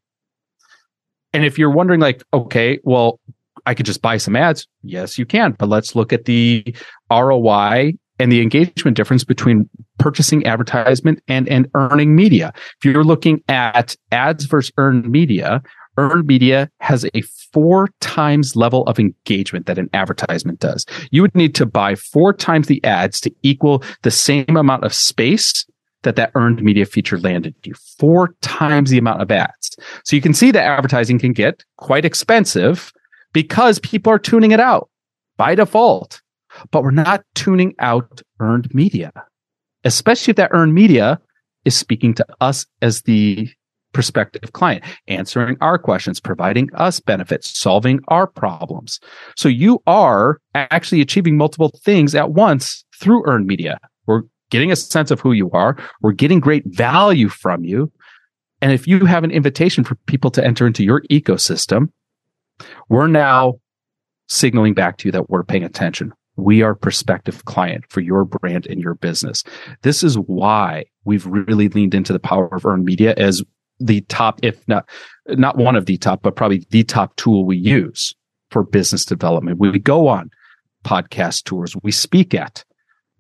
And 1.33 1.45
if 1.45 1.59
you're 1.59 1.71
wondering, 1.71 2.01
like, 2.01 2.23
okay, 2.33 2.79
well, 2.85 3.21
I 3.69 3.75
could 3.75 3.85
just 3.85 4.01
buy 4.01 4.17
some 4.17 4.35
ads. 4.35 4.67
Yes, 4.83 5.19
you 5.19 5.27
can. 5.27 5.53
But 5.53 5.69
let's 5.69 5.95
look 5.95 6.11
at 6.11 6.25
the 6.25 6.65
ROI 7.11 7.93
and 8.19 8.33
the 8.33 8.41
engagement 8.41 8.97
difference 8.97 9.25
between 9.25 9.69
purchasing 9.99 10.47
advertisement 10.47 11.23
and, 11.29 11.47
and 11.51 11.69
earning 11.75 12.17
media. 12.17 12.55
If 12.57 12.85
you're 12.87 13.05
looking 13.05 13.45
at 13.47 13.95
ads 14.11 14.47
versus 14.47 14.73
earned 14.79 15.11
media, 15.11 15.63
earned 15.99 16.27
media 16.27 16.71
has 16.81 17.05
a 17.13 17.21
four 17.53 17.89
times 18.01 18.57
level 18.57 18.85
of 18.85 18.99
engagement 18.99 19.67
that 19.67 19.79
an 19.79 19.91
advertisement 19.93 20.61
does. 20.61 20.87
You 21.11 21.21
would 21.21 21.35
need 21.35 21.55
to 21.57 21.67
buy 21.67 21.95
four 21.95 22.33
times 22.33 22.69
the 22.69 22.83
ads 22.85 23.21
to 23.21 23.35
equal 23.43 23.85
the 24.01 24.11
same 24.11 24.57
amount 24.57 24.85
of 24.85 24.95
space 24.95 25.67
that 26.05 26.17
that 26.17 26.31
earned 26.35 26.63
media 26.63 26.87
feature 26.87 27.19
landed 27.19 27.55
you 27.65 27.75
four 27.99 28.35
times 28.41 28.89
the 28.89 28.99
amount 28.99 29.21
of 29.21 29.31
ads. 29.31 29.77
So 30.05 30.17
you 30.17 30.23
can 30.23 30.33
see 30.33 30.51
that 30.53 30.65
advertising 30.65 31.19
can 31.19 31.35
get 31.35 31.65
quite 31.77 32.07
expensive 32.07 32.93
because 33.33 33.79
people 33.79 34.13
are 34.13 34.19
tuning 34.19 34.53
it 34.53 34.61
out 34.61 34.89
by 35.37 35.55
default. 35.55 36.21
But 36.71 36.83
we're 36.83 36.91
not 36.91 37.25
tuning 37.35 37.75
out 37.79 38.23
earned 38.41 38.75
media, 38.75 39.13
especially 39.85 40.33
if 40.33 40.37
that 40.37 40.51
earned 40.53 40.75
media 40.75 41.21
is 41.65 41.77
speaking 41.77 42.15
to 42.15 42.27
us 42.41 42.67
as 42.81 43.03
the 43.03 43.49
prospective 43.93 44.53
client, 44.53 44.85
answering 45.09 45.57
our 45.61 45.79
questions, 45.79 46.21
providing 46.21 46.73
us 46.75 47.01
benefits, 47.01 47.59
solving 47.59 48.01
our 48.09 48.27
problems. 48.27 49.01
So 49.37 49.49
you 49.49 49.83
are 49.87 50.39
actually 50.55 51.01
achieving 51.01 51.37
multiple 51.37 51.71
things 51.83 52.15
at 52.15 52.33
once 52.33 52.85
through 53.01 53.27
earned 53.27 53.47
media. 53.47 53.79
We're 54.07 54.23
getting 54.51 54.73
a 54.73 54.77
sense 54.77 55.11
of 55.11 55.21
who 55.21 55.33
you 55.33 55.51
are. 55.51 55.77
We're 56.01 56.13
getting 56.13 56.41
great 56.41 56.65
value 56.67 57.29
from 57.29 57.65
you. 57.65 57.93
And 58.61 58.73
if 58.73 58.89
you 58.89 59.05
have 59.05 59.25
an 59.25 59.31
invitation 59.31 59.85
for 59.85 59.95
people 60.07 60.31
to 60.33 60.45
enter 60.45 60.67
into 60.67 60.83
your 60.83 61.03
ecosystem, 61.11 61.91
we're 62.89 63.07
now 63.07 63.55
signaling 64.29 64.75
back 64.75 64.99
to 64.99 65.09
you 65.09 65.13
that 65.13 65.31
we're 65.31 65.45
paying 65.45 65.65
attention. 65.65 66.13
We 66.37 66.63
are 66.63 66.75
prospective 66.75 67.45
client 67.47 67.85
for 67.89 68.01
your 68.01 68.25
brand 68.25 68.67
and 68.67 68.81
your 68.81 68.95
business. 68.95 69.43
This 69.83 70.05
is 70.05 70.17
why 70.17 70.85
we've 71.05 71.27
really 71.27 71.69
leaned 71.69 71.95
into 71.95 72.13
the 72.13 72.21
power 72.21 72.49
of 72.55 72.65
earned 72.65 72.85
media 72.85 73.15
as 73.17 73.43
the 73.81 74.03
top, 74.03 74.41
if 74.43 74.67
not, 74.69 74.89
not 75.27 75.57
one 75.57 75.77
of 75.77 75.87
the 75.87 75.97
top, 75.97 76.23
but 76.23 76.37
probably 76.37 76.67
the 76.71 76.85
top 76.85 77.17
tool 77.17 77.45
we 77.45 77.57
use 77.57 78.15
for 78.51 78.63
business 78.63 79.05
development. 79.05 79.59
We 79.59 79.79
go 79.79 80.09
on 80.09 80.31
podcast 80.85 81.45
tours. 81.45 81.75
We 81.83 81.93
speak 81.93 82.35
at 82.35 82.65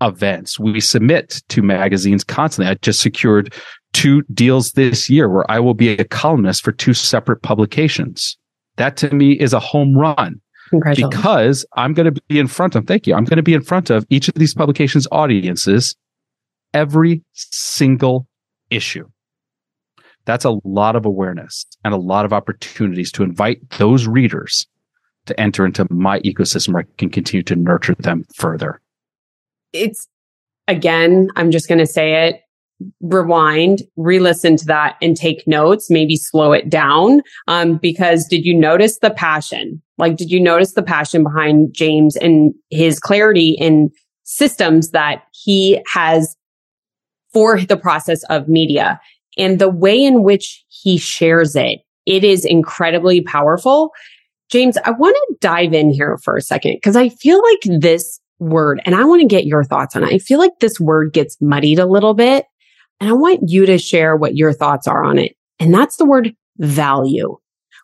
events. 0.00 0.58
We 0.58 0.80
submit 0.80 1.42
to 1.48 1.62
magazines 1.62 2.24
constantly. 2.24 2.70
I 2.70 2.74
just 2.74 3.00
secured 3.00 3.52
two 3.92 4.22
deals 4.32 4.72
this 4.72 5.10
year 5.10 5.28
where 5.28 5.50
I 5.50 5.58
will 5.58 5.74
be 5.74 5.90
a 5.90 6.04
columnist 6.04 6.62
for 6.62 6.72
two 6.72 6.94
separate 6.94 7.42
publications. 7.42 8.38
That 8.78 8.96
to 8.98 9.14
me 9.14 9.32
is 9.32 9.52
a 9.52 9.60
home 9.60 9.96
run. 9.96 10.40
Because 10.70 11.64
I'm 11.76 11.94
going 11.94 12.12
to 12.12 12.20
be 12.28 12.38
in 12.38 12.46
front 12.46 12.74
of, 12.74 12.86
thank 12.86 13.06
you. 13.06 13.14
I'm 13.14 13.24
going 13.24 13.38
to 13.38 13.42
be 13.42 13.54
in 13.54 13.62
front 13.62 13.90
of 13.90 14.06
each 14.10 14.28
of 14.28 14.34
these 14.34 14.54
publications 14.54 15.06
audiences 15.10 15.96
every 16.74 17.22
single 17.32 18.26
issue. 18.70 19.08
That's 20.26 20.44
a 20.44 20.58
lot 20.64 20.94
of 20.94 21.06
awareness 21.06 21.64
and 21.84 21.94
a 21.94 21.96
lot 21.96 22.26
of 22.26 22.34
opportunities 22.34 23.10
to 23.12 23.22
invite 23.22 23.58
those 23.78 24.06
readers 24.06 24.66
to 25.24 25.40
enter 25.40 25.64
into 25.64 25.86
my 25.90 26.20
ecosystem 26.20 26.74
where 26.74 26.82
I 26.82 26.86
can 26.98 27.08
continue 27.08 27.42
to 27.44 27.56
nurture 27.56 27.94
them 27.98 28.24
further. 28.34 28.80
It's 29.72 30.06
again, 30.66 31.28
I'm 31.36 31.50
just 31.50 31.66
going 31.66 31.78
to 31.78 31.86
say 31.86 32.28
it 32.28 32.42
rewind, 33.00 33.82
re-listen 33.96 34.56
to 34.56 34.64
that 34.66 34.96
and 35.02 35.16
take 35.16 35.46
notes, 35.46 35.90
maybe 35.90 36.16
slow 36.16 36.52
it 36.52 36.68
down. 36.68 37.22
Um, 37.46 37.76
because 37.76 38.26
did 38.28 38.44
you 38.44 38.54
notice 38.54 38.98
the 38.98 39.10
passion? 39.10 39.82
Like, 39.96 40.16
did 40.16 40.30
you 40.30 40.40
notice 40.40 40.74
the 40.74 40.82
passion 40.82 41.24
behind 41.24 41.74
James 41.74 42.16
and 42.16 42.54
his 42.70 43.00
clarity 43.00 43.56
in 43.58 43.90
systems 44.24 44.90
that 44.90 45.24
he 45.32 45.82
has 45.92 46.36
for 47.32 47.60
the 47.60 47.76
process 47.76 48.22
of 48.24 48.48
media 48.48 49.00
and 49.36 49.58
the 49.58 49.68
way 49.68 50.02
in 50.02 50.22
which 50.22 50.64
he 50.68 50.98
shares 50.98 51.56
it? 51.56 51.80
It 52.06 52.24
is 52.24 52.44
incredibly 52.44 53.20
powerful. 53.20 53.92
James, 54.50 54.78
I 54.84 54.92
want 54.92 55.16
to 55.16 55.36
dive 55.40 55.74
in 55.74 55.90
here 55.90 56.16
for 56.22 56.36
a 56.36 56.42
second 56.42 56.74
because 56.74 56.96
I 56.96 57.10
feel 57.10 57.42
like 57.42 57.80
this 57.80 58.20
word, 58.38 58.80
and 58.84 58.94
I 58.94 59.04
want 59.04 59.20
to 59.20 59.26
get 59.26 59.46
your 59.46 59.64
thoughts 59.64 59.96
on 59.96 60.04
it. 60.04 60.14
I 60.14 60.18
feel 60.18 60.38
like 60.38 60.52
this 60.60 60.78
word 60.78 61.12
gets 61.12 61.36
muddied 61.40 61.80
a 61.80 61.86
little 61.86 62.14
bit 62.14 62.46
and 63.00 63.08
I 63.08 63.12
want 63.12 63.40
you 63.46 63.66
to 63.66 63.78
share 63.78 64.16
what 64.16 64.36
your 64.36 64.52
thoughts 64.52 64.86
are 64.86 65.04
on 65.04 65.18
it. 65.18 65.36
And 65.58 65.72
that's 65.72 65.96
the 65.96 66.06
word 66.06 66.34
value. 66.58 67.36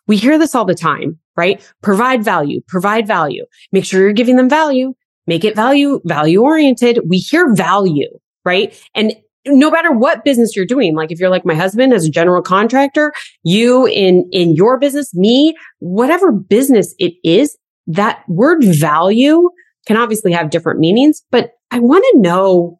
We 0.07 0.17
hear 0.17 0.37
this 0.37 0.55
all 0.55 0.65
the 0.65 0.75
time, 0.75 1.19
right? 1.35 1.65
Provide 1.81 2.23
value, 2.23 2.61
provide 2.67 3.07
value. 3.07 3.45
Make 3.71 3.85
sure 3.85 4.01
you're 4.01 4.13
giving 4.13 4.35
them 4.35 4.49
value. 4.49 4.93
Make 5.27 5.43
it 5.43 5.55
value, 5.55 6.01
value 6.05 6.41
oriented. 6.41 6.99
We 7.07 7.17
hear 7.17 7.53
value, 7.53 8.09
right? 8.43 8.79
And 8.93 9.15
no 9.47 9.71
matter 9.71 9.91
what 9.91 10.23
business 10.23 10.55
you're 10.55 10.65
doing, 10.65 10.95
like 10.95 11.11
if 11.11 11.19
you're 11.19 11.29
like 11.29 11.45
my 11.45 11.55
husband 11.55 11.93
as 11.93 12.05
a 12.05 12.09
general 12.09 12.41
contractor, 12.41 13.13
you 13.43 13.85
in, 13.87 14.27
in 14.31 14.55
your 14.55 14.79
business, 14.79 15.13
me, 15.13 15.55
whatever 15.79 16.31
business 16.31 16.93
it 16.99 17.13
is, 17.23 17.57
that 17.87 18.23
word 18.27 18.63
value 18.63 19.49
can 19.87 19.97
obviously 19.97 20.31
have 20.31 20.49
different 20.49 20.79
meanings, 20.79 21.21
but 21.31 21.51
I 21.71 21.79
want 21.79 22.03
to 22.11 22.19
know 22.19 22.79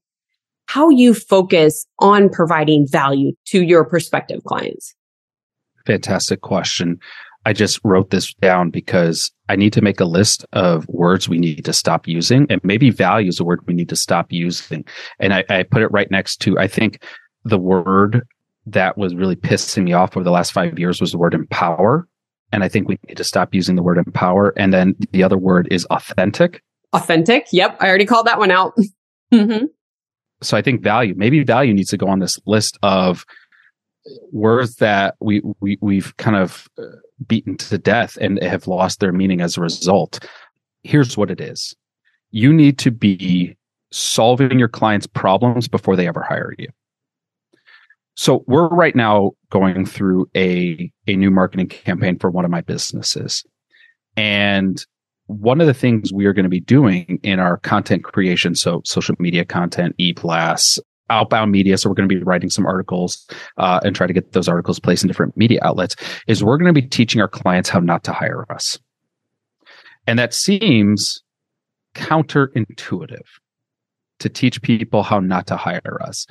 how 0.67 0.89
you 0.89 1.13
focus 1.13 1.85
on 1.99 2.29
providing 2.29 2.87
value 2.87 3.33
to 3.47 3.61
your 3.61 3.85
prospective 3.85 4.43
clients? 4.43 4.95
Fantastic 5.85 6.41
question. 6.41 6.99
I 7.45 7.53
just 7.53 7.79
wrote 7.83 8.09
this 8.09 8.33
down 8.35 8.71
because 8.71 9.31
I 9.49 9.55
need 9.55 9.71
to 9.73 9.81
make 9.81 9.99
a 9.99 10.05
list 10.05 10.45
of 10.53 10.87
words 10.87 11.29
we 11.29 11.37
need 11.37 11.63
to 11.65 11.73
stop 11.73 12.07
using 12.07 12.47
and 12.49 12.59
maybe 12.63 12.89
value 12.89 13.29
is 13.29 13.39
a 13.39 13.43
word 13.43 13.61
we 13.67 13.75
need 13.75 13.89
to 13.89 13.95
stop 13.95 14.31
using. 14.31 14.83
And 15.19 15.33
I, 15.33 15.43
I 15.49 15.63
put 15.63 15.83
it 15.83 15.91
right 15.91 16.09
next 16.09 16.37
to, 16.37 16.57
I 16.57 16.67
think 16.67 17.03
the 17.43 17.59
word 17.59 18.25
that 18.65 18.97
was 18.97 19.13
really 19.13 19.35
pissing 19.35 19.83
me 19.83 19.93
off 19.93 20.17
over 20.17 20.23
the 20.23 20.31
last 20.31 20.53
five 20.53 20.79
years 20.79 20.99
was 20.99 21.11
the 21.11 21.19
word 21.19 21.35
empower. 21.35 22.07
And 22.51 22.63
I 22.63 22.67
think 22.67 22.87
we 22.87 22.97
need 23.07 23.17
to 23.17 23.23
stop 23.23 23.53
using 23.53 23.75
the 23.75 23.83
word 23.83 23.99
empower. 23.99 24.53
And 24.57 24.73
then 24.73 24.95
the 25.11 25.23
other 25.23 25.37
word 25.37 25.67
is 25.69 25.85
authentic. 25.85 26.63
Authentic. 26.93 27.47
Yep. 27.51 27.77
I 27.79 27.87
already 27.87 28.05
called 28.05 28.25
that 28.25 28.39
one 28.39 28.49
out. 28.49 28.73
mm-hmm. 29.33 29.65
So 30.45 30.57
I 30.57 30.61
think 30.61 30.81
value, 30.81 31.13
maybe 31.17 31.43
value 31.43 31.73
needs 31.73 31.89
to 31.89 31.97
go 31.97 32.07
on 32.07 32.19
this 32.19 32.39
list 32.45 32.77
of 32.83 33.25
words 34.31 34.75
that 34.75 35.15
we, 35.19 35.41
we, 35.59 35.77
we've 35.81 36.15
kind 36.17 36.37
of 36.37 36.67
uh, 36.77 36.83
beaten 37.27 37.57
to 37.57 37.77
death 37.77 38.17
and 38.21 38.41
have 38.43 38.67
lost 38.67 38.99
their 38.99 39.11
meaning 39.11 39.41
as 39.41 39.57
a 39.57 39.61
result. 39.61 40.19
Here's 40.83 41.17
what 41.17 41.31
it 41.31 41.41
is. 41.41 41.75
You 42.31 42.53
need 42.53 42.77
to 42.79 42.91
be 42.91 43.57
solving 43.91 44.59
your 44.59 44.67
clients' 44.67 45.07
problems 45.07 45.67
before 45.67 45.95
they 45.95 46.07
ever 46.07 46.21
hire 46.21 46.53
you. 46.57 46.67
So 48.15 48.43
we're 48.47 48.67
right 48.69 48.95
now 48.95 49.31
going 49.49 49.85
through 49.85 50.29
a, 50.35 50.91
a 51.07 51.15
new 51.15 51.31
marketing 51.31 51.67
campaign 51.67 52.17
for 52.17 52.29
one 52.29 52.45
of 52.45 52.51
my 52.51 52.61
businesses. 52.61 53.43
And 54.15 54.83
one 55.27 55.59
of 55.59 55.67
the 55.67 55.73
things 55.73 56.13
we 56.13 56.25
are 56.25 56.33
going 56.33 56.43
to 56.43 56.49
be 56.49 56.59
doing 56.59 57.19
in 57.23 57.39
our 57.39 57.57
content 57.57 58.03
creation, 58.03 58.55
so 58.55 58.81
social 58.85 59.15
media 59.19 59.43
content, 59.43 59.95
e-blast, 59.97 60.79
outbound 61.09 61.51
media. 61.51 61.77
So 61.77 61.89
we're 61.89 61.95
going 61.95 62.09
to 62.09 62.15
be 62.15 62.23
writing 62.23 62.49
some 62.49 62.65
articles 62.65 63.27
uh, 63.57 63.79
and 63.83 63.95
try 63.95 64.07
to 64.07 64.13
get 64.13 64.33
those 64.33 64.47
articles 64.47 64.79
placed 64.79 65.03
in 65.03 65.07
different 65.07 65.35
media 65.37 65.59
outlets. 65.63 65.95
Is 66.27 66.43
we're 66.43 66.57
going 66.57 66.73
to 66.73 66.81
be 66.81 66.87
teaching 66.87 67.21
our 67.21 67.27
clients 67.27 67.69
how 67.69 67.79
not 67.79 68.03
to 68.05 68.13
hire 68.13 68.45
us, 68.51 68.79
and 70.07 70.17
that 70.19 70.33
seems 70.33 71.21
counterintuitive 71.95 73.25
to 74.19 74.29
teach 74.29 74.61
people 74.61 75.03
how 75.03 75.19
not 75.19 75.47
to 75.47 75.55
hire 75.55 76.01
us. 76.01 76.27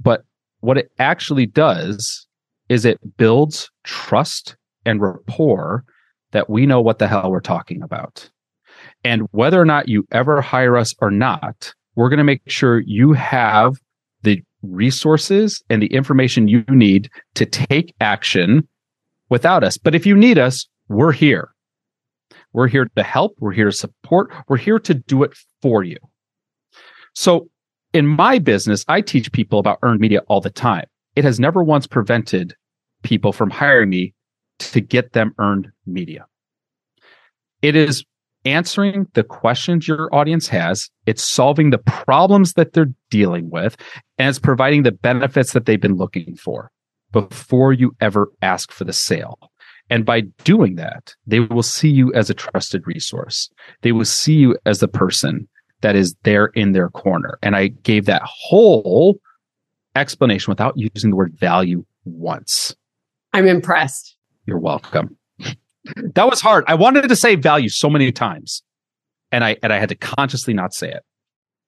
But 0.00 0.24
what 0.60 0.78
it 0.78 0.90
actually 0.98 1.46
does 1.46 2.26
is 2.68 2.84
it 2.84 2.98
builds 3.16 3.70
trust 3.84 4.56
and 4.86 5.00
rapport 5.00 5.84
that 6.34 6.50
we 6.50 6.66
know 6.66 6.80
what 6.80 6.98
the 6.98 7.08
hell 7.08 7.30
we're 7.30 7.40
talking 7.40 7.80
about. 7.80 8.28
And 9.04 9.22
whether 9.30 9.60
or 9.60 9.64
not 9.64 9.88
you 9.88 10.04
ever 10.12 10.40
hire 10.40 10.76
us 10.76 10.94
or 11.00 11.10
not, 11.10 11.72
we're 11.94 12.08
going 12.08 12.18
to 12.18 12.24
make 12.24 12.42
sure 12.46 12.80
you 12.80 13.12
have 13.12 13.76
the 14.22 14.42
resources 14.62 15.62
and 15.70 15.80
the 15.80 15.86
information 15.86 16.48
you 16.48 16.64
need 16.68 17.08
to 17.34 17.46
take 17.46 17.94
action 18.00 18.66
without 19.30 19.62
us. 19.62 19.78
But 19.78 19.94
if 19.94 20.04
you 20.04 20.16
need 20.16 20.36
us, 20.38 20.66
we're 20.88 21.12
here. 21.12 21.50
We're 22.52 22.68
here 22.68 22.88
to 22.96 23.02
help. 23.02 23.36
We're 23.38 23.52
here 23.52 23.66
to 23.66 23.72
support. 23.72 24.32
We're 24.48 24.56
here 24.56 24.80
to 24.80 24.94
do 24.94 25.22
it 25.22 25.36
for 25.62 25.84
you. 25.84 25.98
So 27.14 27.48
in 27.92 28.06
my 28.06 28.40
business, 28.40 28.84
I 28.88 29.02
teach 29.02 29.30
people 29.30 29.60
about 29.60 29.78
earned 29.82 30.00
media 30.00 30.20
all 30.26 30.40
the 30.40 30.50
time. 30.50 30.86
It 31.14 31.24
has 31.24 31.38
never 31.38 31.62
once 31.62 31.86
prevented 31.86 32.54
people 33.04 33.32
from 33.32 33.50
hiring 33.50 33.90
me 33.90 34.13
to 34.58 34.80
get 34.80 35.12
them 35.12 35.34
earned 35.38 35.70
media. 35.86 36.26
It 37.62 37.76
is 37.76 38.04
answering 38.44 39.06
the 39.14 39.24
questions 39.24 39.88
your 39.88 40.14
audience 40.14 40.48
has. 40.48 40.90
It's 41.06 41.22
solving 41.22 41.70
the 41.70 41.78
problems 41.78 42.54
that 42.54 42.72
they're 42.72 42.92
dealing 43.10 43.50
with 43.50 43.76
and 44.18 44.28
it's 44.28 44.38
providing 44.38 44.82
the 44.82 44.92
benefits 44.92 45.52
that 45.52 45.66
they've 45.66 45.80
been 45.80 45.96
looking 45.96 46.36
for 46.36 46.70
before 47.12 47.72
you 47.72 47.94
ever 48.00 48.30
ask 48.42 48.70
for 48.70 48.84
the 48.84 48.92
sale. 48.92 49.38
And 49.90 50.04
by 50.04 50.22
doing 50.44 50.76
that, 50.76 51.14
they 51.26 51.40
will 51.40 51.62
see 51.62 51.90
you 51.90 52.12
as 52.14 52.30
a 52.30 52.34
trusted 52.34 52.86
resource. 52.86 53.50
They 53.82 53.92
will 53.92 54.04
see 54.04 54.34
you 54.34 54.56
as 54.66 54.80
the 54.80 54.88
person 54.88 55.48
that 55.82 55.94
is 55.94 56.14
there 56.22 56.46
in 56.46 56.72
their 56.72 56.88
corner. 56.88 57.38
And 57.42 57.54
I 57.54 57.68
gave 57.68 58.06
that 58.06 58.22
whole 58.24 59.18
explanation 59.94 60.50
without 60.50 60.74
using 60.76 61.10
the 61.10 61.16
word 61.16 61.38
value 61.38 61.84
once. 62.04 62.74
I'm 63.32 63.46
impressed. 63.46 64.16
You're 64.46 64.58
welcome. 64.58 65.16
that 66.14 66.28
was 66.28 66.40
hard. 66.40 66.64
I 66.66 66.74
wanted 66.74 67.08
to 67.08 67.16
say 67.16 67.34
value 67.34 67.68
so 67.68 67.88
many 67.88 68.12
times 68.12 68.62
and 69.32 69.44
I 69.44 69.56
and 69.62 69.72
I 69.72 69.78
had 69.78 69.88
to 69.88 69.96
consciously 69.96 70.54
not 70.54 70.74
say 70.74 70.90
it. 70.90 71.02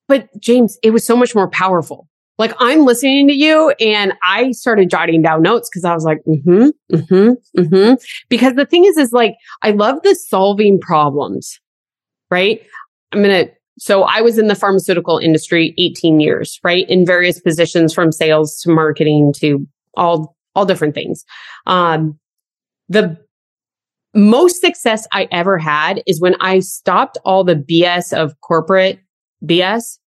But 0.09 0.29
James, 0.41 0.79
it 0.83 0.91
was 0.91 1.05
so 1.05 1.17
much 1.17 1.35
more 1.35 1.49
powerful. 1.49 2.09
Like 2.39 2.55
I'm 2.59 2.85
listening 2.85 3.29
to 3.29 3.35
you 3.35 3.71
and 3.81 4.13
I 4.23 4.53
started 4.53 4.91
jotting 4.91 5.23
down 5.23 5.43
notes 5.43 5.69
because 5.71 5.85
I 5.85 5.95
was 5.95 6.05
like, 6.05 6.19
mm-hmm, 6.29 6.69
mm-hmm, 6.95 7.61
mm-hmm. 7.61 7.95
Because 8.29 8.55
the 8.55 8.67
thing 8.67 8.85
is, 8.85 8.97
is 8.99 9.13
like, 9.13 9.35
I 9.63 9.71
love 9.71 10.03
the 10.03 10.15
solving 10.15 10.79
problems, 10.79 11.59
right? 12.31 12.61
I'm 13.13 13.23
to 13.23 13.51
so 13.79 14.05
I 14.05 14.23
was 14.23 14.39
in 14.39 14.47
the 14.47 14.55
pharmaceutical 14.55 15.19
industry 15.19 15.75
18 15.79 16.21
years, 16.21 16.59
right? 16.63 16.89
In 16.89 17.05
various 17.05 17.41
positions 17.41 17.93
from 17.93 18.11
sales 18.11 18.59
to 18.61 18.71
marketing 18.71 19.35
to 19.39 19.67
all, 19.97 20.37
all 20.55 20.65
different 20.65 20.95
things. 20.95 21.25
Um, 21.67 22.19
the 22.89 23.17
most 24.15 24.61
success 24.61 25.07
I 25.13 25.29
ever 25.31 25.59
had 25.59 26.03
is 26.07 26.21
when 26.21 26.37
I 26.41 26.61
stopped 26.61 27.19
all 27.25 27.45
the 27.45 27.55
BS 27.55 28.17
of 28.17 28.41
corporate 28.41 28.99
BS 29.45 29.99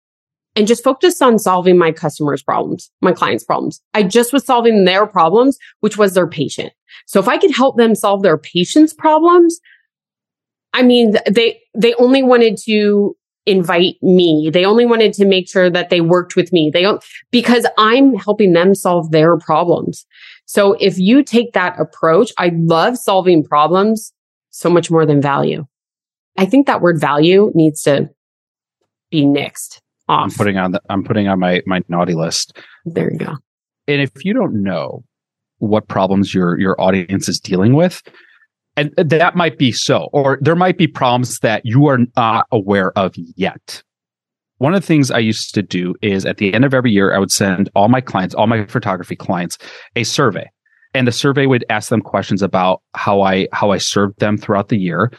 and 0.56 0.66
just 0.66 0.82
focused 0.82 1.22
on 1.22 1.38
solving 1.38 1.76
my 1.78 1.92
customers' 1.92 2.42
problems, 2.42 2.90
my 3.00 3.12
clients' 3.12 3.44
problems. 3.44 3.80
I 3.94 4.02
just 4.02 4.32
was 4.32 4.44
solving 4.44 4.84
their 4.84 5.06
problems, 5.06 5.58
which 5.80 5.98
was 5.98 6.14
their 6.14 6.26
patient. 6.26 6.72
So 7.06 7.20
if 7.20 7.28
I 7.28 7.38
could 7.38 7.54
help 7.54 7.76
them 7.76 7.94
solve 7.94 8.22
their 8.22 8.38
patient's 8.38 8.94
problems, 8.94 9.60
I 10.72 10.82
mean, 10.82 11.14
they, 11.30 11.60
they 11.76 11.94
only 11.94 12.22
wanted 12.22 12.56
to 12.64 13.14
invite 13.46 13.96
me. 14.02 14.50
They 14.52 14.64
only 14.64 14.84
wanted 14.84 15.12
to 15.14 15.24
make 15.24 15.48
sure 15.48 15.70
that 15.70 15.90
they 15.90 16.00
worked 16.00 16.36
with 16.36 16.52
me. 16.52 16.70
They 16.72 16.82
don't, 16.82 17.02
because 17.30 17.66
I'm 17.78 18.14
helping 18.14 18.52
them 18.52 18.74
solve 18.74 19.10
their 19.10 19.36
problems. 19.38 20.06
So 20.48 20.72
if 20.80 20.98
you 20.98 21.22
take 21.22 21.52
that 21.52 21.78
approach, 21.78 22.32
I 22.38 22.52
love 22.54 22.96
solving 22.96 23.44
problems 23.44 24.14
so 24.48 24.70
much 24.70 24.90
more 24.90 25.04
than 25.04 25.20
value. 25.20 25.66
I 26.38 26.46
think 26.46 26.66
that 26.66 26.80
word 26.80 26.98
value 26.98 27.52
needs 27.54 27.82
to 27.82 28.08
be 29.10 29.24
nixed 29.24 29.80
off. 30.08 30.24
I'm 30.24 30.30
putting 30.30 30.56
on 30.56 30.72
the, 30.72 30.80
I'm 30.88 31.04
putting 31.04 31.28
on 31.28 31.38
my, 31.38 31.60
my 31.66 31.82
naughty 31.88 32.14
list. 32.14 32.56
There 32.86 33.12
you 33.12 33.18
go. 33.18 33.34
And 33.88 34.00
if 34.00 34.24
you 34.24 34.32
don't 34.32 34.62
know 34.62 35.04
what 35.58 35.86
problems 35.86 36.32
your, 36.32 36.58
your 36.58 36.80
audience 36.80 37.28
is 37.28 37.38
dealing 37.38 37.74
with, 37.74 38.02
and 38.74 38.90
that 38.96 39.36
might 39.36 39.58
be 39.58 39.70
so, 39.70 40.08
or 40.14 40.38
there 40.40 40.56
might 40.56 40.78
be 40.78 40.86
problems 40.86 41.40
that 41.40 41.66
you 41.66 41.88
are 41.88 41.98
not 42.16 42.46
aware 42.52 42.96
of 42.96 43.12
yet. 43.36 43.82
One 44.58 44.74
of 44.74 44.80
the 44.80 44.86
things 44.86 45.10
I 45.10 45.18
used 45.18 45.54
to 45.54 45.62
do 45.62 45.94
is 46.02 46.26
at 46.26 46.38
the 46.38 46.52
end 46.52 46.64
of 46.64 46.74
every 46.74 46.90
year, 46.90 47.14
I 47.14 47.18
would 47.18 47.30
send 47.30 47.70
all 47.74 47.88
my 47.88 48.00
clients, 48.00 48.34
all 48.34 48.46
my 48.46 48.66
photography 48.66 49.16
clients, 49.16 49.56
a 49.96 50.04
survey. 50.04 50.50
And 50.94 51.06
the 51.06 51.12
survey 51.12 51.46
would 51.46 51.64
ask 51.68 51.90
them 51.90 52.00
questions 52.00 52.42
about 52.42 52.82
how 52.94 53.20
I, 53.20 53.46
how 53.52 53.70
I 53.70 53.78
served 53.78 54.18
them 54.20 54.36
throughout 54.36 54.68
the 54.68 54.78
year, 54.78 55.12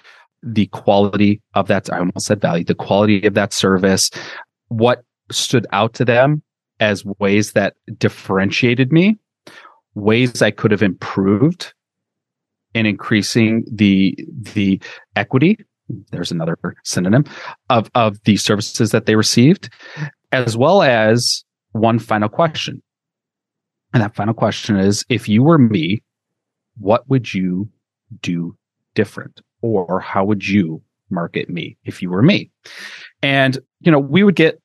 the 0.44 0.68
quality 0.68 1.42
of 1.54 1.68
that. 1.68 1.92
I 1.92 2.00
almost 2.00 2.26
said 2.26 2.42
value, 2.42 2.66
the 2.66 2.76
quality 2.76 3.26
of 3.26 3.34
that 3.36 3.54
service, 3.54 4.10
what 4.68 5.04
stood 5.32 5.68
out 5.72 5.94
to 5.96 6.06
them 6.06 6.42
as 6.80 7.06
ways 7.20 7.54
that 7.54 7.76
differentiated 7.98 8.92
me, 8.92 9.18
ways 9.96 10.42
I 10.42 10.52
could 10.52 10.72
have 10.72 10.84
improved 10.84 11.74
in 12.74 12.86
increasing 12.86 13.66
the 13.72 14.16
the 14.54 14.82
equity 15.16 15.58
there's 16.12 16.32
another 16.32 16.58
synonym 16.84 17.26
of 17.70 17.90
of 17.96 18.22
the 18.24 18.38
services 18.38 18.92
that 18.92 19.06
they 19.06 19.16
received 19.16 19.70
as 20.32 20.56
well 20.56 20.84
as 20.84 21.44
one 21.72 22.00
final 22.00 22.30
question. 22.30 22.82
And 23.94 24.04
that 24.04 24.16
final 24.16 24.34
question 24.34 24.76
is 24.76 25.06
if 25.10 25.28
you 25.28 25.44
were 25.44 25.58
me 25.58 26.02
what 26.78 27.08
would 27.10 27.34
you 27.34 27.70
do 28.22 28.56
different? 28.96 29.42
Or 29.62 30.00
how 30.00 30.24
would 30.24 30.48
you 30.48 30.82
market 31.10 31.50
me 31.50 31.78
if 31.84 32.02
you 32.02 32.10
were 32.10 32.22
me? 32.22 32.50
And 33.22 33.60
you 33.82 33.92
know 33.92 34.00
we 34.00 34.24
would 34.24 34.36
get 34.36 34.60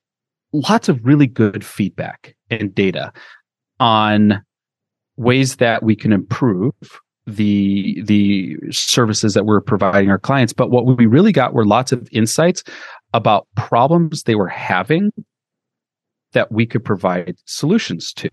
lots 0.53 0.89
of 0.89 1.05
really 1.05 1.27
good 1.27 1.65
feedback 1.65 2.37
and 2.51 2.75
data 2.75 3.13
on 3.81 4.43
ways 5.17 5.57
that 5.57 5.83
we 5.83 5.97
can 5.97 6.13
improve 6.13 6.73
the 7.27 8.03
the 8.03 8.57
services 8.71 9.35
that 9.35 9.47
we're 9.47 9.61
providing 9.61 10.11
our 10.11 10.19
clients. 10.19 10.53
But 10.53 10.71
what 10.71 10.85
we 10.85 11.07
really 11.07 11.33
got 11.33 11.55
were 11.55 11.65
lots 11.65 11.93
of 11.93 12.09
insights 12.13 12.63
about 13.13 13.47
problems 13.57 14.23
they 14.23 14.35
were 14.35 14.49
having 14.49 15.11
that 16.33 16.53
we 16.53 16.67
could 16.67 16.85
provide 16.85 17.37
solutions 17.47 18.13
to. 18.13 18.29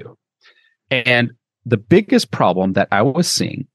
And 0.90 1.32
the 1.66 1.78
biggest 1.78 2.32
problem 2.32 2.74
that 2.74 2.88
i 2.92 3.02
was 3.02 3.32
seeing 3.32 3.68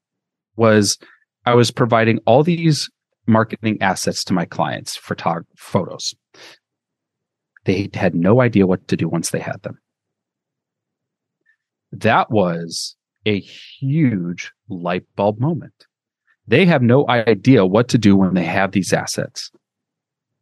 was 0.57 0.99
i 1.45 1.55
was 1.55 1.71
providing 1.71 2.19
all 2.27 2.43
these 2.43 2.91
marketing 3.27 3.79
assets 3.81 4.25
to 4.25 4.33
my 4.33 4.45
clients 4.45 4.99
photog- 4.99 5.47
photos. 5.57 6.15
They 7.65 7.91
had 7.95 8.15
no 8.15 8.41
idea 8.41 8.67
what 8.67 8.87
to 8.89 8.97
do 8.97 9.09
once 9.09 9.31
they 9.31 9.41
had 9.41 9.63
them. 9.63 9.79
That 11.93 12.31
was 12.31 12.97
a 13.27 13.41
huge 13.41 14.53
light 14.69 15.05
bulb 15.17 15.39
moment 15.41 15.87
They 16.49 16.65
have 16.65 16.83
no 16.83 17.09
idea 17.09 17.67
what 17.67 17.89
to 17.89 17.99
do 17.99 18.17
when 18.17 18.35
they 18.35 18.45
have 18.45 18.73
these 18.73 18.93
assets. 18.93 19.51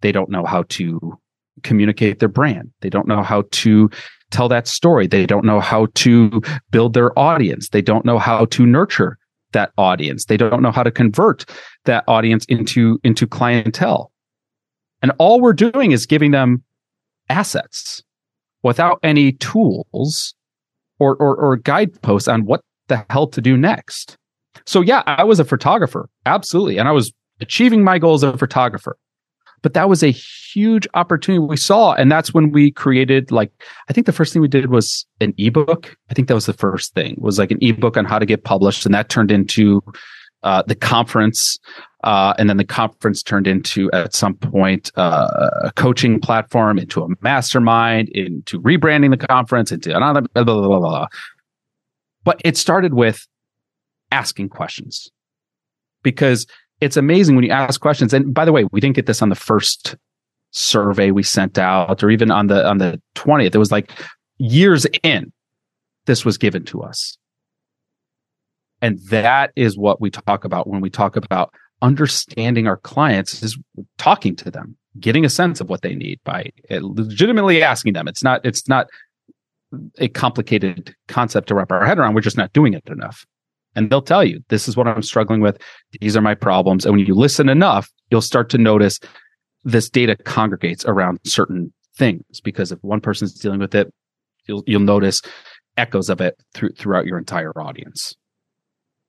They 0.03 0.13
don't 0.13 0.31
know 0.31 0.45
how 0.45 0.65
to 0.65 1.19
communicate 1.63 2.19
their 2.19 2.29
brand. 2.29 2.71
They 2.81 2.91
don't 2.91 3.09
know 3.09 3.23
how 3.23 3.45
to 3.51 3.91
tell 4.31 4.49
that 4.49 4.69
story. 4.69 5.07
They 5.07 5.25
don't 5.25 5.47
know 5.47 5.61
how 5.61 5.87
to 5.95 6.43
build 6.71 6.93
their 6.93 7.19
audience. 7.19 7.71
They 7.71 7.81
don't 7.81 8.05
know 8.05 8.19
how 8.19 8.45
to 8.47 8.67
nurture 8.67 9.19
that 9.53 9.73
audience. 9.79 10.27
They 10.27 10.37
don't 10.37 10.63
know 10.63 10.73
how 10.73 10.83
to 10.83 10.91
convert 10.91 11.47
that 11.85 12.05
audience 12.07 12.45
into, 12.47 12.99
into 13.03 13.27
clientele. 13.27 14.13
And 15.01 15.13
all 15.19 15.41
we're 15.41 15.53
doing 15.53 15.93
is 15.93 16.07
giving 16.07 16.33
them 16.33 16.63
assets 17.31 18.03
without 18.63 18.99
any 19.03 19.33
tools 19.33 20.35
or, 20.99 21.17
or, 21.17 21.37
or 21.37 21.57
guideposts 21.57 22.29
on 22.29 22.45
what 22.45 22.61
the 22.89 23.05
hell 23.11 23.27
to 23.29 23.41
do 23.41 23.57
next. 23.57 24.17
So 24.67 24.81
yeah, 24.81 25.03
I 25.07 25.25
was 25.25 25.41
a 25.41 25.45
photographer. 25.45 26.09
Absolutely. 26.27 26.79
And 26.79 26.89
I 26.89 26.93
was 26.93 27.13
achieving 27.41 27.83
my 27.83 27.99
goals 27.99 28.25
as 28.25 28.35
a 28.35 28.39
photographer. 28.39 28.97
But 29.63 29.73
that 29.73 29.89
was 29.89 30.03
a 30.03 30.11
huge 30.11 30.87
opportunity 30.93 31.39
we 31.39 31.57
saw. 31.57 31.95
And 31.95 32.13
that's 32.13 32.35
when 32.35 32.53
we 32.53 32.71
created 32.71 33.33
like, 33.33 33.51
I 33.89 33.95
think 33.95 34.07
the 34.07 34.13
first 34.13 34.33
thing 34.33 34.43
we 34.43 34.49
did 34.49 34.71
was 34.71 35.07
an 35.21 35.33
ebook. 35.39 35.97
I 36.11 36.15
think 36.15 36.29
that 36.29 36.35
was 36.35 36.45
the 36.45 36.53
first 36.53 36.93
thing 36.93 37.17
was 37.19 37.39
like 37.39 37.51
an 37.51 37.59
ebook 37.63 37.97
on 37.97 38.05
how 38.05 38.19
to 38.19 38.27
get 38.27 38.45
published. 38.45 38.85
And 38.85 38.95
that 38.95 39.09
turned 39.09 39.31
into 39.31 39.83
uh, 40.43 40.63
the 40.67 40.75
conference. 40.75 41.59
Uh, 42.03 42.35
and 42.39 42.51
then 42.51 42.59
the 42.59 42.65
conference 42.67 43.23
turned 43.23 43.47
into 43.47 43.91
at 43.93 44.15
some 44.15 44.35
point 44.35 44.93
uh, 44.97 45.49
a 45.63 45.73
coaching 45.73 46.21
platform, 46.21 46.79
into 46.79 47.03
a 47.03 47.09
mastermind, 47.23 48.11
into 48.11 48.61
rebranding 48.61 49.19
the 49.19 49.27
conference, 49.27 49.73
into 49.73 49.97
another 49.97 50.21
blah, 50.21 50.45
blah, 50.45 50.61
blah, 50.61 50.79
blah. 50.79 51.07
But 52.25 52.41
it 52.45 52.57
started 52.57 52.95
with 52.95 53.27
asking 54.11 54.49
questions 54.49 55.11
because 56.03 56.47
it's 56.81 56.97
amazing 56.97 57.37
when 57.37 57.45
you 57.45 57.51
ask 57.51 57.81
questions. 57.81 58.13
And 58.13 58.35
by 58.35 58.45
the 58.45 58.53
way, 58.53 58.65
we 58.73 58.81
didn't 58.81 58.97
get 58.97 59.07
this 59.07 59.23
on 59.23 59.29
the 59.29 59.35
first 59.35 59.97
survey 60.51 61.11
we 61.11 61.23
sent 61.23 61.59
out 61.59 62.03
or 62.03 62.11
even 62.11 62.31
on 62.31 62.47
the 62.47 62.67
on 62.67 62.79
the 62.79 63.01
20th. 63.17 63.55
It 63.55 63.59
was 63.59 63.73
like 63.73 63.91
years 64.39 64.87
in 65.03 65.33
this 66.07 66.25
was 66.25 66.39
given 66.39 66.65
to 66.67 66.83
us. 66.83 67.17
And 68.81 68.99
that 69.09 69.53
is 69.57 69.79
what 69.79 70.01
we 70.01 70.11
talk 70.11 70.45
about 70.45 70.69
when 70.69 70.81
we 70.81 70.91
talk 70.91 71.17
about 71.17 71.53
understanding 71.81 72.67
our 72.67 72.77
clients 72.77 73.43
is 73.43 73.59
talking 73.99 74.37
to 74.37 74.51
them, 74.51 74.77
getting 75.01 75.25
a 75.25 75.31
sense 75.31 75.61
of 75.61 75.69
what 75.69 75.83
they 75.83 75.95
need 75.95 76.21
by 76.25 76.51
legitimately 76.71 77.63
asking 77.63 77.95
them. 77.95 78.09
It's 78.09 78.23
not 78.23 78.45
it's 78.45 78.69
not 78.69 78.89
a 79.99 80.09
complicated 80.09 80.95
concept 81.09 81.49
to 81.49 81.55
wrap 81.55 81.73
our 81.73 81.85
head 81.85 81.99
around. 81.99 82.15
We're 82.15 82.21
just 82.21 82.37
not 82.37 82.53
doing 82.53 82.75
it 82.75 82.87
enough. 82.89 83.25
And 83.77 83.91
they'll 83.91 84.03
tell 84.03 84.23
you 84.25 84.41
this 84.49 84.69
is 84.69 84.77
what 84.77 84.87
i'm 84.87 85.03
struggling 85.03 85.41
with. 85.41 85.61
These 86.01 86.17
are 86.17 86.21
my 86.21 86.35
problems. 86.35 86.85
And 86.85 86.97
when 86.97 87.05
you 87.05 87.15
listen 87.15 87.49
enough 87.49 87.91
you'll 88.11 88.21
start 88.21 88.51
to 88.51 88.59
notice 88.59 89.01
this 89.65 89.89
data 89.89 90.17
congregates 90.25 90.85
around 90.85 91.19
certain 91.25 91.73
things 91.97 92.23
because 92.43 92.73
if 92.73 92.79
one 92.83 93.01
person's 93.01 93.35
dealing 93.35 93.61
with 93.61 93.75
it 93.75 93.93
you'll 94.47 94.63
you'll 94.67 94.81
notice 94.81 95.23
echoes 95.77 96.09
of 96.09 96.21
it 96.21 96.41
through, 96.55 96.71
throughout 96.79 97.07
your 97.07 97.19
entire 97.19 97.53
audience. 97.61 98.15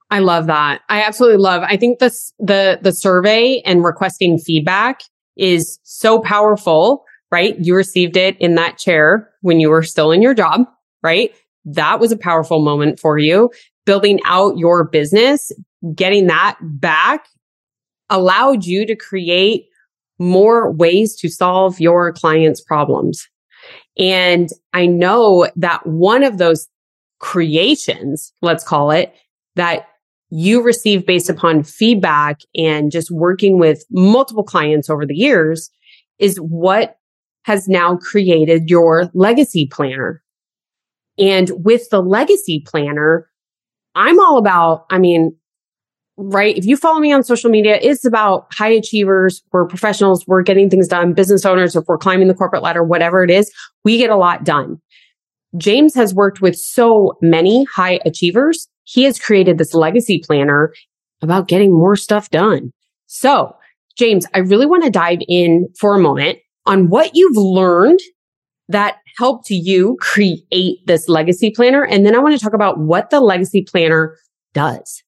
I 0.10 0.20
love 0.20 0.48
that. 0.48 0.82
I 0.90 1.04
absolutely 1.04 1.38
love 1.40 1.64
i 1.68 1.78
think 1.78 2.00
this 2.00 2.34
the 2.40 2.80
the 2.82 2.92
survey 2.92 3.62
and 3.66 3.84
requesting 3.84 4.38
feedback 4.38 5.02
is 5.36 5.80
so 5.84 6.20
powerful 6.20 7.04
right? 7.36 7.60
You 7.60 7.76
received 7.76 8.16
it 8.16 8.40
in 8.40 8.56
that 8.56 8.78
chair 8.78 9.30
when 9.42 9.60
you 9.60 9.70
were 9.70 9.84
still 9.84 10.14
in 10.14 10.22
your 10.22 10.34
job 10.34 10.66
right? 11.06 11.36
That 11.66 12.00
was 12.00 12.12
a 12.12 12.18
powerful 12.18 12.66
moment 12.66 13.00
for 13.00 13.20
you. 13.20 13.52
Building 13.86 14.20
out 14.26 14.58
your 14.58 14.84
business, 14.84 15.52
getting 15.94 16.26
that 16.28 16.58
back 16.60 17.28
allowed 18.10 18.66
you 18.66 18.88
to 18.88 18.96
create 18.96 19.68
more 20.18 20.72
ways 20.72 21.16
to 21.18 21.30
solve 21.30 21.80
your 21.80 22.12
clients' 22.12 22.62
problems. 22.62 23.30
And 24.00 24.50
I 24.74 24.88
know 24.88 25.48
that 25.58 25.86
one 25.86 26.24
of 26.24 26.40
those 26.40 26.68
creations, 27.20 28.34
let's 28.42 28.64
call 28.64 28.90
it, 28.90 29.14
that 29.56 29.88
you 30.32 30.64
receive 30.64 31.06
based 31.06 31.30
upon 31.30 31.64
feedback 31.64 32.40
and 32.56 32.92
just 32.92 33.12
working 33.12 33.60
with 33.60 33.86
multiple 33.92 34.44
clients 34.44 34.90
over 34.90 35.06
the 35.06 35.16
years 35.16 35.70
is 36.18 36.38
what 36.38 36.98
has 37.46 37.68
now 37.68 37.96
created 37.98 38.72
your 38.72 39.12
legacy 39.14 39.68
planner. 39.72 40.24
And 41.20 41.52
with 41.64 41.90
the 41.92 42.02
legacy 42.02 42.64
planner, 42.66 43.30
I'm 43.94 44.20
all 44.20 44.40
about, 44.40 44.86
I 44.90 44.98
mean, 44.98 45.36
right? 46.18 46.58
If 46.58 46.66
you 46.66 46.76
follow 46.76 47.00
me 47.00 47.14
on 47.14 47.24
social 47.24 47.52
media, 47.52 47.78
it's 47.84 48.04
about 48.04 48.52
high 48.52 48.72
achievers. 48.72 49.44
We're 49.52 49.68
professionals. 49.68 50.26
We're 50.26 50.42
getting 50.42 50.72
things 50.72 50.88
done. 50.88 51.14
Business 51.14 51.46
owners, 51.46 51.76
if 51.76 51.86
we're 51.88 52.00
climbing 52.00 52.28
the 52.28 52.34
corporate 52.34 52.64
ladder, 52.64 52.84
whatever 52.84 53.24
it 53.24 53.30
is, 53.30 53.52
we 53.84 54.00
get 54.00 54.10
a 54.10 54.18
lot 54.18 54.44
done. 54.44 54.82
James 55.56 55.94
has 55.94 56.16
worked 56.16 56.42
with 56.42 56.56
so 56.56 57.14
many 57.22 57.66
high 57.66 58.00
achievers. 58.06 58.68
He 58.86 59.04
has 59.04 59.20
created 59.20 59.60
this 59.60 59.76
legacy 59.76 60.20
planner 60.26 60.74
about 61.22 61.48
getting 61.48 61.72
more 61.72 61.96
stuff 61.96 62.32
done. 62.32 62.72
So 63.06 63.56
James, 64.00 64.26
I 64.34 64.40
really 64.40 64.66
want 64.66 64.84
to 64.84 64.90
dive 64.90 65.20
in 65.30 65.68
for 65.80 65.96
a 65.96 66.00
moment 66.00 66.40
on 66.66 66.90
what 66.90 67.12
you've 67.14 67.38
learned 67.38 68.00
that 68.68 68.98
helped 69.18 69.50
you 69.50 69.98
create 70.00 70.80
this 70.86 71.08
legacy 71.08 71.52
planner. 71.52 71.86
And 71.86 72.06
then 72.06 72.16
I 72.16 72.20
want 72.20 72.36
to 72.38 72.44
talk 72.44 72.54
about 72.54 72.80
what 72.80 73.10
the 73.10 73.20
legacy 73.22 73.64
planner 73.64 74.18
does. 74.54 75.04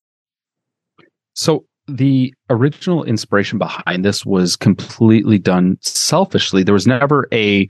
So 1.33 1.65
the 1.87 2.33
original 2.49 3.03
inspiration 3.03 3.57
behind 3.57 4.03
this 4.03 4.25
was 4.25 4.55
completely 4.55 5.39
done 5.39 5.77
selfishly. 5.81 6.63
There 6.63 6.73
was 6.73 6.87
never 6.87 7.27
a 7.33 7.67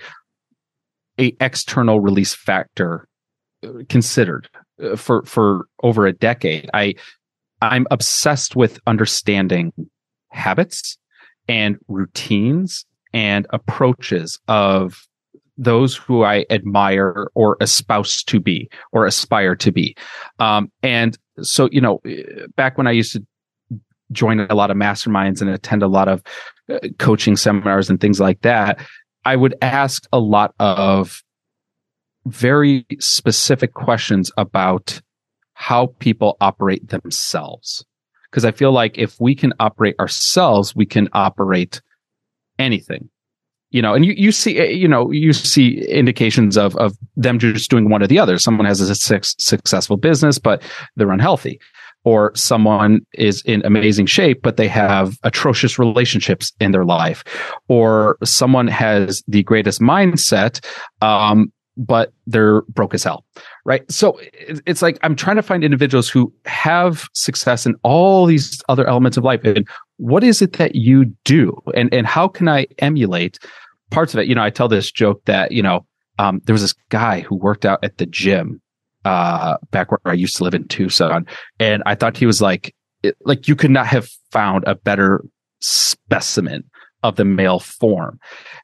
a 1.20 1.36
external 1.40 2.00
release 2.00 2.34
factor 2.34 3.08
uh, 3.66 3.84
considered 3.90 4.50
uh, 4.84 4.96
for 4.96 5.24
for 5.26 5.66
over 5.84 6.06
a 6.06 6.14
decade. 6.14 6.70
I 6.74 6.96
I'm 7.62 7.88
obsessed 7.92 8.56
with 8.56 8.80
understanding 8.88 9.72
habits 10.30 10.98
and 11.48 11.78
routines 11.88 12.86
and 13.18 13.48
approaches 13.50 14.40
of 14.48 15.08
those 15.58 15.96
who 15.96 16.24
I 16.24 16.46
admire 16.52 17.32
or 17.34 17.58
espouse 17.62 18.22
to 18.26 18.40
be 18.40 18.70
or 18.92 19.08
aspire 19.08 19.56
to 19.56 19.72
be. 19.72 19.96
Um, 20.38 20.72
and 20.84 21.18
so, 21.42 21.68
you 21.72 21.82
know, 21.82 22.00
back 22.56 22.78
when 22.78 22.86
I 22.86 22.92
used 22.92 23.14
to 23.14 23.26
join 24.12 24.40
a 24.40 24.54
lot 24.54 24.70
of 24.70 24.78
masterminds 24.78 25.42
and 25.42 25.50
attend 25.50 25.82
a 25.82 25.88
lot 25.88 26.08
of 26.08 26.22
uh, 26.72 26.78
coaching 27.00 27.36
seminars 27.36 27.90
and 27.90 28.00
things 28.00 28.20
like 28.20 28.42
that, 28.42 28.80
I 29.26 29.36
would 29.36 29.56
ask 29.64 30.08
a 30.14 30.20
lot 30.20 30.54
of 30.60 31.24
very 32.28 32.86
specific 33.00 33.74
questions 33.74 34.32
about 34.38 35.02
how 35.54 35.88
people 35.98 36.38
operate 36.40 36.88
themselves. 36.90 37.84
Because 38.30 38.46
I 38.46 38.52
feel 38.52 38.72
like 38.72 38.96
if 39.00 39.20
we 39.20 39.34
can 39.34 39.54
operate 39.60 39.96
ourselves, 40.00 40.76
we 40.76 40.86
can 40.86 41.10
operate 41.14 41.82
anything. 42.60 43.10
You 43.70 43.82
know, 43.82 43.94
and 43.94 44.06
you, 44.06 44.14
you 44.14 44.32
see, 44.32 44.58
eh, 44.58 44.70
you 44.70 44.88
know, 44.88 45.12
you 45.12 45.34
see 45.34 45.86
indications 45.90 46.58
of, 46.58 46.76
of 46.78 46.96
them 47.18 47.38
just 47.38 47.70
doing 47.70 47.90
one 47.90 48.02
or 48.02 48.08
the 48.08 48.20
other. 48.20 48.38
Someone 48.38 48.66
has 48.66 48.80
a 48.80 48.96
successful 48.96 49.98
business, 49.98 50.40
but 50.40 50.62
they're 50.96 51.12
unhealthy. 51.12 51.60
Or 52.06 52.32
someone 52.34 53.02
is 53.16 53.42
in 53.42 53.66
amazing 53.66 54.06
shape, 54.06 54.42
but 54.42 54.56
they 54.56 54.70
have 54.70 55.18
atrocious 55.24 55.78
relationships 55.78 56.54
in 56.62 56.72
their 56.72 56.86
life, 56.86 57.26
or 57.68 58.18
someone 58.24 58.68
has 58.68 59.22
the 59.28 59.44
greatest 59.44 59.82
mindset, 59.82 60.64
um, 61.02 61.52
but 61.78 62.12
they're 62.26 62.62
broke 62.64 62.94
as 62.94 63.04
hell, 63.04 63.24
right? 63.66 63.90
So 63.92 64.20
it's 64.34 64.82
like 64.82 64.98
I'm 65.04 65.16
trying 65.16 65.36
to 65.36 65.44
find 65.44 65.64
individuals 65.64 66.10
who 66.10 66.34
have 66.46 67.08
success 67.14 67.66
in 67.66 67.76
all 67.84 68.26
these 68.26 68.62
other 68.68 68.88
elements 68.88 69.18
of 69.18 69.24
life, 69.24 69.42
and 69.44 69.68
what 69.98 70.24
is 70.24 70.42
it 70.42 70.54
that 70.54 70.76
you 70.76 71.06
do, 71.24 71.56
and 71.76 71.94
and 71.94 72.08
how 72.08 72.28
can 72.28 72.48
I 72.50 72.68
emulate 72.80 73.40
parts 73.92 74.14
of 74.14 74.20
it? 74.20 74.28
You 74.28 74.36
know, 74.36 74.44
I 74.44 74.50
tell 74.50 74.68
this 74.68 74.92
joke 74.92 75.24
that 75.26 75.52
you 75.52 75.62
know 75.62 75.86
um, 76.20 76.42
there 76.46 76.54
was 76.54 76.64
this 76.64 76.76
guy 76.90 77.22
who 77.22 77.36
worked 77.36 77.66
out 77.66 77.84
at 77.84 77.98
the 77.98 78.06
gym 78.06 78.62
uh, 79.06 79.58
back 79.72 79.92
where 79.92 80.00
I 80.06 80.14
used 80.14 80.38
to 80.38 80.44
live 80.44 80.56
in 80.56 80.68
Tucson, 80.68 81.26
and 81.60 81.84
I 81.86 81.96
thought 81.96 82.18
he 82.18 82.26
was 82.26 82.42
like 82.42 82.74
it, 83.04 83.16
like 83.26 83.48
you 83.48 83.56
could 83.56 83.72
not 83.72 83.88
have 83.88 84.10
found 84.32 84.64
a 84.68 84.76
better 84.76 85.24
specimen 85.60 86.64
of 87.08 87.16
the 87.16 87.26
male 87.26 87.60
form. 87.60 88.20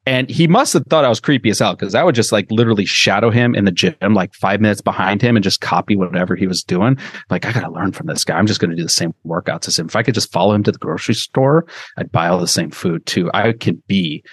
And 0.05 0.29
he 0.29 0.47
must 0.47 0.73
have 0.73 0.83
thought 0.89 1.05
I 1.05 1.09
was 1.09 1.19
creepy 1.19 1.49
as 1.49 1.59
hell 1.59 1.75
because 1.75 1.95
I 1.95 2.03
would 2.03 2.15
just 2.15 2.31
like 2.31 2.51
literally 2.51 2.85
shadow 2.85 3.29
him 3.29 3.55
in 3.55 3.65
the 3.65 3.71
gym, 3.71 3.95
like 4.01 4.33
five 4.33 4.59
minutes 4.59 4.81
behind 4.81 5.21
him 5.21 5.35
and 5.35 5.43
just 5.43 5.61
copy 5.61 5.95
whatever 5.95 6.35
he 6.35 6.47
was 6.47 6.63
doing. 6.63 6.97
Like, 7.29 7.45
I 7.45 7.51
got 7.51 7.61
to 7.61 7.71
learn 7.71 7.93
from 7.93 8.07
this 8.07 8.23
guy. 8.23 8.37
I'm 8.37 8.47
just 8.47 8.59
going 8.59 8.71
to 8.71 8.75
do 8.75 8.83
the 8.83 8.89
same 8.89 9.13
workouts 9.25 9.67
as 9.67 9.79
him. 9.79 9.87
If 9.87 9.95
I 9.95 10.03
could 10.03 10.15
just 10.15 10.31
follow 10.31 10.53
him 10.53 10.63
to 10.63 10.71
the 10.71 10.77
grocery 10.77 11.15
store, 11.15 11.65
I'd 11.97 12.11
buy 12.11 12.27
all 12.27 12.39
the 12.39 12.47
same 12.47 12.71
food 12.71 13.05
too. 13.05 13.31
I 13.33 13.53
could 13.53 13.85
be 13.87 14.23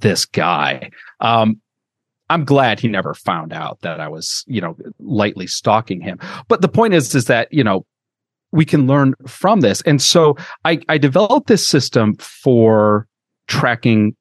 this 0.00 0.24
guy. 0.24 0.90
Um, 1.20 1.60
I'm 2.28 2.44
glad 2.44 2.78
he 2.78 2.88
never 2.88 3.14
found 3.14 3.52
out 3.52 3.80
that 3.80 4.00
I 4.00 4.08
was, 4.08 4.44
you 4.46 4.60
know, 4.60 4.76
lightly 5.00 5.46
stalking 5.46 6.00
him. 6.00 6.18
But 6.48 6.60
the 6.60 6.68
point 6.68 6.94
is, 6.94 7.14
is 7.14 7.24
that, 7.26 7.52
you 7.52 7.64
know, 7.64 7.84
we 8.52 8.64
can 8.64 8.86
learn 8.86 9.14
from 9.26 9.60
this. 9.60 9.80
And 9.82 10.00
so 10.00 10.36
I, 10.64 10.80
I 10.88 10.98
developed 10.98 11.46
this 11.48 11.66
system 11.66 12.16
for 12.16 13.06
tracking 13.50 14.14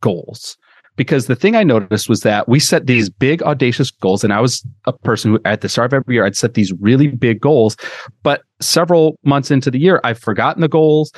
goals 0.00 0.56
because 0.96 1.26
the 1.26 1.36
thing 1.36 1.54
I 1.54 1.62
noticed 1.62 2.08
was 2.08 2.20
that 2.20 2.48
we 2.48 2.58
set 2.58 2.86
these 2.86 3.08
big 3.10 3.42
audacious 3.42 3.90
goals. 3.90 4.24
And 4.24 4.32
I 4.32 4.40
was 4.40 4.66
a 4.86 4.92
person 4.92 5.32
who 5.32 5.40
at 5.44 5.60
the 5.60 5.68
start 5.68 5.92
of 5.92 5.98
every 5.98 6.14
year, 6.14 6.24
I'd 6.24 6.36
set 6.36 6.54
these 6.54 6.72
really 6.80 7.08
big 7.08 7.40
goals, 7.40 7.76
but 8.22 8.42
several 8.60 9.18
months 9.22 9.50
into 9.50 9.70
the 9.70 9.78
year, 9.78 10.00
I've 10.04 10.18
forgotten 10.18 10.62
the 10.62 10.68
goals 10.68 11.12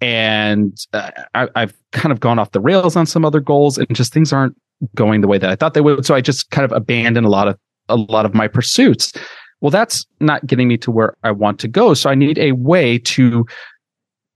and 0.00 0.76
uh, 0.92 1.10
I, 1.34 1.48
I've 1.56 1.74
kind 1.92 2.12
of 2.12 2.20
gone 2.20 2.38
off 2.38 2.50
the 2.50 2.60
rails 2.60 2.94
on 2.94 3.06
some 3.06 3.24
other 3.24 3.40
goals 3.40 3.78
and 3.78 3.88
just 3.94 4.12
things 4.12 4.32
aren't 4.32 4.54
going 4.94 5.20
the 5.20 5.28
way 5.28 5.38
that 5.38 5.48
I 5.48 5.56
thought 5.56 5.74
they 5.74 5.80
would. 5.80 6.04
So 6.04 6.14
I 6.14 6.20
just 6.20 6.50
kind 6.50 6.64
of 6.64 6.72
abandoned 6.72 7.26
a 7.26 7.30
lot 7.30 7.48
of, 7.48 7.58
a 7.88 7.96
lot 7.96 8.26
of 8.26 8.34
my 8.34 8.48
pursuits. 8.48 9.12
Well, 9.60 9.70
that's 9.70 10.04
not 10.20 10.46
getting 10.46 10.68
me 10.68 10.76
to 10.78 10.90
where 10.90 11.14
I 11.22 11.30
want 11.30 11.60
to 11.60 11.68
go. 11.68 11.94
So 11.94 12.10
I 12.10 12.14
need 12.14 12.38
a 12.38 12.52
way 12.52 12.98
to 12.98 13.46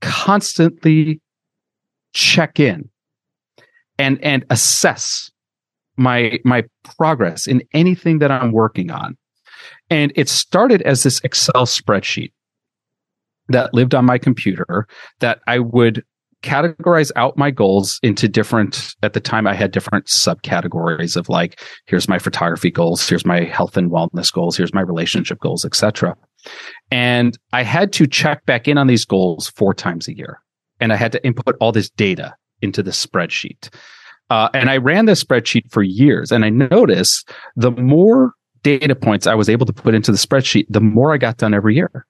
constantly 0.01 1.21
check 2.17 2.59
in 2.59 2.89
and 3.99 4.19
and 4.25 4.45
assess 4.51 5.31
my 5.97 6.39
my 6.45 6.65
progress 6.99 7.47
in 7.47 7.63
anything 7.75 8.19
that 8.19 8.31
I'm 8.31 8.53
working 8.53 8.91
on. 8.91 9.17
And 9.91 10.13
it 10.17 10.29
started 10.29 10.83
as 10.83 11.03
this 11.03 11.21
Excel 11.23 11.67
spreadsheet 11.67 12.33
that 13.49 13.75
lived 13.75 13.95
on 13.95 14.05
my 14.05 14.19
computer 14.19 14.89
that 15.21 15.41
I 15.47 15.59
would 15.59 16.05
categorize 16.43 17.11
out 17.17 17.37
my 17.37 17.51
goals 17.51 17.99
into 18.03 18.29
different 18.29 18.95
at 19.03 19.15
the 19.15 19.21
time 19.21 19.47
i 19.47 19.55
had 19.55 19.73
different 19.73 20.05
subcategories 20.05 21.17
of 21.17 21.31
like 21.31 21.59
here's 21.87 22.11
my 22.11 22.19
photography 22.19 22.71
goals 22.71 23.09
here's 23.09 23.25
my 23.25 23.41
health 23.41 23.77
and 23.77 23.91
wellness 23.91 24.31
goals 24.31 24.55
here's 24.55 24.75
my 24.75 24.83
relationship 24.83 25.41
goals 25.41 25.65
etc 25.65 26.15
and 26.91 27.39
i 27.55 27.63
had 27.63 27.91
to 27.91 28.07
check 28.07 28.45
back 28.45 28.69
in 28.69 28.77
on 28.77 28.87
these 28.87 29.05
goals 29.05 29.49
four 29.57 29.73
times 29.73 30.09
a 30.09 30.17
year 30.17 30.39
and 30.81 30.93
i 30.93 30.97
had 30.97 31.13
to 31.13 31.25
input 31.25 31.57
all 31.61 31.73
this 31.73 31.91
data 31.91 32.35
into 32.63 32.83
the 32.83 32.91
spreadsheet 32.91 33.69
uh, 34.31 34.49
and 34.55 34.71
I 34.71 34.77
ran 34.79 35.07
this 35.07 35.23
spreadsheet 35.23 35.71
for 35.71 35.83
years 35.83 36.33
and 36.33 36.45
I 36.45 36.51
noticed 36.51 37.31
the 37.55 37.71
more 37.71 38.33
data 38.63 38.97
points 38.97 39.27
I 39.27 39.35
was 39.35 39.49
able 39.49 39.67
to 39.67 39.73
put 39.73 39.95
into 39.95 40.11
the 40.11 40.19
spreadsheet, 40.19 40.67
the 40.69 40.81
more 40.81 41.15
I 41.15 41.19
got 41.19 41.37
done 41.37 41.55
every 41.55 41.77
year. 41.77 42.07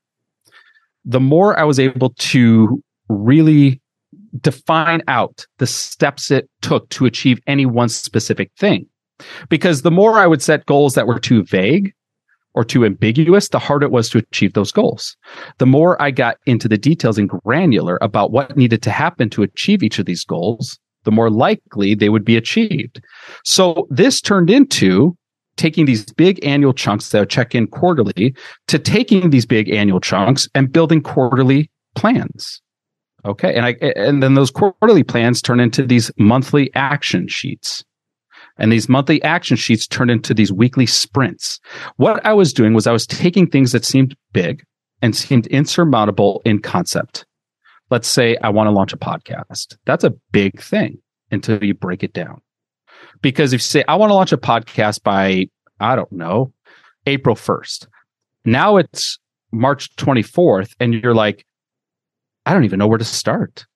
The 1.04 1.20
more 1.20 1.58
I 1.58 1.64
was 1.64 1.78
able 1.78 2.10
to 2.10 2.82
really 3.08 3.80
define 4.40 5.02
out 5.06 5.46
the 5.58 5.66
steps 5.66 6.30
it 6.30 6.48
took 6.62 6.88
to 6.90 7.04
achieve 7.04 7.38
any 7.46 7.66
one 7.66 7.88
specific 7.88 8.50
thing. 8.58 8.86
Because 9.48 9.82
the 9.82 9.90
more 9.90 10.18
I 10.18 10.26
would 10.26 10.42
set 10.42 10.66
goals 10.66 10.94
that 10.94 11.06
were 11.06 11.18
too 11.18 11.44
vague 11.44 11.92
or 12.56 12.64
too 12.64 12.84
ambiguous, 12.84 13.48
the 13.50 13.58
harder 13.58 13.86
it 13.86 13.92
was 13.92 14.08
to 14.08 14.18
achieve 14.18 14.54
those 14.54 14.72
goals. 14.72 15.16
The 15.58 15.66
more 15.66 16.00
I 16.02 16.10
got 16.10 16.38
into 16.46 16.68
the 16.68 16.78
details 16.78 17.18
and 17.18 17.28
granular 17.28 17.98
about 18.00 18.32
what 18.32 18.56
needed 18.56 18.82
to 18.82 18.90
happen 18.90 19.30
to 19.30 19.42
achieve 19.42 19.82
each 19.82 19.98
of 19.98 20.06
these 20.06 20.24
goals, 20.24 20.78
the 21.04 21.12
more 21.12 21.30
likely 21.30 21.94
they 21.94 22.08
would 22.08 22.24
be 22.24 22.36
achieved. 22.36 23.00
So 23.44 23.86
this 23.90 24.20
turned 24.20 24.50
into 24.50 25.16
taking 25.56 25.86
these 25.86 26.12
big 26.14 26.44
annual 26.44 26.72
chunks 26.72 27.10
that 27.10 27.20
would 27.20 27.30
check 27.30 27.54
in 27.54 27.66
quarterly 27.66 28.34
to 28.68 28.78
taking 28.78 29.30
these 29.30 29.46
big 29.46 29.70
annual 29.70 30.00
chunks 30.00 30.48
and 30.54 30.72
building 30.72 31.02
quarterly 31.02 31.70
plans. 31.94 32.60
Okay. 33.24 33.54
And 33.54 33.66
I, 33.66 33.70
and 33.96 34.22
then 34.22 34.34
those 34.34 34.50
quarterly 34.50 35.02
plans 35.02 35.42
turn 35.42 35.60
into 35.60 35.84
these 35.84 36.10
monthly 36.18 36.72
action 36.74 37.28
sheets. 37.28 37.84
And 38.58 38.72
these 38.72 38.88
monthly 38.88 39.22
action 39.22 39.56
sheets 39.56 39.86
turned 39.86 40.10
into 40.10 40.32
these 40.32 40.52
weekly 40.52 40.86
sprints. 40.86 41.60
What 41.96 42.24
I 42.24 42.32
was 42.32 42.52
doing 42.52 42.72
was 42.72 42.86
I 42.86 42.92
was 42.92 43.06
taking 43.06 43.46
things 43.46 43.72
that 43.72 43.84
seemed 43.84 44.16
big 44.32 44.64
and 45.02 45.14
seemed 45.14 45.46
insurmountable 45.48 46.40
in 46.44 46.60
concept 46.60 47.26
let's 47.90 48.08
say 48.08 48.36
I 48.42 48.50
want 48.50 48.66
to 48.68 48.72
launch 48.72 48.92
a 48.92 48.98
podcast. 48.98 49.76
That's 49.84 50.04
a 50.04 50.14
big 50.32 50.60
thing 50.60 50.98
until 51.30 51.62
you 51.62 51.74
break 51.74 52.02
it 52.02 52.12
down. 52.12 52.40
Because 53.22 53.52
if 53.52 53.58
you 53.58 53.64
say, 53.64 53.84
I 53.88 53.96
want 53.96 54.10
to 54.10 54.14
launch 54.14 54.32
a 54.32 54.38
podcast 54.38 55.02
by, 55.02 55.46
I 55.80 55.96
don't 55.96 56.12
know, 56.12 56.52
April 57.06 57.36
1st, 57.36 57.86
now 58.44 58.76
it's 58.76 59.18
March 59.52 59.94
24th, 59.96 60.74
and 60.80 60.94
you're 60.94 61.14
like, 61.14 61.46
I 62.44 62.52
don't 62.52 62.64
even 62.64 62.78
know 62.78 62.86
where 62.86 62.98
to 62.98 63.04
start. 63.04 63.66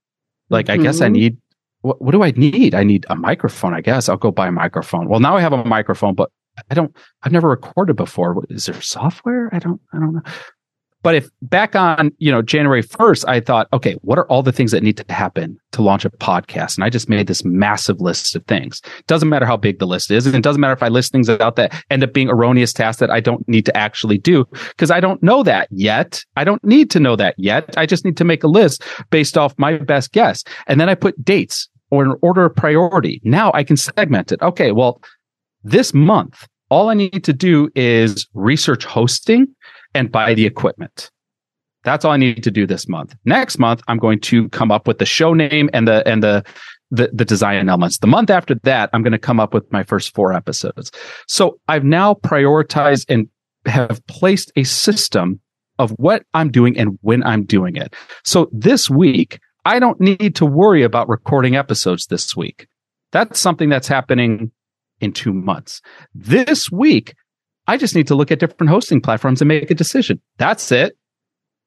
Like, 0.49 0.67
mm-hmm. 0.67 0.81
I 0.81 0.83
guess 0.83 1.01
I 1.01 1.07
mm-hmm. 1.07 1.13
need, 1.13 1.39
what, 1.83 2.01
what 2.01 2.13
do 2.13 2.23
I 2.23 2.33
need? 2.33 2.75
I 2.75 2.85
need 2.85 3.07
a 3.09 3.17
microphone, 3.17 3.75
I 3.75 3.81
guess. 3.81 4.09
I'll 4.09 4.17
go 4.17 4.31
buy 4.31 4.49
a 4.49 4.53
microphone. 4.53 5.09
Well, 5.09 5.21
now 5.21 5.37
I 5.37 5.41
have 5.41 5.53
a 5.53 5.65
microphone, 5.65 6.15
but 6.15 6.31
I 6.71 6.75
don't, 6.75 6.95
I've 7.23 7.33
never 7.33 7.49
recorded 7.49 7.97
before. 7.97 8.45
Is 8.51 8.67
there 8.67 8.81
software? 8.81 9.49
I 9.53 9.59
don't, 9.59 9.81
I 9.93 9.99
don't 9.99 10.15
know. 10.15 10.23
But 11.03 11.15
if 11.15 11.31
back 11.41 11.75
on, 11.75 12.11
you 12.19 12.31
know, 12.31 12.43
January 12.43 12.83
1st, 12.83 13.25
I 13.27 13.41
thought, 13.41 13.69
okay, 13.73 13.95
what 14.03 14.19
are 14.19 14.27
all 14.27 14.43
the 14.43 14.53
things 14.53 14.71
that 14.73 14.83
need 14.83 14.99
to 14.99 15.13
happen 15.13 15.59
to 15.73 15.81
launch 15.81 16.05
a 16.05 16.11
podcast? 16.11 16.77
And 16.77 16.85
I 16.85 16.91
just 16.91 17.09
made 17.09 17.27
this 17.27 17.43
massive 17.43 18.01
list 18.01 18.37
of 18.37 18.45
things. 18.45 18.83
Doesn't 19.07 19.31
matter 19.31 19.47
how 19.47 19.57
big 19.57 19.79
the 19.79 19.87
list 19.87 20.11
is. 20.11 20.27
And 20.27 20.35
it 20.35 20.43
doesn't 20.43 20.61
matter 20.61 20.75
if 20.75 20.83
I 20.83 20.89
list 20.89 21.13
things 21.13 21.31
out 21.31 21.57
that 21.57 21.85
end 21.91 22.05
up 22.05 22.13
being 22.13 22.29
erroneous 22.29 22.75
tasks 22.75 23.01
that 23.01 23.11
I 23.11 23.21
don't 23.21 23.47
need 23.49 23.65
to 23.67 23.77
actually 23.77 24.19
do 24.19 24.45
because 24.69 24.91
I 24.91 25.01
don't 25.01 25.23
know 25.23 25.43
that 25.43 25.69
yet. 25.71 26.23
I 26.37 26.45
don't 26.45 26.63
need 26.63 26.91
to 26.91 27.01
know 27.01 27.17
that 27.17 27.35
yet. 27.39 27.75
I 27.79 27.87
just 27.87 28.05
need 28.05 28.19
to 28.19 28.25
make 28.25 28.45
a 28.45 28.49
list 28.49 28.83
based 29.09 29.39
off 29.39 29.55
my 29.57 29.79
best 29.79 30.13
guess. 30.13 30.45
And 30.67 30.79
then 30.79 30.91
I 30.91 30.95
put 30.95 31.25
dates 31.25 31.70
or 31.91 32.05
an 32.05 32.17
order 32.23 32.45
of 32.45 32.55
priority. 32.55 33.21
Now 33.25 33.51
I 33.55 33.65
can 33.65 33.77
segment 33.77 34.33
it. 34.33 34.41
Okay. 34.43 34.73
Well, 34.73 35.03
this 35.63 35.93
month, 35.93 36.47
all 36.71 36.89
I 36.89 36.95
need 36.95 37.25
to 37.25 37.33
do 37.33 37.69
is 37.75 38.27
research 38.35 38.85
hosting 38.85 39.49
and 39.95 40.11
buy 40.11 40.35
the 40.35 40.47
equipment. 40.47 41.11
That's 41.83 42.05
all 42.05 42.13
I 42.13 42.17
need 42.17 42.43
to 42.45 42.51
do 42.51 42.67
this 42.67 42.89
month. 42.89 43.17
Next 43.25 43.59
month, 43.59 43.81
I'm 43.89 43.99
going 43.99 44.21
to 44.21 44.49
come 44.51 44.71
up 44.71 44.87
with 44.87 44.99
the 44.99 45.07
show 45.07 45.33
name 45.35 45.71
and 45.73 45.89
the 45.89 46.07
and 46.07 46.23
the 46.23 46.45
the, 46.91 47.11
the 47.13 47.25
design 47.25 47.69
elements. 47.69 47.99
The 47.99 48.07
month 48.07 48.31
after 48.31 48.57
that, 48.65 48.91
I'm 48.93 49.03
going 49.03 49.13
to 49.13 49.19
come 49.19 49.39
up 49.39 49.55
with 49.55 49.71
my 49.73 49.85
first 49.85 50.15
four 50.15 50.33
episodes. 50.33 50.91
So 51.29 51.59
I've 51.69 51.85
now 51.85 52.15
prioritized 52.15 53.07
and 53.09 53.29
have 53.67 54.05
placed 54.09 54.51
a 54.57 54.65
system 54.65 55.41
of 55.79 55.91
what 55.93 56.25
I'm 56.35 56.51
doing 56.51 56.77
and 56.77 56.99
when 57.03 57.23
I'm 57.23 57.45
doing 57.45 57.77
it. 57.77 57.95
So 58.25 58.49
this 58.53 58.91
week, 58.91 59.39
I 59.65 59.79
don't 59.79 60.01
need 60.01 60.37
to 60.37 60.47
worry 60.47 60.83
about 60.83 61.09
recording 61.09 61.57
episodes 61.57 62.07
this 62.07 62.37
week. 62.37 62.67
That's 63.13 63.39
something 63.39 63.69
that's 63.69 63.89
happening 63.89 64.53
in 65.01 65.13
two 65.13 65.33
months. 65.33 65.83
This 66.15 66.71
week, 66.71 67.15
I 67.67 67.77
just 67.77 67.95
need 67.95 68.07
to 68.09 68.15
look 68.15 68.31
at 68.31 68.39
different 68.39 68.71
hosting 68.71 69.01
platforms 69.01 69.41
and 69.41 69.49
make 69.49 69.71
a 69.71 69.75
decision. 69.75 70.21
That's 70.39 70.73
it. 70.73 70.97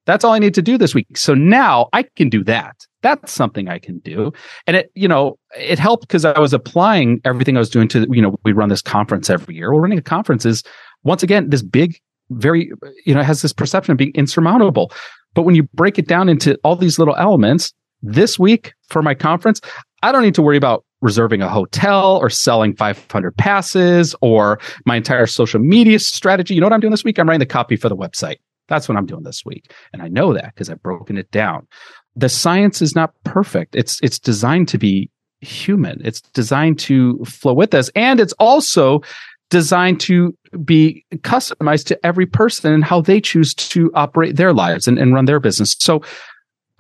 That's 0.05 0.25
all 0.25 0.33
I 0.33 0.39
need 0.39 0.53
to 0.55 0.61
do 0.61 0.77
this 0.77 0.93
week. 0.93 1.17
So 1.17 1.33
now 1.33 1.87
I 1.93 2.03
can 2.03 2.29
do 2.29 2.43
that. 2.43 2.75
That's 3.01 3.31
something 3.31 3.69
I 3.69 3.79
can 3.79 3.99
do. 3.99 4.33
And 4.67 4.75
it, 4.77 4.91
you 4.95 5.07
know, 5.07 5.37
it 5.57 5.79
helped 5.79 6.07
because 6.07 6.25
I 6.25 6.39
was 6.39 6.53
applying 6.53 7.21
everything 7.23 7.55
I 7.55 7.59
was 7.59 7.69
doing 7.69 7.87
to, 7.89 8.07
you 8.11 8.21
know, 8.21 8.35
we 8.43 8.51
run 8.53 8.69
this 8.69 8.81
conference 8.81 9.29
every 9.29 9.55
year. 9.55 9.71
Well, 9.71 9.81
running 9.81 9.97
a 9.97 10.01
conference 10.01 10.45
is 10.45 10.63
once 11.03 11.23
again, 11.23 11.49
this 11.49 11.61
big, 11.61 11.97
very, 12.31 12.71
you 13.05 13.13
know, 13.13 13.21
has 13.21 13.41
this 13.41 13.53
perception 13.53 13.91
of 13.91 13.97
being 13.97 14.13
insurmountable. 14.15 14.91
But 15.33 15.43
when 15.43 15.55
you 15.55 15.63
break 15.73 15.97
it 15.97 16.07
down 16.07 16.29
into 16.29 16.57
all 16.63 16.75
these 16.75 16.99
little 16.99 17.15
elements, 17.15 17.73
this 18.03 18.37
week 18.37 18.73
for 18.89 19.01
my 19.01 19.15
conference, 19.15 19.61
I 20.03 20.11
don't 20.11 20.21
need 20.21 20.35
to 20.35 20.41
worry 20.41 20.57
about 20.57 20.85
reserving 21.01 21.41
a 21.41 21.49
hotel 21.49 22.17
or 22.17 22.29
selling 22.29 22.75
500 22.75 23.35
passes 23.37 24.15
or 24.21 24.59
my 24.85 24.97
entire 24.97 25.25
social 25.25 25.59
media 25.59 25.99
strategy. 25.99 26.53
You 26.53 26.61
know 26.61 26.67
what 26.67 26.73
I'm 26.73 26.79
doing 26.79 26.91
this 26.91 27.03
week? 27.03 27.17
I'm 27.17 27.27
writing 27.27 27.39
the 27.39 27.45
copy 27.45 27.75
for 27.75 27.89
the 27.89 27.95
website. 27.95 28.37
That's 28.67 28.87
what 28.87 28.97
I'm 28.97 29.05
doing 29.05 29.23
this 29.23 29.43
week. 29.45 29.73
And 29.91 30.01
I 30.01 30.07
know 30.07 30.33
that 30.33 30.53
because 30.53 30.69
I've 30.69 30.81
broken 30.81 31.17
it 31.17 31.29
down. 31.31 31.67
The 32.15 32.29
science 32.29 32.81
is 32.81 32.95
not 32.95 33.13
perfect. 33.23 33.75
It's, 33.75 33.99
it's 34.01 34.19
designed 34.19 34.67
to 34.69 34.77
be 34.77 35.09
human. 35.41 36.01
It's 36.05 36.21
designed 36.21 36.79
to 36.79 37.23
flow 37.25 37.53
with 37.53 37.73
us. 37.73 37.89
And 37.95 38.19
it's 38.19 38.33
also 38.33 39.01
designed 39.49 39.99
to 40.01 40.35
be 40.63 41.05
customized 41.17 41.85
to 41.85 42.05
every 42.05 42.25
person 42.25 42.73
and 42.73 42.83
how 42.83 43.01
they 43.01 43.19
choose 43.19 43.53
to 43.53 43.91
operate 43.93 44.35
their 44.35 44.53
lives 44.53 44.87
and, 44.87 44.97
and 44.97 45.13
run 45.13 45.25
their 45.25 45.39
business. 45.39 45.75
So 45.79 46.01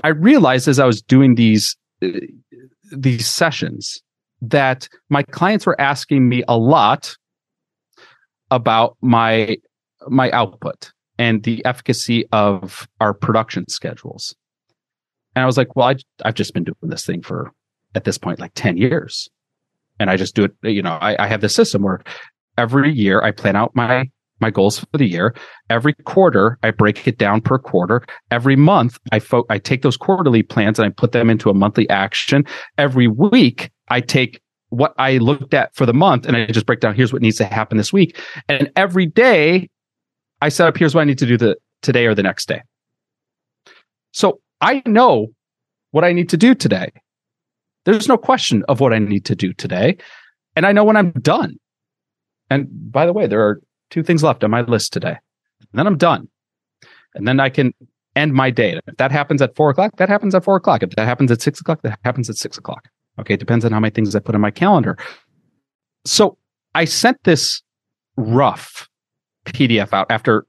I 0.03 0.09
realized 0.09 0.67
as 0.67 0.79
I 0.79 0.85
was 0.85 1.01
doing 1.01 1.35
these, 1.35 1.75
uh, 2.01 2.09
these 2.91 3.27
sessions 3.27 4.01
that 4.41 4.89
my 5.09 5.23
clients 5.23 5.65
were 5.65 5.79
asking 5.79 6.27
me 6.27 6.43
a 6.47 6.57
lot 6.57 7.15
about 8.51 8.97
my 9.01 9.57
my 10.07 10.29
output 10.31 10.91
and 11.17 11.43
the 11.43 11.63
efficacy 11.65 12.25
of 12.31 12.87
our 12.99 13.13
production 13.13 13.67
schedules. 13.69 14.35
And 15.35 15.43
I 15.43 15.45
was 15.45 15.57
like, 15.57 15.75
well, 15.75 15.87
I, 15.89 15.95
I've 16.25 16.35
just 16.35 16.53
been 16.53 16.63
doing 16.63 16.75
this 16.89 17.05
thing 17.05 17.21
for 17.21 17.51
at 17.95 18.03
this 18.03 18.17
point 18.17 18.39
like 18.39 18.51
10 18.55 18.77
years. 18.77 19.29
And 19.99 20.09
I 20.09 20.17
just 20.17 20.35
do 20.35 20.43
it, 20.45 20.51
you 20.63 20.81
know, 20.81 20.97
I, 20.99 21.23
I 21.23 21.27
have 21.27 21.41
this 21.41 21.55
system 21.55 21.83
where 21.83 22.01
every 22.57 22.91
year 22.91 23.21
I 23.21 23.31
plan 23.31 23.55
out 23.55 23.75
my 23.75 24.09
my 24.39 24.49
goals 24.49 24.79
for 24.79 24.97
the 24.97 25.07
year. 25.07 25.35
Every 25.69 25.93
quarter, 26.05 26.57
I 26.63 26.71
break 26.71 27.07
it 27.07 27.17
down 27.17 27.41
per 27.41 27.57
quarter. 27.57 28.03
Every 28.31 28.55
month, 28.55 28.99
I 29.11 29.19
fo- 29.19 29.45
I 29.49 29.57
take 29.57 29.81
those 29.81 29.97
quarterly 29.97 30.43
plans 30.43 30.79
and 30.79 30.85
I 30.85 30.89
put 30.89 31.11
them 31.11 31.29
into 31.29 31.49
a 31.49 31.53
monthly 31.53 31.89
action. 31.89 32.45
Every 32.77 33.07
week, 33.07 33.71
I 33.89 34.01
take 34.01 34.41
what 34.69 34.93
I 34.97 35.17
looked 35.17 35.53
at 35.53 35.75
for 35.75 35.85
the 35.85 35.93
month 35.93 36.25
and 36.25 36.35
I 36.35 36.47
just 36.47 36.65
break 36.65 36.79
down 36.79 36.95
here's 36.95 37.13
what 37.13 37.21
needs 37.21 37.37
to 37.37 37.45
happen 37.45 37.77
this 37.77 37.93
week. 37.93 38.19
And 38.49 38.71
every 38.75 39.05
day 39.05 39.69
I 40.41 40.49
set 40.49 40.67
up 40.67 40.77
here's 40.77 40.95
what 40.95 41.01
I 41.01 41.05
need 41.05 41.19
to 41.19 41.27
do 41.27 41.37
the 41.37 41.57
today 41.83 42.07
or 42.07 42.15
the 42.15 42.23
next 42.23 42.47
day. 42.47 42.63
So 44.11 44.39
I 44.61 44.81
know 44.85 45.27
what 45.91 46.03
I 46.03 46.11
need 46.11 46.29
to 46.29 46.37
do 46.37 46.55
today. 46.55 46.91
There's 47.85 48.07
no 48.07 48.17
question 48.17 48.63
of 48.67 48.79
what 48.79 48.93
I 48.93 48.99
need 48.99 49.25
to 49.25 49.35
do 49.35 49.53
today. 49.53 49.97
And 50.55 50.65
I 50.65 50.71
know 50.71 50.83
when 50.83 50.97
I'm 50.97 51.11
done. 51.11 51.57
And 52.49 52.67
by 52.91 53.05
the 53.05 53.13
way, 53.13 53.27
there 53.27 53.41
are 53.41 53.61
two 53.89 54.03
things 54.03 54.23
left 54.23 54.43
on 54.43 54.51
my 54.51 54.61
list 54.61 54.93
today. 54.93 55.17
And 55.59 55.79
then 55.79 55.87
I'm 55.87 55.97
done. 55.97 56.27
And 57.15 57.27
then 57.27 57.39
I 57.39 57.49
can 57.49 57.73
end 58.15 58.33
my 58.33 58.49
day. 58.49 58.79
If 58.87 58.97
that 58.97 59.11
happens 59.11 59.41
at 59.41 59.55
four 59.55 59.69
o'clock, 59.69 59.97
that 59.97 60.09
happens 60.09 60.35
at 60.35 60.43
four 60.43 60.55
o'clock. 60.55 60.83
If 60.83 60.91
that 60.91 61.05
happens 61.05 61.31
at 61.31 61.41
six 61.41 61.61
o'clock, 61.61 61.81
that 61.83 61.99
happens 62.03 62.29
at 62.29 62.37
six 62.37 62.57
o'clock. 62.57 62.87
Okay. 63.19 63.35
It 63.35 63.39
depends 63.39 63.65
on 63.65 63.71
how 63.71 63.79
many 63.79 63.91
things 63.91 64.15
I 64.15 64.19
put 64.19 64.35
in 64.35 64.41
my 64.41 64.51
calendar. 64.51 64.97
So 66.05 66.37
I 66.75 66.85
sent 66.85 67.23
this 67.23 67.61
rough 68.17 68.89
PDF 69.45 69.93
out 69.93 70.07
after 70.09 70.45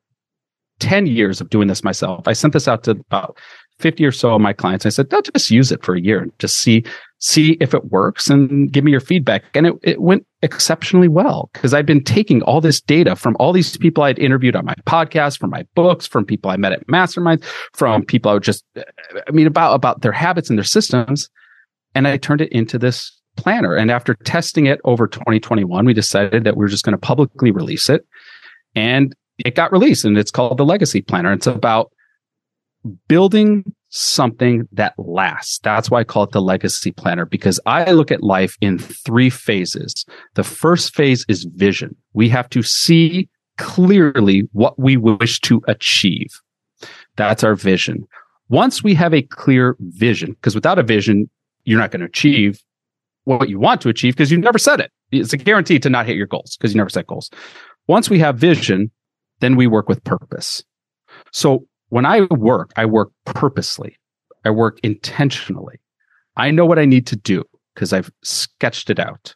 10 0.81 1.07
years 1.07 1.41
of 1.41 1.51
doing 1.51 1.69
this 1.69 1.85
myself. 1.85 2.27
I 2.27 2.33
sent 2.33 2.53
this 2.53 2.69
out 2.69 2.85
to 2.85 2.93
about 2.93 3.39
50 3.79 4.05
or 4.05 4.13
so 4.13 4.35
of 4.35 4.41
my 4.41 4.53
clients. 4.53 4.87
I 4.87 4.89
said, 4.89 5.13
"I'll 5.13 5.23
just 5.23 5.51
use 5.51 5.73
it 5.73 5.85
for 5.85 5.95
a 5.95 6.01
year 6.01 6.21
and 6.21 6.33
just 6.39 6.57
see, 6.57 6.85
see 7.25 7.57
if 7.59 7.73
it 7.73 7.87
works 7.87 8.29
and 8.29 8.71
give 8.71 8.85
me 8.85 8.91
your 8.91 9.01
feedback. 9.01 9.45
And 9.55 9.67
it, 9.67 9.75
it 9.83 10.03
went 10.03 10.27
exceptionally 10.43 11.09
well 11.09 11.49
because 11.55 11.73
I've 11.73 11.87
been 11.87 12.05
taking 12.05 12.43
all 12.43 12.61
this 12.61 12.83
data 12.83 13.17
from 13.17 13.35
all 13.41 13.51
these 13.51 13.79
people 13.79 14.05
I'd 14.05 14.19
interviewed 14.19 14.55
on 14.55 14.67
my 14.67 14.75
podcast, 14.87 15.39
from 15.39 15.49
my 15.49 15.65
books, 15.75 16.07
from 16.07 16.27
people 16.27 16.51
I 16.51 16.59
met 16.59 16.73
at 16.73 16.87
masterminds, 16.87 17.43
from 17.73 18.05
people 18.05 18.31
I 18.31 18.35
would 18.35 18.43
just, 18.43 18.63
I 18.77 19.31
mean, 19.33 19.47
about, 19.47 19.73
about 19.73 20.03
their 20.03 20.13
habits 20.13 20.51
and 20.51 20.59
their 20.59 20.65
systems. 20.65 21.31
And 21.95 22.07
I 22.07 22.19
turned 22.19 22.43
it 22.43 22.53
into 22.53 22.79
this 22.79 23.11
planner. 23.37 23.75
And 23.75 23.91
after 23.91 24.13
testing 24.25 24.67
it 24.67 24.83
over 24.85 25.07
2021, 25.07 25.87
we 25.87 25.95
decided 25.95 26.45
that 26.45 26.59
we 26.59 26.61
were 26.61 26.69
just 26.69 26.85
going 26.85 26.93
to 26.93 26.99
publicly 26.99 27.51
release 27.51 27.89
it. 27.89 28.07
And 28.75 29.15
it 29.39 29.55
got 29.55 29.73
released 29.73 30.05
and 30.05 30.19
it's 30.19 30.31
called 30.31 30.59
the 30.59 30.67
Legacy 30.67 31.01
Planner. 31.01 31.33
It's 31.33 31.47
about 31.47 31.91
building 33.09 33.65
something 33.97 34.67
that 34.73 34.93
lasts. 34.99 35.61
That's 35.63 35.89
why 35.89 36.01
I 36.01 36.05
call 36.05 36.25
it 36.25 36.33
the 36.33 36.43
Legacy 36.43 36.91
Planner 36.91 37.27
because 37.27 37.61
I 37.65 37.93
look 37.93 38.11
at 38.11 38.25
life 38.25 38.57
in 38.61 38.77
three 38.77 39.31
phases. 39.31 40.05
The 40.35 40.43
first 40.43 40.97
phase 40.97 41.25
is 41.29 41.45
vision. 41.55 41.95
We 42.13 42.29
have 42.29 42.51
to 42.51 42.63
see 42.63 43.29
clearly 43.57 44.49
what 44.51 44.77
we 44.81 44.97
wish 44.97 45.41
to 45.43 45.63
achieve. 45.69 46.41
That's 47.17 47.45
our 47.45 47.55
vision. 47.55 48.05
Once 48.49 48.83
we 48.83 48.95
have 48.95 49.15
a 49.15 49.23
clear 49.23 49.77
vision, 49.79 50.33
because 50.33 50.57
without 50.57 50.81
a 50.81 50.83
vision, 50.83 51.31
you're 51.63 51.79
not 51.79 51.93
going 51.93 52.01
to 52.01 52.07
achieve 52.07 52.61
what 53.25 53.49
you 53.49 53.61
want 53.61 53.81
to 53.83 53.89
achieve 53.89 54.15
because 54.15 54.33
you 54.33 54.39
never 54.39 54.59
set 54.59 54.81
it. 54.81 54.91
It's 55.13 55.33
a 55.33 55.37
guarantee 55.37 55.79
to 55.79 55.89
not 55.89 56.07
hit 56.07 56.17
your 56.17 56.27
goals 56.27 56.57
because 56.57 56.75
you 56.75 56.79
never 56.79 56.91
set 56.91 57.07
goals. 57.07 57.31
Once 57.87 58.11
we 58.11 58.19
have 58.19 58.39
vision, 58.39 58.91
then 59.39 59.55
we 59.55 59.69
work 59.69 59.89
with 59.89 60.03
purpose. 60.03 60.65
So 61.33 61.69
when 61.89 62.07
I 62.07 62.23
work, 62.31 62.73
I 62.77 62.87
work 62.87 63.11
purposely. 63.25 63.97
I 64.45 64.51
work 64.51 64.79
intentionally. 64.83 65.81
I 66.37 66.51
know 66.51 66.67
what 66.67 66.79
I 66.79 66.85
need 66.85 67.07
to 67.09 67.17
do 67.17 67.45
because 67.75 67.93
I've 67.93 68.11
sketched 68.23 68.91
it 68.91 68.99
out. 68.99 69.35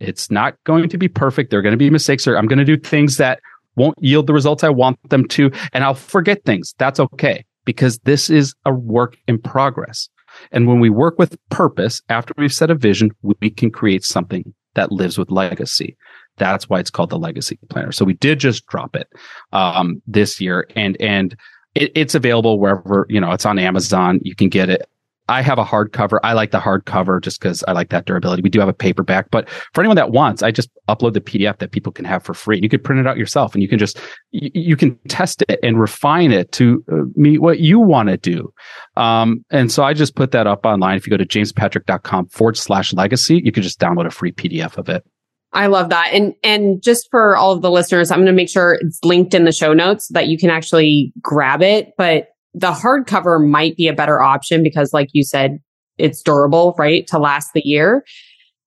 It's 0.00 0.30
not 0.30 0.54
going 0.64 0.88
to 0.88 0.98
be 0.98 1.08
perfect. 1.08 1.50
There 1.50 1.58
are 1.58 1.62
going 1.62 1.72
to 1.72 1.76
be 1.76 1.90
mistakes 1.90 2.26
or 2.26 2.36
I'm 2.36 2.46
going 2.46 2.58
to 2.58 2.64
do 2.64 2.76
things 2.76 3.16
that 3.16 3.40
won't 3.76 3.96
yield 4.00 4.26
the 4.26 4.32
results 4.32 4.64
I 4.64 4.68
want 4.68 4.98
them 5.08 5.26
to. 5.28 5.50
And 5.72 5.84
I'll 5.84 5.94
forget 5.94 6.44
things. 6.44 6.74
That's 6.78 7.00
okay 7.00 7.44
because 7.64 7.98
this 8.00 8.30
is 8.30 8.54
a 8.64 8.72
work 8.72 9.16
in 9.26 9.40
progress. 9.40 10.08
And 10.52 10.66
when 10.66 10.80
we 10.80 10.90
work 10.90 11.18
with 11.18 11.38
purpose 11.50 12.02
after 12.08 12.32
we've 12.36 12.52
set 12.52 12.70
a 12.70 12.74
vision, 12.74 13.10
we 13.22 13.50
can 13.50 13.70
create 13.70 14.04
something 14.04 14.54
that 14.74 14.92
lives 14.92 15.18
with 15.18 15.30
legacy. 15.30 15.96
That's 16.36 16.68
why 16.68 16.78
it's 16.78 16.90
called 16.90 17.10
the 17.10 17.18
legacy 17.18 17.58
planner. 17.68 17.92
So 17.92 18.04
we 18.04 18.14
did 18.14 18.38
just 18.38 18.66
drop 18.66 18.94
it 18.94 19.08
um, 19.52 20.00
this 20.06 20.40
year 20.40 20.68
and, 20.76 20.96
and 21.00 21.36
it, 21.74 21.92
it's 21.94 22.14
available 22.14 22.58
wherever, 22.58 23.06
you 23.08 23.20
know, 23.20 23.32
it's 23.32 23.46
on 23.46 23.58
Amazon. 23.58 24.20
You 24.22 24.34
can 24.34 24.48
get 24.48 24.68
it. 24.70 24.88
I 25.30 25.42
have 25.42 25.58
a 25.58 25.64
hardcover. 25.64 26.18
I 26.22 26.32
like 26.32 26.52
the 26.52 26.58
hardcover 26.58 27.20
just 27.22 27.40
because 27.40 27.62
I 27.68 27.72
like 27.72 27.90
that 27.90 28.06
durability. 28.06 28.40
We 28.40 28.48
do 28.48 28.60
have 28.60 28.68
a 28.68 28.72
paperback, 28.72 29.30
but 29.30 29.48
for 29.74 29.82
anyone 29.82 29.96
that 29.96 30.10
wants, 30.10 30.42
I 30.42 30.50
just 30.50 30.70
upload 30.88 31.12
the 31.12 31.20
PDF 31.20 31.58
that 31.58 31.70
people 31.70 31.92
can 31.92 32.06
have 32.06 32.22
for 32.22 32.32
free. 32.32 32.58
You 32.62 32.68
could 32.70 32.82
print 32.82 32.98
it 32.98 33.06
out 33.06 33.18
yourself 33.18 33.52
and 33.52 33.62
you 33.62 33.68
can 33.68 33.78
just, 33.78 34.00
you, 34.30 34.50
you 34.54 34.76
can 34.76 34.96
test 35.08 35.44
it 35.48 35.60
and 35.62 35.78
refine 35.78 36.32
it 36.32 36.50
to 36.52 36.82
uh, 36.90 37.02
meet 37.14 37.42
what 37.42 37.60
you 37.60 37.78
want 37.78 38.08
to 38.08 38.16
do. 38.16 38.52
Um, 38.96 39.44
and 39.50 39.70
so 39.70 39.84
I 39.84 39.92
just 39.92 40.14
put 40.14 40.30
that 40.30 40.46
up 40.46 40.64
online. 40.64 40.96
If 40.96 41.06
you 41.06 41.10
go 41.10 41.18
to 41.18 41.26
jamespatrick.com 41.26 42.28
forward 42.28 42.56
slash 42.56 42.94
legacy, 42.94 43.42
you 43.44 43.52
can 43.52 43.62
just 43.62 43.78
download 43.78 44.06
a 44.06 44.10
free 44.10 44.32
PDF 44.32 44.78
of 44.78 44.88
it. 44.88 45.04
I 45.52 45.66
love 45.66 45.88
that. 45.90 46.10
And, 46.12 46.34
and 46.42 46.82
just 46.82 47.08
for 47.10 47.36
all 47.36 47.52
of 47.52 47.62
the 47.62 47.70
listeners, 47.70 48.10
I'm 48.10 48.18
going 48.18 48.26
to 48.26 48.32
make 48.32 48.50
sure 48.50 48.78
it's 48.80 48.98
linked 49.02 49.34
in 49.34 49.44
the 49.44 49.52
show 49.52 49.72
notes 49.72 50.08
so 50.08 50.14
that 50.14 50.28
you 50.28 50.36
can 50.36 50.50
actually 50.50 51.12
grab 51.22 51.62
it. 51.62 51.92
But 51.96 52.28
the 52.54 52.72
hardcover 52.72 53.46
might 53.46 53.76
be 53.76 53.88
a 53.88 53.94
better 53.94 54.20
option 54.20 54.62
because 54.62 54.92
like 54.92 55.08
you 55.12 55.24
said, 55.24 55.58
it's 55.96 56.22
durable, 56.22 56.74
right? 56.78 57.06
To 57.08 57.18
last 57.18 57.52
the 57.54 57.62
year. 57.64 58.04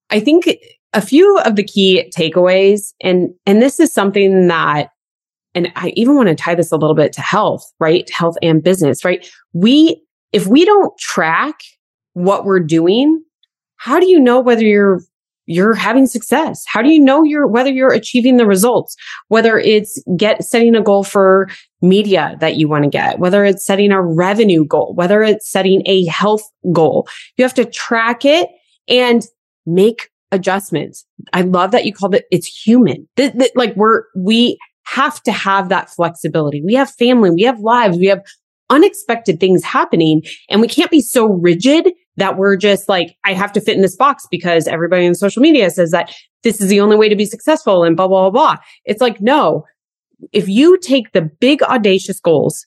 I 0.09 0.19
think 0.19 0.49
a 0.93 1.01
few 1.01 1.37
of 1.39 1.55
the 1.55 1.63
key 1.63 2.11
takeaways 2.15 2.93
and, 3.01 3.29
and 3.45 3.61
this 3.61 3.79
is 3.79 3.93
something 3.93 4.47
that, 4.47 4.89
and 5.53 5.71
I 5.75 5.93
even 5.95 6.15
want 6.15 6.29
to 6.29 6.35
tie 6.35 6.55
this 6.55 6.71
a 6.71 6.77
little 6.77 6.95
bit 6.95 7.13
to 7.13 7.21
health, 7.21 7.63
right? 7.79 8.09
Health 8.09 8.37
and 8.41 8.63
business, 8.63 9.05
right? 9.05 9.29
We, 9.53 10.01
if 10.33 10.47
we 10.47 10.65
don't 10.65 10.97
track 10.97 11.55
what 12.13 12.45
we're 12.45 12.59
doing, 12.59 13.23
how 13.77 13.99
do 13.99 14.07
you 14.09 14.19
know 14.19 14.39
whether 14.39 14.63
you're 14.63 15.01
you're 15.51 15.73
having 15.73 16.07
success? 16.07 16.63
How 16.67 16.81
do 16.81 16.89
you 16.89 16.99
know 16.99 17.23
you're, 17.23 17.47
whether 17.47 17.69
you're 17.69 17.93
achieving 17.93 18.37
the 18.37 18.45
results? 18.45 18.95
Whether 19.27 19.57
it's 19.57 20.01
get, 20.17 20.43
setting 20.43 20.75
a 20.75 20.81
goal 20.81 21.03
for 21.03 21.49
media 21.81 22.35
that 22.39 22.55
you 22.55 22.67
want 22.67 22.83
to 22.83 22.89
get, 22.89 23.19
whether 23.19 23.43
it's 23.43 23.65
setting 23.65 23.91
a 23.91 24.01
revenue 24.01 24.65
goal, 24.65 24.93
whether 24.95 25.21
it's 25.23 25.49
setting 25.49 25.81
a 25.85 26.05
health 26.05 26.43
goal, 26.71 27.07
you 27.37 27.43
have 27.43 27.53
to 27.55 27.65
track 27.65 28.25
it 28.25 28.49
and 28.87 29.25
make 29.65 30.09
adjustments. 30.31 31.05
I 31.33 31.41
love 31.41 31.71
that 31.71 31.85
you 31.85 31.93
called 31.93 32.15
it, 32.15 32.25
it's 32.31 32.47
human. 32.47 33.07
Th- 33.17 33.33
th- 33.33 33.51
like 33.55 33.75
we're, 33.75 34.03
we 34.15 34.57
have 34.83 35.21
to 35.23 35.31
have 35.31 35.69
that 35.69 35.89
flexibility. 35.89 36.61
We 36.63 36.73
have 36.75 36.91
family, 36.91 37.29
we 37.31 37.43
have 37.43 37.59
lives, 37.59 37.97
we 37.97 38.07
have 38.07 38.23
unexpected 38.69 39.39
things 39.39 39.63
happening 39.63 40.23
and 40.49 40.61
we 40.61 40.67
can't 40.67 40.89
be 40.89 41.01
so 41.01 41.25
rigid 41.27 41.91
that 42.17 42.37
we're 42.37 42.57
just 42.57 42.89
like, 42.89 43.15
I 43.23 43.33
have 43.33 43.53
to 43.53 43.61
fit 43.61 43.75
in 43.75 43.81
this 43.81 43.95
box 43.95 44.27
because 44.29 44.67
everybody 44.67 45.07
on 45.07 45.15
social 45.15 45.41
media 45.41 45.69
says 45.69 45.91
that 45.91 46.13
this 46.43 46.61
is 46.61 46.67
the 46.67 46.81
only 46.81 46.97
way 46.97 47.09
to 47.09 47.15
be 47.15 47.25
successful 47.25 47.83
and 47.83 47.95
blah, 47.95 48.07
blah, 48.07 48.29
blah, 48.29 48.55
blah. 48.55 48.63
It's 48.85 49.01
like, 49.01 49.21
no, 49.21 49.65
if 50.31 50.47
you 50.47 50.77
take 50.79 51.13
the 51.13 51.21
big 51.21 51.63
audacious 51.63 52.19
goals, 52.19 52.65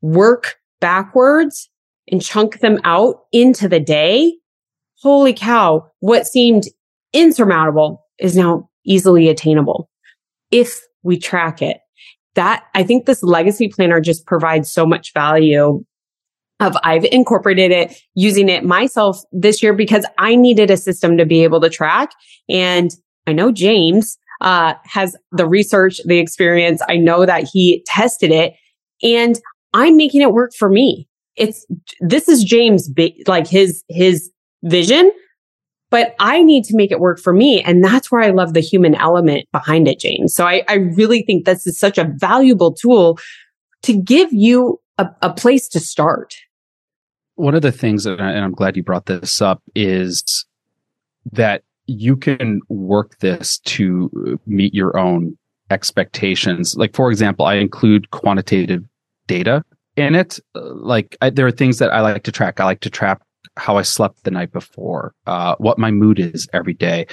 work 0.00 0.56
backwards 0.80 1.70
and 2.10 2.22
chunk 2.22 2.60
them 2.60 2.78
out 2.84 3.24
into 3.32 3.68
the 3.68 3.80
day, 3.80 4.36
holy 5.00 5.32
cow, 5.32 5.90
what 6.00 6.26
seemed 6.26 6.64
insurmountable 7.12 8.04
is 8.18 8.36
now 8.36 8.68
easily 8.84 9.28
attainable 9.28 9.88
if 10.50 10.80
we 11.02 11.18
track 11.18 11.62
it. 11.62 11.78
That 12.34 12.64
I 12.74 12.82
think 12.82 13.06
this 13.06 13.22
legacy 13.22 13.68
planner 13.68 14.00
just 14.00 14.26
provides 14.26 14.70
so 14.70 14.84
much 14.84 15.12
value 15.14 15.84
of 16.64 16.76
I've 16.82 17.04
incorporated 17.04 17.70
it 17.70 18.00
using 18.14 18.48
it 18.48 18.64
myself 18.64 19.18
this 19.32 19.62
year 19.62 19.72
because 19.72 20.06
I 20.18 20.34
needed 20.34 20.70
a 20.70 20.76
system 20.76 21.16
to 21.18 21.26
be 21.26 21.44
able 21.44 21.60
to 21.60 21.70
track. 21.70 22.12
And 22.48 22.90
I 23.26 23.32
know 23.32 23.52
James, 23.52 24.18
uh, 24.40 24.74
has 24.84 25.16
the 25.32 25.46
research, 25.46 26.00
the 26.04 26.18
experience. 26.18 26.82
I 26.88 26.96
know 26.96 27.24
that 27.24 27.48
he 27.50 27.82
tested 27.86 28.30
it 28.30 28.54
and 29.02 29.40
I'm 29.72 29.96
making 29.96 30.22
it 30.22 30.32
work 30.32 30.52
for 30.56 30.68
me. 30.68 31.08
It's, 31.36 31.66
this 32.00 32.28
is 32.28 32.44
James, 32.44 32.90
like 33.26 33.46
his, 33.46 33.82
his 33.88 34.30
vision, 34.62 35.10
but 35.90 36.14
I 36.18 36.42
need 36.42 36.64
to 36.64 36.76
make 36.76 36.90
it 36.90 37.00
work 37.00 37.18
for 37.20 37.32
me. 37.32 37.62
And 37.62 37.82
that's 37.82 38.10
where 38.10 38.20
I 38.20 38.30
love 38.30 38.54
the 38.54 38.60
human 38.60 38.94
element 38.94 39.46
behind 39.52 39.88
it, 39.88 39.98
James. 39.98 40.34
So 40.34 40.46
I, 40.46 40.62
I 40.68 40.74
really 40.74 41.22
think 41.22 41.44
this 41.44 41.66
is 41.66 41.78
such 41.78 41.98
a 41.98 42.12
valuable 42.16 42.72
tool 42.72 43.18
to 43.82 43.96
give 43.96 44.32
you 44.32 44.80
a, 44.98 45.08
a 45.22 45.32
place 45.32 45.68
to 45.68 45.80
start. 45.80 46.34
One 47.36 47.54
of 47.54 47.62
the 47.62 47.72
things, 47.72 48.04
that, 48.04 48.20
and 48.20 48.44
I'm 48.44 48.52
glad 48.52 48.76
you 48.76 48.82
brought 48.82 49.06
this 49.06 49.42
up, 49.42 49.62
is 49.74 50.46
that 51.32 51.62
you 51.86 52.16
can 52.16 52.60
work 52.68 53.18
this 53.18 53.58
to 53.60 54.38
meet 54.46 54.72
your 54.74 54.96
own 54.96 55.36
expectations. 55.70 56.76
Like, 56.76 56.94
for 56.94 57.10
example, 57.10 57.46
I 57.46 57.54
include 57.54 58.10
quantitative 58.10 58.84
data 59.26 59.64
in 59.96 60.14
it. 60.14 60.38
Like, 60.54 61.16
I, 61.20 61.30
there 61.30 61.46
are 61.46 61.52
things 61.52 61.78
that 61.78 61.92
I 61.92 62.00
like 62.00 62.22
to 62.24 62.32
track. 62.32 62.60
I 62.60 62.64
like 62.64 62.80
to 62.80 62.90
track 62.90 63.20
how 63.56 63.76
I 63.76 63.82
slept 63.82 64.24
the 64.24 64.30
night 64.30 64.52
before, 64.52 65.14
uh, 65.26 65.54
what 65.58 65.78
my 65.78 65.90
mood 65.90 66.18
is 66.18 66.48
every 66.52 66.74
day, 66.74 67.06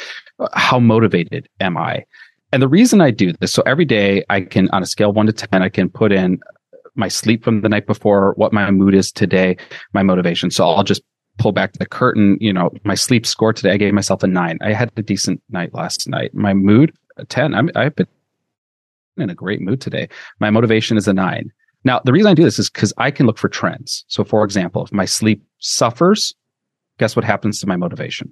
how 0.53 0.79
motivated 0.79 1.47
am 1.59 1.77
I. 1.77 2.03
And 2.51 2.61
the 2.61 2.67
reason 2.67 2.99
I 2.99 3.11
do 3.11 3.31
this, 3.33 3.53
so 3.53 3.63
every 3.65 3.85
day 3.85 4.23
I 4.29 4.41
can, 4.41 4.69
on 4.71 4.83
a 4.83 4.85
scale 4.85 5.13
one 5.13 5.27
to 5.27 5.33
10, 5.33 5.61
I 5.61 5.69
can 5.69 5.89
put 5.89 6.11
in 6.11 6.39
my 6.95 7.07
sleep 7.07 7.43
from 7.43 7.61
the 7.61 7.69
night 7.69 7.87
before, 7.87 8.33
what 8.35 8.53
my 8.53 8.69
mood 8.71 8.93
is 8.93 9.11
today, 9.11 9.57
my 9.93 10.03
motivation. 10.03 10.51
So 10.51 10.67
I'll 10.67 10.83
just 10.83 11.01
pull 11.37 11.51
back 11.51 11.73
the 11.73 11.85
curtain. 11.85 12.37
You 12.39 12.53
know, 12.53 12.71
my 12.83 12.95
sleep 12.95 13.25
score 13.25 13.53
today, 13.53 13.71
I 13.71 13.77
gave 13.77 13.93
myself 13.93 14.23
a 14.23 14.27
nine. 14.27 14.57
I 14.61 14.73
had 14.73 14.91
a 14.97 15.01
decent 15.01 15.41
night 15.49 15.73
last 15.73 16.07
night. 16.07 16.33
My 16.33 16.53
mood, 16.53 16.93
a 17.17 17.25
10. 17.25 17.53
I'm, 17.53 17.69
I've 17.75 17.95
been 17.95 18.07
in 19.17 19.29
a 19.29 19.35
great 19.35 19.61
mood 19.61 19.81
today. 19.81 20.09
My 20.39 20.49
motivation 20.49 20.97
is 20.97 21.07
a 21.07 21.13
nine. 21.13 21.51
Now, 21.83 21.99
the 22.03 22.11
reason 22.11 22.29
I 22.29 22.35
do 22.35 22.43
this 22.43 22.59
is 22.59 22.69
because 22.69 22.93
I 22.97 23.09
can 23.09 23.25
look 23.25 23.39
for 23.39 23.49
trends. 23.49 24.05
So, 24.07 24.23
for 24.23 24.43
example, 24.43 24.83
if 24.83 24.91
my 24.91 25.05
sleep 25.05 25.43
suffers, 25.59 26.33
guess 26.99 27.15
what 27.15 27.25
happens 27.25 27.59
to 27.61 27.67
my 27.67 27.75
motivation? 27.75 28.31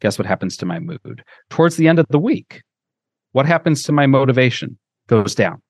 Guess 0.00 0.18
what 0.18 0.26
happens 0.26 0.56
to 0.58 0.66
my 0.66 0.78
mood? 0.78 1.24
Towards 1.50 1.76
the 1.76 1.88
end 1.88 1.98
of 1.98 2.06
the 2.08 2.18
week, 2.18 2.62
what 3.32 3.46
happens 3.46 3.82
to 3.84 3.92
my 3.92 4.06
motivation? 4.06 4.78
Goes 5.06 5.34
down. 5.34 5.62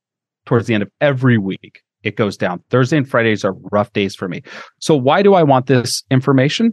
Towards 0.48 0.66
the 0.66 0.72
end 0.72 0.82
of 0.82 0.90
every 1.02 1.36
week, 1.36 1.82
it 2.04 2.16
goes 2.16 2.34
down. 2.34 2.62
Thursday 2.70 2.96
and 2.96 3.06
Fridays 3.06 3.44
are 3.44 3.52
rough 3.70 3.92
days 3.92 4.14
for 4.14 4.28
me. 4.28 4.42
So, 4.78 4.96
why 4.96 5.22
do 5.22 5.34
I 5.34 5.42
want 5.42 5.66
this 5.66 6.02
information? 6.10 6.72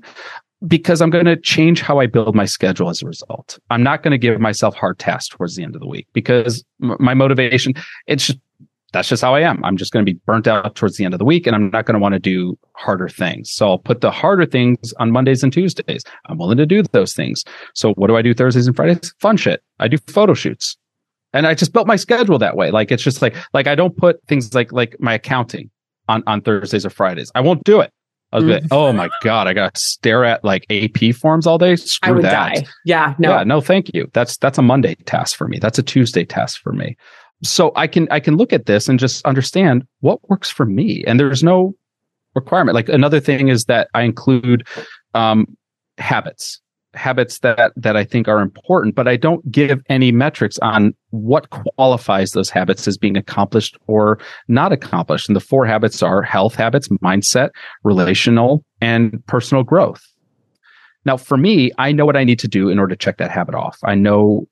Because 0.66 1.02
I'm 1.02 1.10
going 1.10 1.26
to 1.26 1.36
change 1.36 1.82
how 1.82 2.00
I 2.00 2.06
build 2.08 2.36
my 2.36 2.46
schedule 2.46 2.90
as 2.90 3.02
a 3.02 3.06
result. 3.06 3.60
I'm 3.72 3.84
not 3.84 4.02
going 4.02 4.14
to 4.14 4.18
give 4.18 4.40
myself 4.40 4.76
hard 4.76 4.98
tasks 4.98 5.28
towards 5.28 5.58
the 5.58 5.64
end 5.64 5.76
of 5.76 5.82
the 5.82 5.90
week 5.90 6.08
because 6.14 6.64
my 6.80 7.14
motivation, 7.14 7.74
it's 8.08 8.28
just 8.28 8.40
that's 8.94 9.10
just 9.10 9.22
how 9.22 9.36
I 9.36 9.42
am. 9.42 9.62
I'm 9.66 9.76
just 9.76 9.92
going 9.92 10.06
to 10.06 10.10
be 10.10 10.18
burnt 10.26 10.48
out 10.48 10.74
towards 10.76 10.96
the 10.96 11.04
end 11.04 11.14
of 11.14 11.18
the 11.18 11.26
week 11.26 11.46
and 11.46 11.54
I'm 11.54 11.70
not 11.70 11.84
going 11.84 11.96
to 11.96 12.00
want 12.00 12.14
to 12.14 12.20
do 12.20 12.58
harder 12.78 13.10
things. 13.10 13.52
So 13.52 13.68
I'll 13.72 13.78
put 13.78 14.00
the 14.00 14.10
harder 14.10 14.46
things 14.46 14.94
on 15.00 15.12
Mondays 15.12 15.44
and 15.44 15.52
Tuesdays. 15.52 16.06
I'm 16.28 16.38
willing 16.38 16.56
to 16.60 16.66
do 16.66 16.82
those 16.82 17.14
things. 17.14 17.44
So 17.74 17.92
what 17.96 18.08
do 18.08 18.16
I 18.16 18.22
do 18.22 18.34
Thursdays 18.34 18.68
and 18.68 18.76
Fridays? 18.76 19.14
Fun 19.20 19.36
shit. 19.36 19.62
I 19.82 19.90
do 19.90 19.98
photo 20.08 20.34
shoots. 20.34 20.78
And 21.36 21.46
I 21.46 21.54
just 21.54 21.74
built 21.74 21.88
my 21.88 21.96
schedule 21.96 22.40
that 22.40 22.56
way. 22.56 22.72
Like 22.72 22.92
it's 22.92 23.04
just 23.04 23.22
like 23.22 23.36
like 23.54 23.68
I 23.68 23.76
don't 23.76 23.96
put 23.96 24.20
things 24.28 24.54
like 24.54 24.72
like 24.72 24.96
my 25.00 25.14
accounting 25.14 25.70
on 26.10 26.24
on 26.26 26.42
Thursdays 26.42 26.86
or 26.86 26.90
Fridays. 26.90 27.32
I 27.36 27.42
won't 27.42 27.64
do 27.64 27.80
it. 27.82 27.92
I 28.32 28.38
was 28.38 28.46
like, 28.46 28.64
mm. 28.64 28.68
oh 28.72 28.92
my 28.92 29.10
god, 29.22 29.48
I 29.48 29.54
got 29.54 29.76
to 29.76 29.80
stare 29.80 30.26
at 30.26 30.44
like 30.44 30.66
AP 30.70 31.16
forms 31.16 31.48
all 31.48 31.58
day. 31.58 31.76
Screw 31.76 32.10
I 32.10 32.12
would 32.16 32.26
that. 32.26 32.56
die. 32.56 32.66
Yeah, 32.84 33.14
no, 33.18 33.30
yeah, 33.30 33.44
no, 33.44 33.62
thank 33.62 33.94
you. 33.94 34.10
That's 34.14 34.38
that's 34.38 34.58
a 34.58 34.62
Monday 34.62 34.96
task 35.06 35.38
for 35.38 35.48
me. 35.48 35.60
That's 35.60 35.80
a 35.80 35.84
Tuesday 35.84 36.26
task 36.26 36.62
for 36.62 36.74
me 36.74 36.98
so 37.44 37.72
I 37.76 37.88
can 37.88 38.08
I 38.12 38.20
can 38.20 38.38
look 38.38 38.54
at 38.54 38.66
this 38.66 38.88
and 38.88 39.00
just 39.00 39.26
understand 39.26 39.86
what 40.02 40.28
works 40.30 40.50
for 40.50 40.66
me. 40.66 41.04
And 41.06 41.20
there's 41.20 41.44
no 41.44 41.76
requirement. 42.34 42.76
Like 42.76 42.90
another 42.90 43.20
thing 43.20 43.48
is 43.48 43.66
that 43.66 43.90
I 43.94 44.04
include 44.04 44.68
um, 45.14 45.46
habits, 45.98 46.60
habits 46.96 47.40
that 47.40 47.74
that 47.76 47.96
I 47.96 48.04
think 48.04 48.28
are 48.28 48.42
important, 48.42 48.96
but 48.96 49.08
I 49.08 49.16
don't 49.16 49.50
give 49.52 49.82
any 49.90 50.12
metrics 50.12 50.58
on 50.60 50.94
what 51.12 51.50
qualifies 51.50 52.32
those 52.32 52.50
habits 52.50 52.88
as 52.88 52.98
being 52.98 53.18
accomplished 53.18 53.78
or 53.88 54.20
not 54.48 54.72
accomplished. 54.72 55.30
And 55.30 55.36
the 55.36 55.42
four 55.42 55.66
habits 55.66 56.02
are 56.02 56.22
health 56.22 56.56
habits, 56.56 56.88
mindset, 57.04 57.50
relational, 57.84 58.64
and 58.82 59.26
personal 59.28 59.64
growth. 59.64 60.02
Now, 61.06 61.18
for 61.18 61.38
me, 61.38 61.72
I 61.78 61.92
know 61.92 62.06
what 62.06 62.18
I 62.18 62.24
need 62.24 62.40
to 62.40 62.48
do 62.48 62.70
in 62.70 62.80
order 62.80 62.96
to 62.96 63.00
check 63.00 63.18
that 63.18 63.30
habit 63.30 63.54
off. 63.54 63.78
I 63.84 63.94
know 63.94 64.48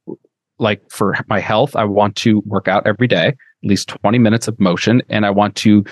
like 0.63 0.81
for 0.89 1.15
my 1.27 1.39
health, 1.39 1.75
I 1.75 1.83
want 1.83 2.15
to 2.17 2.41
work 2.45 2.67
out 2.67 2.87
every 2.87 3.07
day, 3.07 3.27
at 3.27 3.35
least 3.61 3.89
20 3.89 4.17
minutes 4.17 4.47
of 4.47 4.59
motion, 4.59 5.03
and 5.09 5.25
I 5.25 5.29
want 5.29 5.55
to 5.57 5.83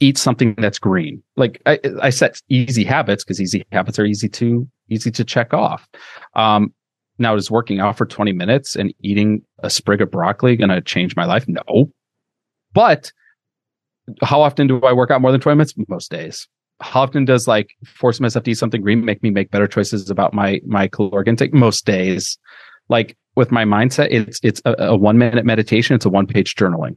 eat 0.00 0.18
something 0.18 0.54
that's 0.58 0.78
green. 0.78 1.22
Like 1.36 1.62
I, 1.64 1.78
I 2.02 2.10
set 2.10 2.42
easy 2.48 2.84
habits 2.84 3.24
because 3.24 3.40
easy 3.40 3.64
habits 3.72 3.98
are 3.98 4.04
easy 4.04 4.28
to 4.28 4.68
easy 4.90 5.10
to 5.12 5.24
check 5.24 5.54
off. 5.54 5.88
Um, 6.34 6.74
now, 7.18 7.36
is 7.36 7.50
working 7.50 7.78
out 7.78 7.96
for 7.96 8.04
20 8.04 8.32
minutes 8.32 8.74
and 8.74 8.92
eating 9.00 9.42
a 9.60 9.70
sprig 9.70 10.02
of 10.02 10.10
broccoli 10.10 10.56
going 10.56 10.70
to 10.70 10.80
change 10.80 11.14
my 11.14 11.24
life? 11.24 11.46
No. 11.46 11.90
But 12.72 13.12
how 14.22 14.42
often 14.42 14.66
do 14.66 14.80
I 14.80 14.92
work 14.92 15.10
out 15.10 15.20
more 15.20 15.30
than 15.30 15.40
20 15.40 15.56
minutes? 15.56 15.74
Most 15.88 16.10
days. 16.10 16.48
How 16.80 17.02
often 17.02 17.24
does 17.24 17.46
like 17.46 17.70
force 17.86 18.18
myself 18.18 18.44
to 18.44 18.50
eat 18.50 18.58
something 18.58 18.82
green 18.82 19.04
make 19.04 19.22
me 19.22 19.30
make 19.30 19.50
better 19.50 19.68
choices 19.68 20.10
about 20.10 20.34
my 20.34 20.60
my 20.66 20.88
caloric 20.88 21.28
intake? 21.28 21.54
Most 21.54 21.86
days. 21.86 22.38
Like 22.88 23.16
with 23.36 23.50
my 23.50 23.64
mindset, 23.64 24.08
it's 24.10 24.40
it's 24.42 24.60
a, 24.64 24.74
a 24.78 24.96
one 24.96 25.18
minute 25.18 25.44
meditation. 25.44 25.94
It's 25.94 26.04
a 26.04 26.10
one 26.10 26.26
page 26.26 26.54
journaling. 26.54 26.96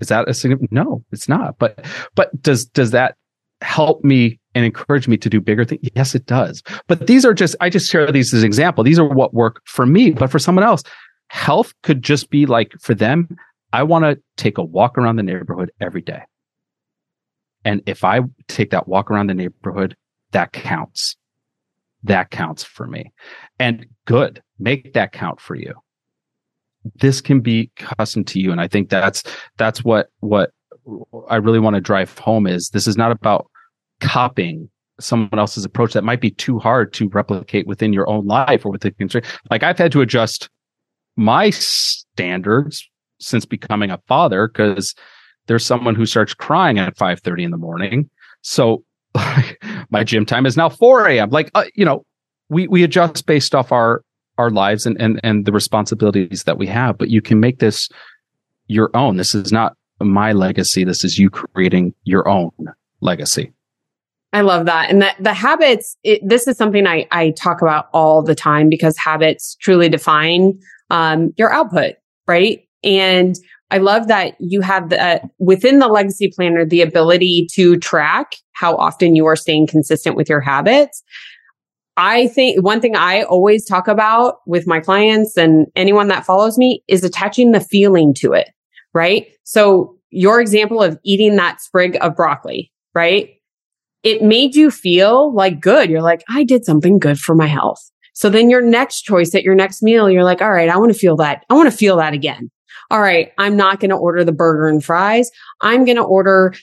Is 0.00 0.08
that 0.08 0.28
a 0.28 0.34
significant? 0.34 0.72
No, 0.72 1.04
it's 1.10 1.28
not. 1.28 1.58
But 1.58 1.84
but 2.14 2.40
does 2.42 2.64
does 2.66 2.92
that 2.92 3.16
help 3.60 4.04
me 4.04 4.38
and 4.54 4.64
encourage 4.64 5.08
me 5.08 5.16
to 5.16 5.28
do 5.28 5.40
bigger 5.40 5.64
things? 5.64 5.88
Yes, 5.94 6.14
it 6.14 6.26
does. 6.26 6.62
But 6.86 7.06
these 7.06 7.24
are 7.24 7.34
just 7.34 7.56
I 7.60 7.70
just 7.70 7.90
share 7.90 8.10
these 8.12 8.32
as 8.32 8.42
an 8.42 8.46
example. 8.46 8.84
These 8.84 8.98
are 8.98 9.08
what 9.08 9.34
work 9.34 9.62
for 9.64 9.86
me. 9.86 10.12
But 10.12 10.30
for 10.30 10.38
someone 10.38 10.64
else, 10.64 10.82
health 11.28 11.72
could 11.82 12.02
just 12.02 12.30
be 12.30 12.46
like 12.46 12.72
for 12.80 12.94
them. 12.94 13.36
I 13.72 13.82
want 13.82 14.04
to 14.04 14.18
take 14.36 14.58
a 14.58 14.64
walk 14.64 14.96
around 14.96 15.16
the 15.16 15.22
neighborhood 15.22 15.70
every 15.80 16.00
day. 16.00 16.22
And 17.64 17.82
if 17.86 18.04
I 18.04 18.20
take 18.46 18.70
that 18.70 18.88
walk 18.88 19.10
around 19.10 19.28
the 19.28 19.34
neighborhood, 19.34 19.96
that 20.30 20.52
counts. 20.52 21.16
That 22.04 22.30
counts 22.30 22.62
for 22.62 22.86
me. 22.86 23.12
And 23.58 23.86
good 24.04 24.42
make 24.58 24.92
that 24.94 25.12
count 25.12 25.40
for 25.40 25.54
you. 25.54 25.74
This 26.96 27.20
can 27.20 27.40
be 27.40 27.70
custom 27.76 28.24
to 28.24 28.40
you. 28.40 28.52
And 28.52 28.60
i 28.60 28.68
think 28.68 28.88
that's 28.88 29.22
that's 29.56 29.84
what 29.84 30.08
what 30.20 30.50
i 31.28 31.36
really 31.36 31.58
want 31.58 31.74
to 31.74 31.80
drive 31.80 32.16
home 32.18 32.46
is 32.46 32.70
this 32.70 32.86
is 32.86 32.96
not 32.96 33.10
about 33.10 33.50
copying 34.00 34.70
someone 35.00 35.38
else's 35.38 35.64
approach. 35.64 35.92
That 35.92 36.02
might 36.02 36.20
be 36.20 36.30
too 36.30 36.58
hard 36.58 36.92
to 36.94 37.08
replicate 37.10 37.68
within 37.68 37.92
your 37.92 38.08
own 38.08 38.26
life 38.26 38.66
or 38.66 38.72
within 38.72 38.94
constraint. 38.94 39.26
Like 39.50 39.62
i've 39.62 39.78
had 39.78 39.92
to 39.92 40.00
adjust 40.00 40.48
my 41.16 41.50
standards 41.50 42.88
since 43.20 43.44
becoming 43.44 43.90
a 43.90 43.98
father 44.06 44.48
because 44.48 44.94
there's 45.48 45.66
someone 45.66 45.94
who 45.94 46.06
starts 46.06 46.34
crying 46.34 46.78
at 46.78 46.96
5.30 46.96 47.44
in 47.44 47.50
the 47.50 47.56
morning. 47.56 48.08
So 48.42 48.84
my 49.90 50.04
gym 50.04 50.26
time 50.26 50.46
is 50.46 50.56
now 50.56 50.68
4 50.68 51.08
a.m 51.08 51.30
like 51.30 51.50
uh, 51.54 51.64
you 51.74 51.84
know 51.84 52.04
we 52.48 52.68
we 52.68 52.82
adjust 52.82 53.26
based 53.26 53.54
off 53.54 53.72
our 53.72 54.02
our 54.38 54.50
lives 54.50 54.86
and, 54.86 54.98
and, 55.00 55.20
and 55.22 55.44
the 55.44 55.52
responsibilities 55.52 56.44
that 56.44 56.56
we 56.56 56.66
have, 56.68 56.96
but 56.96 57.10
you 57.10 57.20
can 57.20 57.40
make 57.40 57.58
this 57.58 57.88
your 58.68 58.90
own. 58.94 59.16
This 59.16 59.34
is 59.34 59.52
not 59.52 59.76
my 60.00 60.32
legacy. 60.32 60.84
This 60.84 61.04
is 61.04 61.18
you 61.18 61.28
creating 61.28 61.92
your 62.04 62.28
own 62.28 62.52
legacy. 63.00 63.52
I 64.32 64.42
love 64.42 64.66
that. 64.66 64.90
And 64.90 65.02
that 65.02 65.16
the 65.18 65.34
habits, 65.34 65.96
it, 66.04 66.20
this 66.26 66.46
is 66.46 66.56
something 66.56 66.86
I, 66.86 67.08
I 67.10 67.30
talk 67.30 67.62
about 67.62 67.88
all 67.92 68.22
the 68.22 68.34
time 68.34 68.68
because 68.68 68.96
habits 68.96 69.56
truly 69.60 69.88
define 69.88 70.58
um, 70.90 71.32
your 71.36 71.50
output, 71.50 71.94
right? 72.26 72.64
And 72.84 73.36
I 73.70 73.78
love 73.78 74.08
that 74.08 74.34
you 74.40 74.60
have 74.62 74.88
the, 74.88 75.02
uh, 75.02 75.18
within 75.38 75.78
the 75.78 75.88
legacy 75.88 76.32
planner, 76.34 76.64
the 76.64 76.80
ability 76.80 77.48
to 77.52 77.76
track 77.78 78.36
how 78.52 78.74
often 78.76 79.14
you 79.14 79.26
are 79.26 79.36
staying 79.36 79.66
consistent 79.66 80.16
with 80.16 80.28
your 80.28 80.40
habits. 80.40 81.02
I 81.96 82.28
think 82.28 82.62
one 82.62 82.80
thing 82.80 82.96
I 82.96 83.22
always 83.22 83.64
talk 83.66 83.88
about 83.88 84.36
with 84.46 84.66
my 84.66 84.80
clients 84.80 85.36
and 85.36 85.66
anyone 85.74 86.08
that 86.08 86.24
follows 86.24 86.56
me 86.56 86.82
is 86.88 87.04
attaching 87.04 87.50
the 87.50 87.60
feeling 87.60 88.14
to 88.18 88.32
it, 88.32 88.48
right? 88.94 89.26
So 89.44 89.96
your 90.10 90.40
example 90.40 90.82
of 90.82 90.98
eating 91.04 91.36
that 91.36 91.60
sprig 91.60 91.98
of 92.00 92.16
broccoli, 92.16 92.72
right? 92.94 93.30
It 94.04 94.22
made 94.22 94.54
you 94.54 94.70
feel 94.70 95.34
like 95.34 95.60
good. 95.60 95.90
You're 95.90 96.02
like, 96.02 96.22
I 96.28 96.44
did 96.44 96.64
something 96.64 96.98
good 96.98 97.18
for 97.18 97.34
my 97.34 97.48
health. 97.48 97.90
So 98.14 98.30
then 98.30 98.48
your 98.48 98.62
next 98.62 99.02
choice 99.02 99.34
at 99.34 99.42
your 99.42 99.54
next 99.54 99.82
meal, 99.82 100.08
you're 100.08 100.24
like, 100.24 100.40
all 100.40 100.50
right, 100.50 100.68
I 100.68 100.78
want 100.78 100.92
to 100.92 100.98
feel 100.98 101.16
that. 101.16 101.44
I 101.50 101.54
want 101.54 101.70
to 101.70 101.76
feel 101.76 101.96
that 101.96 102.14
again. 102.14 102.50
All 102.90 103.00
right. 103.00 103.32
I'm 103.38 103.56
not 103.56 103.80
going 103.80 103.90
to 103.90 103.96
order 103.96 104.24
the 104.24 104.32
burger 104.32 104.68
and 104.68 104.82
fries. 104.82 105.30
I'm 105.60 105.84
going 105.84 105.96
to 105.96 106.02
order, 106.02 106.54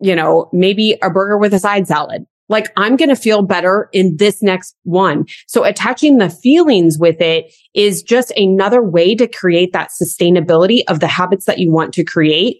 you 0.00 0.16
know, 0.16 0.48
maybe 0.52 0.98
a 1.02 1.10
burger 1.10 1.38
with 1.38 1.54
a 1.54 1.58
side 1.58 1.86
salad 1.86 2.26
like 2.52 2.70
I'm 2.76 2.96
going 2.96 3.08
to 3.08 3.16
feel 3.16 3.42
better 3.42 3.88
in 3.92 4.16
this 4.18 4.42
next 4.42 4.76
one. 4.84 5.24
So 5.48 5.64
attaching 5.64 6.18
the 6.18 6.30
feelings 6.30 6.98
with 6.98 7.20
it 7.20 7.52
is 7.74 8.02
just 8.02 8.30
another 8.32 8.82
way 8.82 9.14
to 9.16 9.26
create 9.26 9.72
that 9.72 9.90
sustainability 9.90 10.82
of 10.86 11.00
the 11.00 11.08
habits 11.08 11.46
that 11.46 11.58
you 11.58 11.72
want 11.72 11.94
to 11.94 12.04
create 12.04 12.58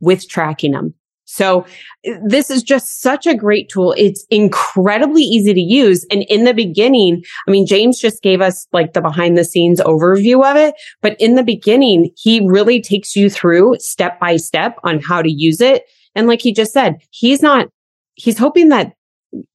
with 0.00 0.28
tracking 0.28 0.72
them. 0.72 0.94
So 1.36 1.66
uh, 2.08 2.14
this 2.24 2.50
is 2.50 2.62
just 2.62 3.02
such 3.02 3.26
a 3.26 3.34
great 3.34 3.68
tool. 3.68 3.94
It's 3.96 4.24
incredibly 4.30 5.22
easy 5.22 5.52
to 5.52 5.60
use. 5.60 6.06
And 6.10 6.22
in 6.24 6.44
the 6.44 6.54
beginning, 6.54 7.22
I 7.46 7.50
mean, 7.50 7.66
James 7.66 8.00
just 8.00 8.22
gave 8.22 8.40
us 8.40 8.66
like 8.72 8.94
the 8.94 9.02
behind 9.02 9.36
the 9.36 9.44
scenes 9.44 9.80
overview 9.80 10.48
of 10.50 10.56
it, 10.56 10.74
but 11.02 11.14
in 11.20 11.34
the 11.34 11.42
beginning, 11.42 12.10
he 12.16 12.40
really 12.46 12.80
takes 12.80 13.14
you 13.14 13.28
through 13.28 13.76
step 13.78 14.18
by 14.18 14.36
step 14.36 14.78
on 14.82 14.98
how 15.00 15.20
to 15.20 15.30
use 15.30 15.60
it. 15.60 15.84
And 16.14 16.26
like 16.26 16.40
he 16.40 16.52
just 16.52 16.72
said, 16.72 17.02
he's 17.10 17.42
not, 17.42 17.68
he's 18.14 18.38
hoping 18.38 18.70
that 18.70 18.94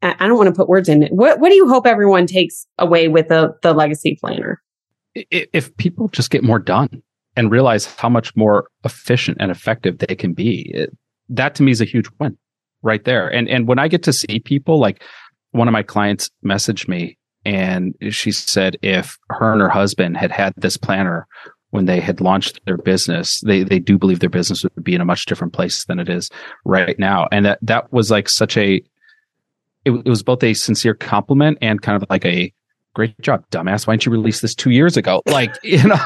I 0.03 0.27
don't 0.27 0.37
want 0.37 0.47
to 0.47 0.55
put 0.55 0.69
words 0.69 0.87
in 0.89 1.01
it. 1.01 1.11
What 1.11 1.39
what 1.39 1.49
do 1.49 1.55
you 1.55 1.67
hope 1.67 1.87
everyone 1.87 2.27
takes 2.27 2.67
away 2.77 3.07
with 3.07 3.29
the 3.29 3.55
the 3.63 3.73
legacy 3.73 4.15
planner? 4.19 4.61
If 5.15 5.75
people 5.77 6.09
just 6.09 6.29
get 6.29 6.43
more 6.43 6.59
done 6.59 7.01
and 7.35 7.49
realize 7.49 7.87
how 7.87 8.09
much 8.09 8.35
more 8.35 8.67
efficient 8.83 9.37
and 9.39 9.49
effective 9.49 9.97
they 9.97 10.15
can 10.15 10.33
be, 10.33 10.69
it, 10.73 10.95
that 11.31 11.55
to 11.55 11.63
me 11.63 11.71
is 11.71 11.81
a 11.81 11.85
huge 11.85 12.09
win 12.19 12.37
right 12.81 13.03
there. 13.03 13.27
And 13.27 13.49
and 13.49 13.67
when 13.67 13.79
I 13.79 13.87
get 13.87 14.03
to 14.03 14.13
see 14.13 14.39
people 14.39 14.79
like 14.79 15.03
one 15.51 15.67
of 15.67 15.71
my 15.71 15.83
clients 15.83 16.29
messaged 16.45 16.87
me 16.87 17.17
and 17.45 17.95
she 18.09 18.31
said 18.31 18.77
if 18.81 19.17
her 19.29 19.51
and 19.51 19.61
her 19.61 19.69
husband 19.69 20.17
had 20.17 20.31
had 20.31 20.53
this 20.57 20.77
planner 20.77 21.27
when 21.71 21.85
they 21.85 21.99
had 21.99 22.21
launched 22.21 22.59
their 22.65 22.77
business, 22.77 23.39
they 23.41 23.63
they 23.63 23.79
do 23.79 23.97
believe 23.97 24.19
their 24.19 24.29
business 24.29 24.63
would 24.63 24.83
be 24.83 24.95
in 24.95 25.01
a 25.01 25.05
much 25.05 25.25
different 25.25 25.53
place 25.53 25.85
than 25.85 25.99
it 25.99 26.09
is 26.09 26.29
right 26.65 26.99
now. 26.99 27.27
And 27.31 27.45
that 27.45 27.59
that 27.61 27.91
was 27.91 28.11
like 28.11 28.29
such 28.29 28.57
a 28.57 28.83
it, 29.85 29.91
it 29.91 30.09
was 30.09 30.21
both 30.21 30.43
a 30.43 30.53
sincere 30.53 30.93
compliment 30.93 31.57
and 31.61 31.81
kind 31.81 32.01
of 32.01 32.07
like 32.09 32.25
a 32.25 32.53
great 32.93 33.19
job, 33.21 33.43
dumbass. 33.51 33.87
Why 33.87 33.93
didn't 33.93 34.05
you 34.05 34.11
release 34.11 34.41
this 34.41 34.55
two 34.55 34.71
years 34.71 34.97
ago? 34.97 35.21
Like, 35.25 35.55
you 35.63 35.83
know, 35.83 35.99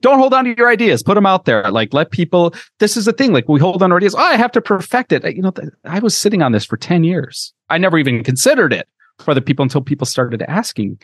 don't 0.00 0.18
hold 0.18 0.34
on 0.34 0.44
to 0.44 0.54
your 0.56 0.68
ideas. 0.68 1.02
Put 1.02 1.14
them 1.14 1.26
out 1.26 1.44
there. 1.44 1.70
Like, 1.70 1.92
let 1.94 2.10
people. 2.10 2.54
This 2.78 2.96
is 2.96 3.04
the 3.04 3.12
thing. 3.12 3.32
Like, 3.32 3.48
we 3.48 3.60
hold 3.60 3.82
on 3.82 3.90
to 3.90 3.96
ideas. 3.96 4.14
Oh, 4.14 4.18
I 4.18 4.36
have 4.36 4.52
to 4.52 4.60
perfect 4.60 5.12
it. 5.12 5.24
You 5.34 5.42
know, 5.42 5.52
I 5.84 5.98
was 5.98 6.16
sitting 6.16 6.42
on 6.42 6.52
this 6.52 6.64
for 6.64 6.76
ten 6.76 7.04
years. 7.04 7.52
I 7.68 7.78
never 7.78 7.98
even 7.98 8.22
considered 8.22 8.72
it 8.72 8.88
for 9.18 9.34
the 9.34 9.40
people 9.40 9.62
until 9.62 9.80
people 9.80 10.06
started 10.06 10.42
asking 10.42 10.98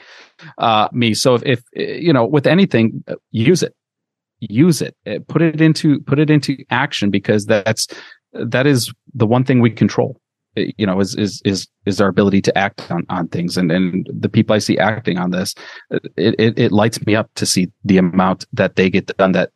uh, 0.59 0.89
me. 0.93 1.15
So 1.15 1.35
if, 1.35 1.45
if 1.45 2.03
you 2.03 2.13
know, 2.13 2.27
with 2.27 2.47
anything, 2.47 3.05
uh, 3.09 3.15
use 3.31 3.63
it, 3.63 3.75
use 4.41 4.83
it, 4.83 4.97
uh, 5.07 5.19
put 5.29 5.43
it 5.43 5.61
into 5.61 6.01
put 6.01 6.19
it 6.19 6.31
into 6.31 6.57
action 6.71 7.11
because 7.11 7.47
that's 7.47 7.87
that 8.33 8.67
is 8.67 8.93
the 9.15 9.27
one 9.27 9.45
thing 9.45 9.61
we 9.61 9.71
control 9.71 10.20
you 10.57 10.87
know 10.87 11.01
is 11.01 11.15
is 11.15 11.41
is 11.45 11.69
is 11.87 12.01
our 12.01 12.09
ability 12.09 12.43
to 12.43 12.59
act 12.59 12.91
on 12.91 13.05
on 13.09 13.29
things. 13.29 13.57
And 13.57 13.71
and 13.71 14.09
the 14.13 14.29
people 14.29 14.55
i 14.55 14.59
see 14.59 14.79
acting 14.79 15.19
on 15.19 15.31
this 15.31 15.55
it 16.17 16.35
it, 16.39 16.59
it 16.59 16.73
lights 16.73 17.05
me 17.07 17.15
up 17.15 17.31
to 17.37 17.47
see 17.47 17.69
the 17.85 17.99
amount 17.99 18.47
that 18.53 18.77
they 18.77 18.91
get 18.91 19.07
done 19.17 19.33
that 19.33 19.51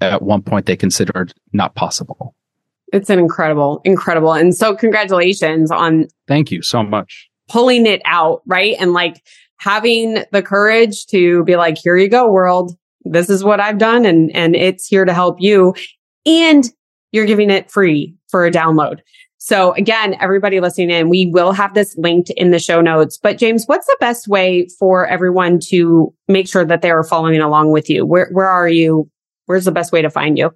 at 0.00 0.22
one 0.22 0.42
point 0.42 0.66
they 0.66 0.76
considered 0.76 1.34
not 1.52 1.74
possible. 1.74 2.34
It's 2.92 3.10
an 3.10 3.18
incredible 3.18 3.80
incredible 3.84 4.32
and 4.32 4.54
so 4.54 4.74
congratulations 4.76 5.70
on 5.70 6.06
thank 6.26 6.50
you 6.50 6.62
so 6.62 6.82
much. 6.82 7.28
pulling 7.48 7.86
it 7.86 8.02
out 8.04 8.42
right? 8.46 8.76
And 8.78 8.92
like 8.92 9.22
having 9.56 10.24
the 10.30 10.42
courage 10.42 11.06
to 11.06 11.42
be 11.44 11.56
like 11.56 11.78
here 11.78 11.96
you 11.96 12.08
go 12.08 12.30
world. 12.30 12.76
This 13.04 13.28
is 13.28 13.42
what 13.42 13.60
i've 13.60 13.78
done 13.78 14.04
and 14.04 14.34
and 14.34 14.54
it's 14.54 14.86
here 14.86 15.04
to 15.04 15.12
help 15.12 15.36
you. 15.40 15.74
And 16.24 16.64
you're 17.10 17.26
giving 17.26 17.50
it 17.50 17.70
free 17.70 18.14
for 18.28 18.46
a 18.46 18.50
download 18.50 19.00
so 19.38 19.72
again, 19.74 20.16
everybody 20.20 20.58
listening 20.60 20.90
in, 20.90 21.08
we 21.08 21.26
will 21.26 21.52
have 21.52 21.72
this 21.72 21.96
linked 21.96 22.30
in 22.36 22.50
the 22.50 22.58
show 22.58 22.80
notes. 22.80 23.16
But 23.16 23.38
James, 23.38 23.64
what's 23.66 23.86
the 23.86 23.96
best 24.00 24.26
way 24.26 24.68
for 24.78 25.06
everyone 25.06 25.60
to 25.68 26.12
make 26.26 26.48
sure 26.48 26.64
that 26.64 26.82
they 26.82 26.90
are 26.90 27.04
following 27.04 27.40
along 27.40 27.70
with 27.70 27.88
you? 27.88 28.04
Where 28.04 28.28
where 28.32 28.48
are 28.48 28.68
you? 28.68 29.08
Where's 29.46 29.64
the 29.64 29.72
best 29.72 29.92
way 29.92 30.02
to 30.02 30.10
find 30.10 30.36
you? 30.36 30.50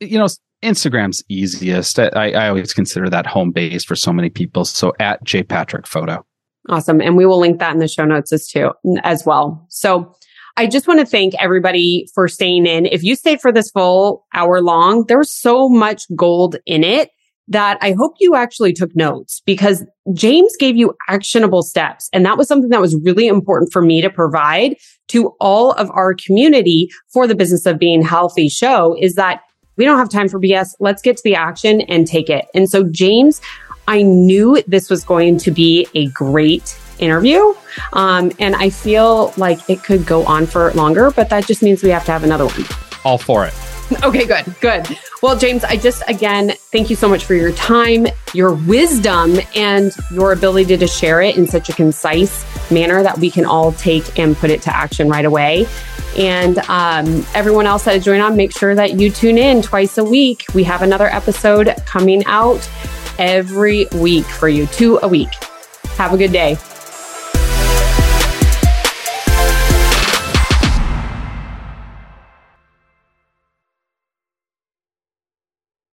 You 0.00 0.18
know, 0.18 0.28
Instagram's 0.62 1.24
easiest. 1.28 1.98
I, 1.98 2.32
I 2.32 2.48
always 2.48 2.74
consider 2.74 3.08
that 3.08 3.26
home 3.26 3.50
base 3.50 3.84
for 3.84 3.96
so 3.96 4.12
many 4.12 4.28
people. 4.28 4.66
So 4.66 4.92
at 5.00 5.24
J 5.24 5.42
Patrick 5.42 5.86
Photo. 5.86 6.24
Awesome. 6.68 7.00
And 7.00 7.16
we 7.16 7.24
will 7.24 7.38
link 7.38 7.60
that 7.60 7.72
in 7.72 7.78
the 7.78 7.88
show 7.88 8.04
notes 8.04 8.30
as 8.32 8.46
too 8.46 8.72
as 9.02 9.24
well. 9.24 9.64
So 9.70 10.14
I 10.58 10.66
just 10.66 10.86
want 10.86 11.00
to 11.00 11.06
thank 11.06 11.32
everybody 11.40 12.06
for 12.14 12.28
staying 12.28 12.66
in. 12.66 12.84
If 12.84 13.02
you 13.02 13.16
stayed 13.16 13.40
for 13.40 13.52
this 13.52 13.70
full 13.70 14.26
hour 14.34 14.60
long, 14.60 15.06
there 15.06 15.16
was 15.16 15.32
so 15.32 15.70
much 15.70 16.04
gold 16.14 16.56
in 16.66 16.84
it 16.84 17.10
that 17.48 17.78
I 17.80 17.92
hope 17.92 18.14
you 18.20 18.34
actually 18.34 18.72
took 18.72 18.94
notes 18.94 19.42
because 19.46 19.84
James 20.12 20.54
gave 20.58 20.76
you 20.76 20.94
actionable 21.08 21.62
steps. 21.62 22.08
And 22.12 22.24
that 22.26 22.36
was 22.36 22.46
something 22.46 22.70
that 22.70 22.80
was 22.80 22.96
really 22.96 23.26
important 23.26 23.72
for 23.72 23.82
me 23.82 24.00
to 24.02 24.10
provide 24.10 24.76
to 25.08 25.28
all 25.40 25.72
of 25.72 25.90
our 25.90 26.14
community 26.14 26.90
for 27.12 27.26
the 27.26 27.34
business 27.34 27.66
of 27.66 27.78
being 27.78 28.02
healthy 28.02 28.48
show 28.48 28.96
is 29.00 29.14
that 29.14 29.42
we 29.76 29.84
don't 29.84 29.98
have 29.98 30.10
time 30.10 30.28
for 30.28 30.38
BS. 30.40 30.70
Let's 30.80 31.00
get 31.00 31.16
to 31.16 31.22
the 31.24 31.34
action 31.34 31.80
and 31.82 32.06
take 32.06 32.28
it. 32.28 32.46
And 32.54 32.68
so 32.68 32.84
James, 32.84 33.40
I 33.86 34.02
knew 34.02 34.62
this 34.66 34.90
was 34.90 35.04
going 35.04 35.38
to 35.38 35.50
be 35.50 35.86
a 35.94 36.08
great 36.08 36.78
interview. 36.98 37.54
Um, 37.92 38.32
and 38.38 38.56
I 38.56 38.70
feel 38.70 39.32
like 39.36 39.70
it 39.70 39.82
could 39.82 40.04
go 40.04 40.26
on 40.26 40.46
for 40.46 40.72
longer, 40.72 41.10
but 41.10 41.30
that 41.30 41.46
just 41.46 41.62
means 41.62 41.82
we 41.82 41.90
have 41.90 42.04
to 42.06 42.12
have 42.12 42.24
another 42.24 42.46
one. 42.46 42.64
All 43.04 43.18
for 43.18 43.46
it. 43.46 43.54
Okay, 44.04 44.26
good, 44.26 44.54
good. 44.60 44.86
Well, 45.22 45.36
James, 45.36 45.64
I 45.64 45.76
just 45.76 46.02
again 46.08 46.52
thank 46.72 46.90
you 46.90 46.96
so 46.96 47.08
much 47.08 47.24
for 47.24 47.34
your 47.34 47.52
time, 47.52 48.06
your 48.34 48.54
wisdom, 48.54 49.38
and 49.54 49.92
your 50.12 50.32
ability 50.32 50.76
to 50.76 50.86
share 50.86 51.22
it 51.22 51.36
in 51.36 51.46
such 51.46 51.68
a 51.68 51.72
concise 51.72 52.44
manner 52.70 53.02
that 53.02 53.18
we 53.18 53.30
can 53.30 53.44
all 53.44 53.72
take 53.72 54.18
and 54.18 54.36
put 54.36 54.50
it 54.50 54.62
to 54.62 54.74
action 54.74 55.08
right 55.08 55.24
away. 55.24 55.66
And 56.16 56.58
um, 56.68 57.24
everyone 57.34 57.66
else 57.66 57.84
that 57.84 57.96
is 57.96 58.04
joined 58.04 58.22
on, 58.22 58.36
make 58.36 58.52
sure 58.52 58.74
that 58.74 59.00
you 59.00 59.10
tune 59.10 59.38
in 59.38 59.62
twice 59.62 59.98
a 59.98 60.04
week. 60.04 60.44
We 60.54 60.64
have 60.64 60.82
another 60.82 61.06
episode 61.06 61.74
coming 61.86 62.24
out 62.26 62.68
every 63.18 63.86
week 63.94 64.26
for 64.26 64.48
you, 64.48 64.66
two 64.66 64.98
a 65.02 65.08
week. 65.08 65.32
Have 65.96 66.12
a 66.12 66.16
good 66.16 66.32
day. 66.32 66.58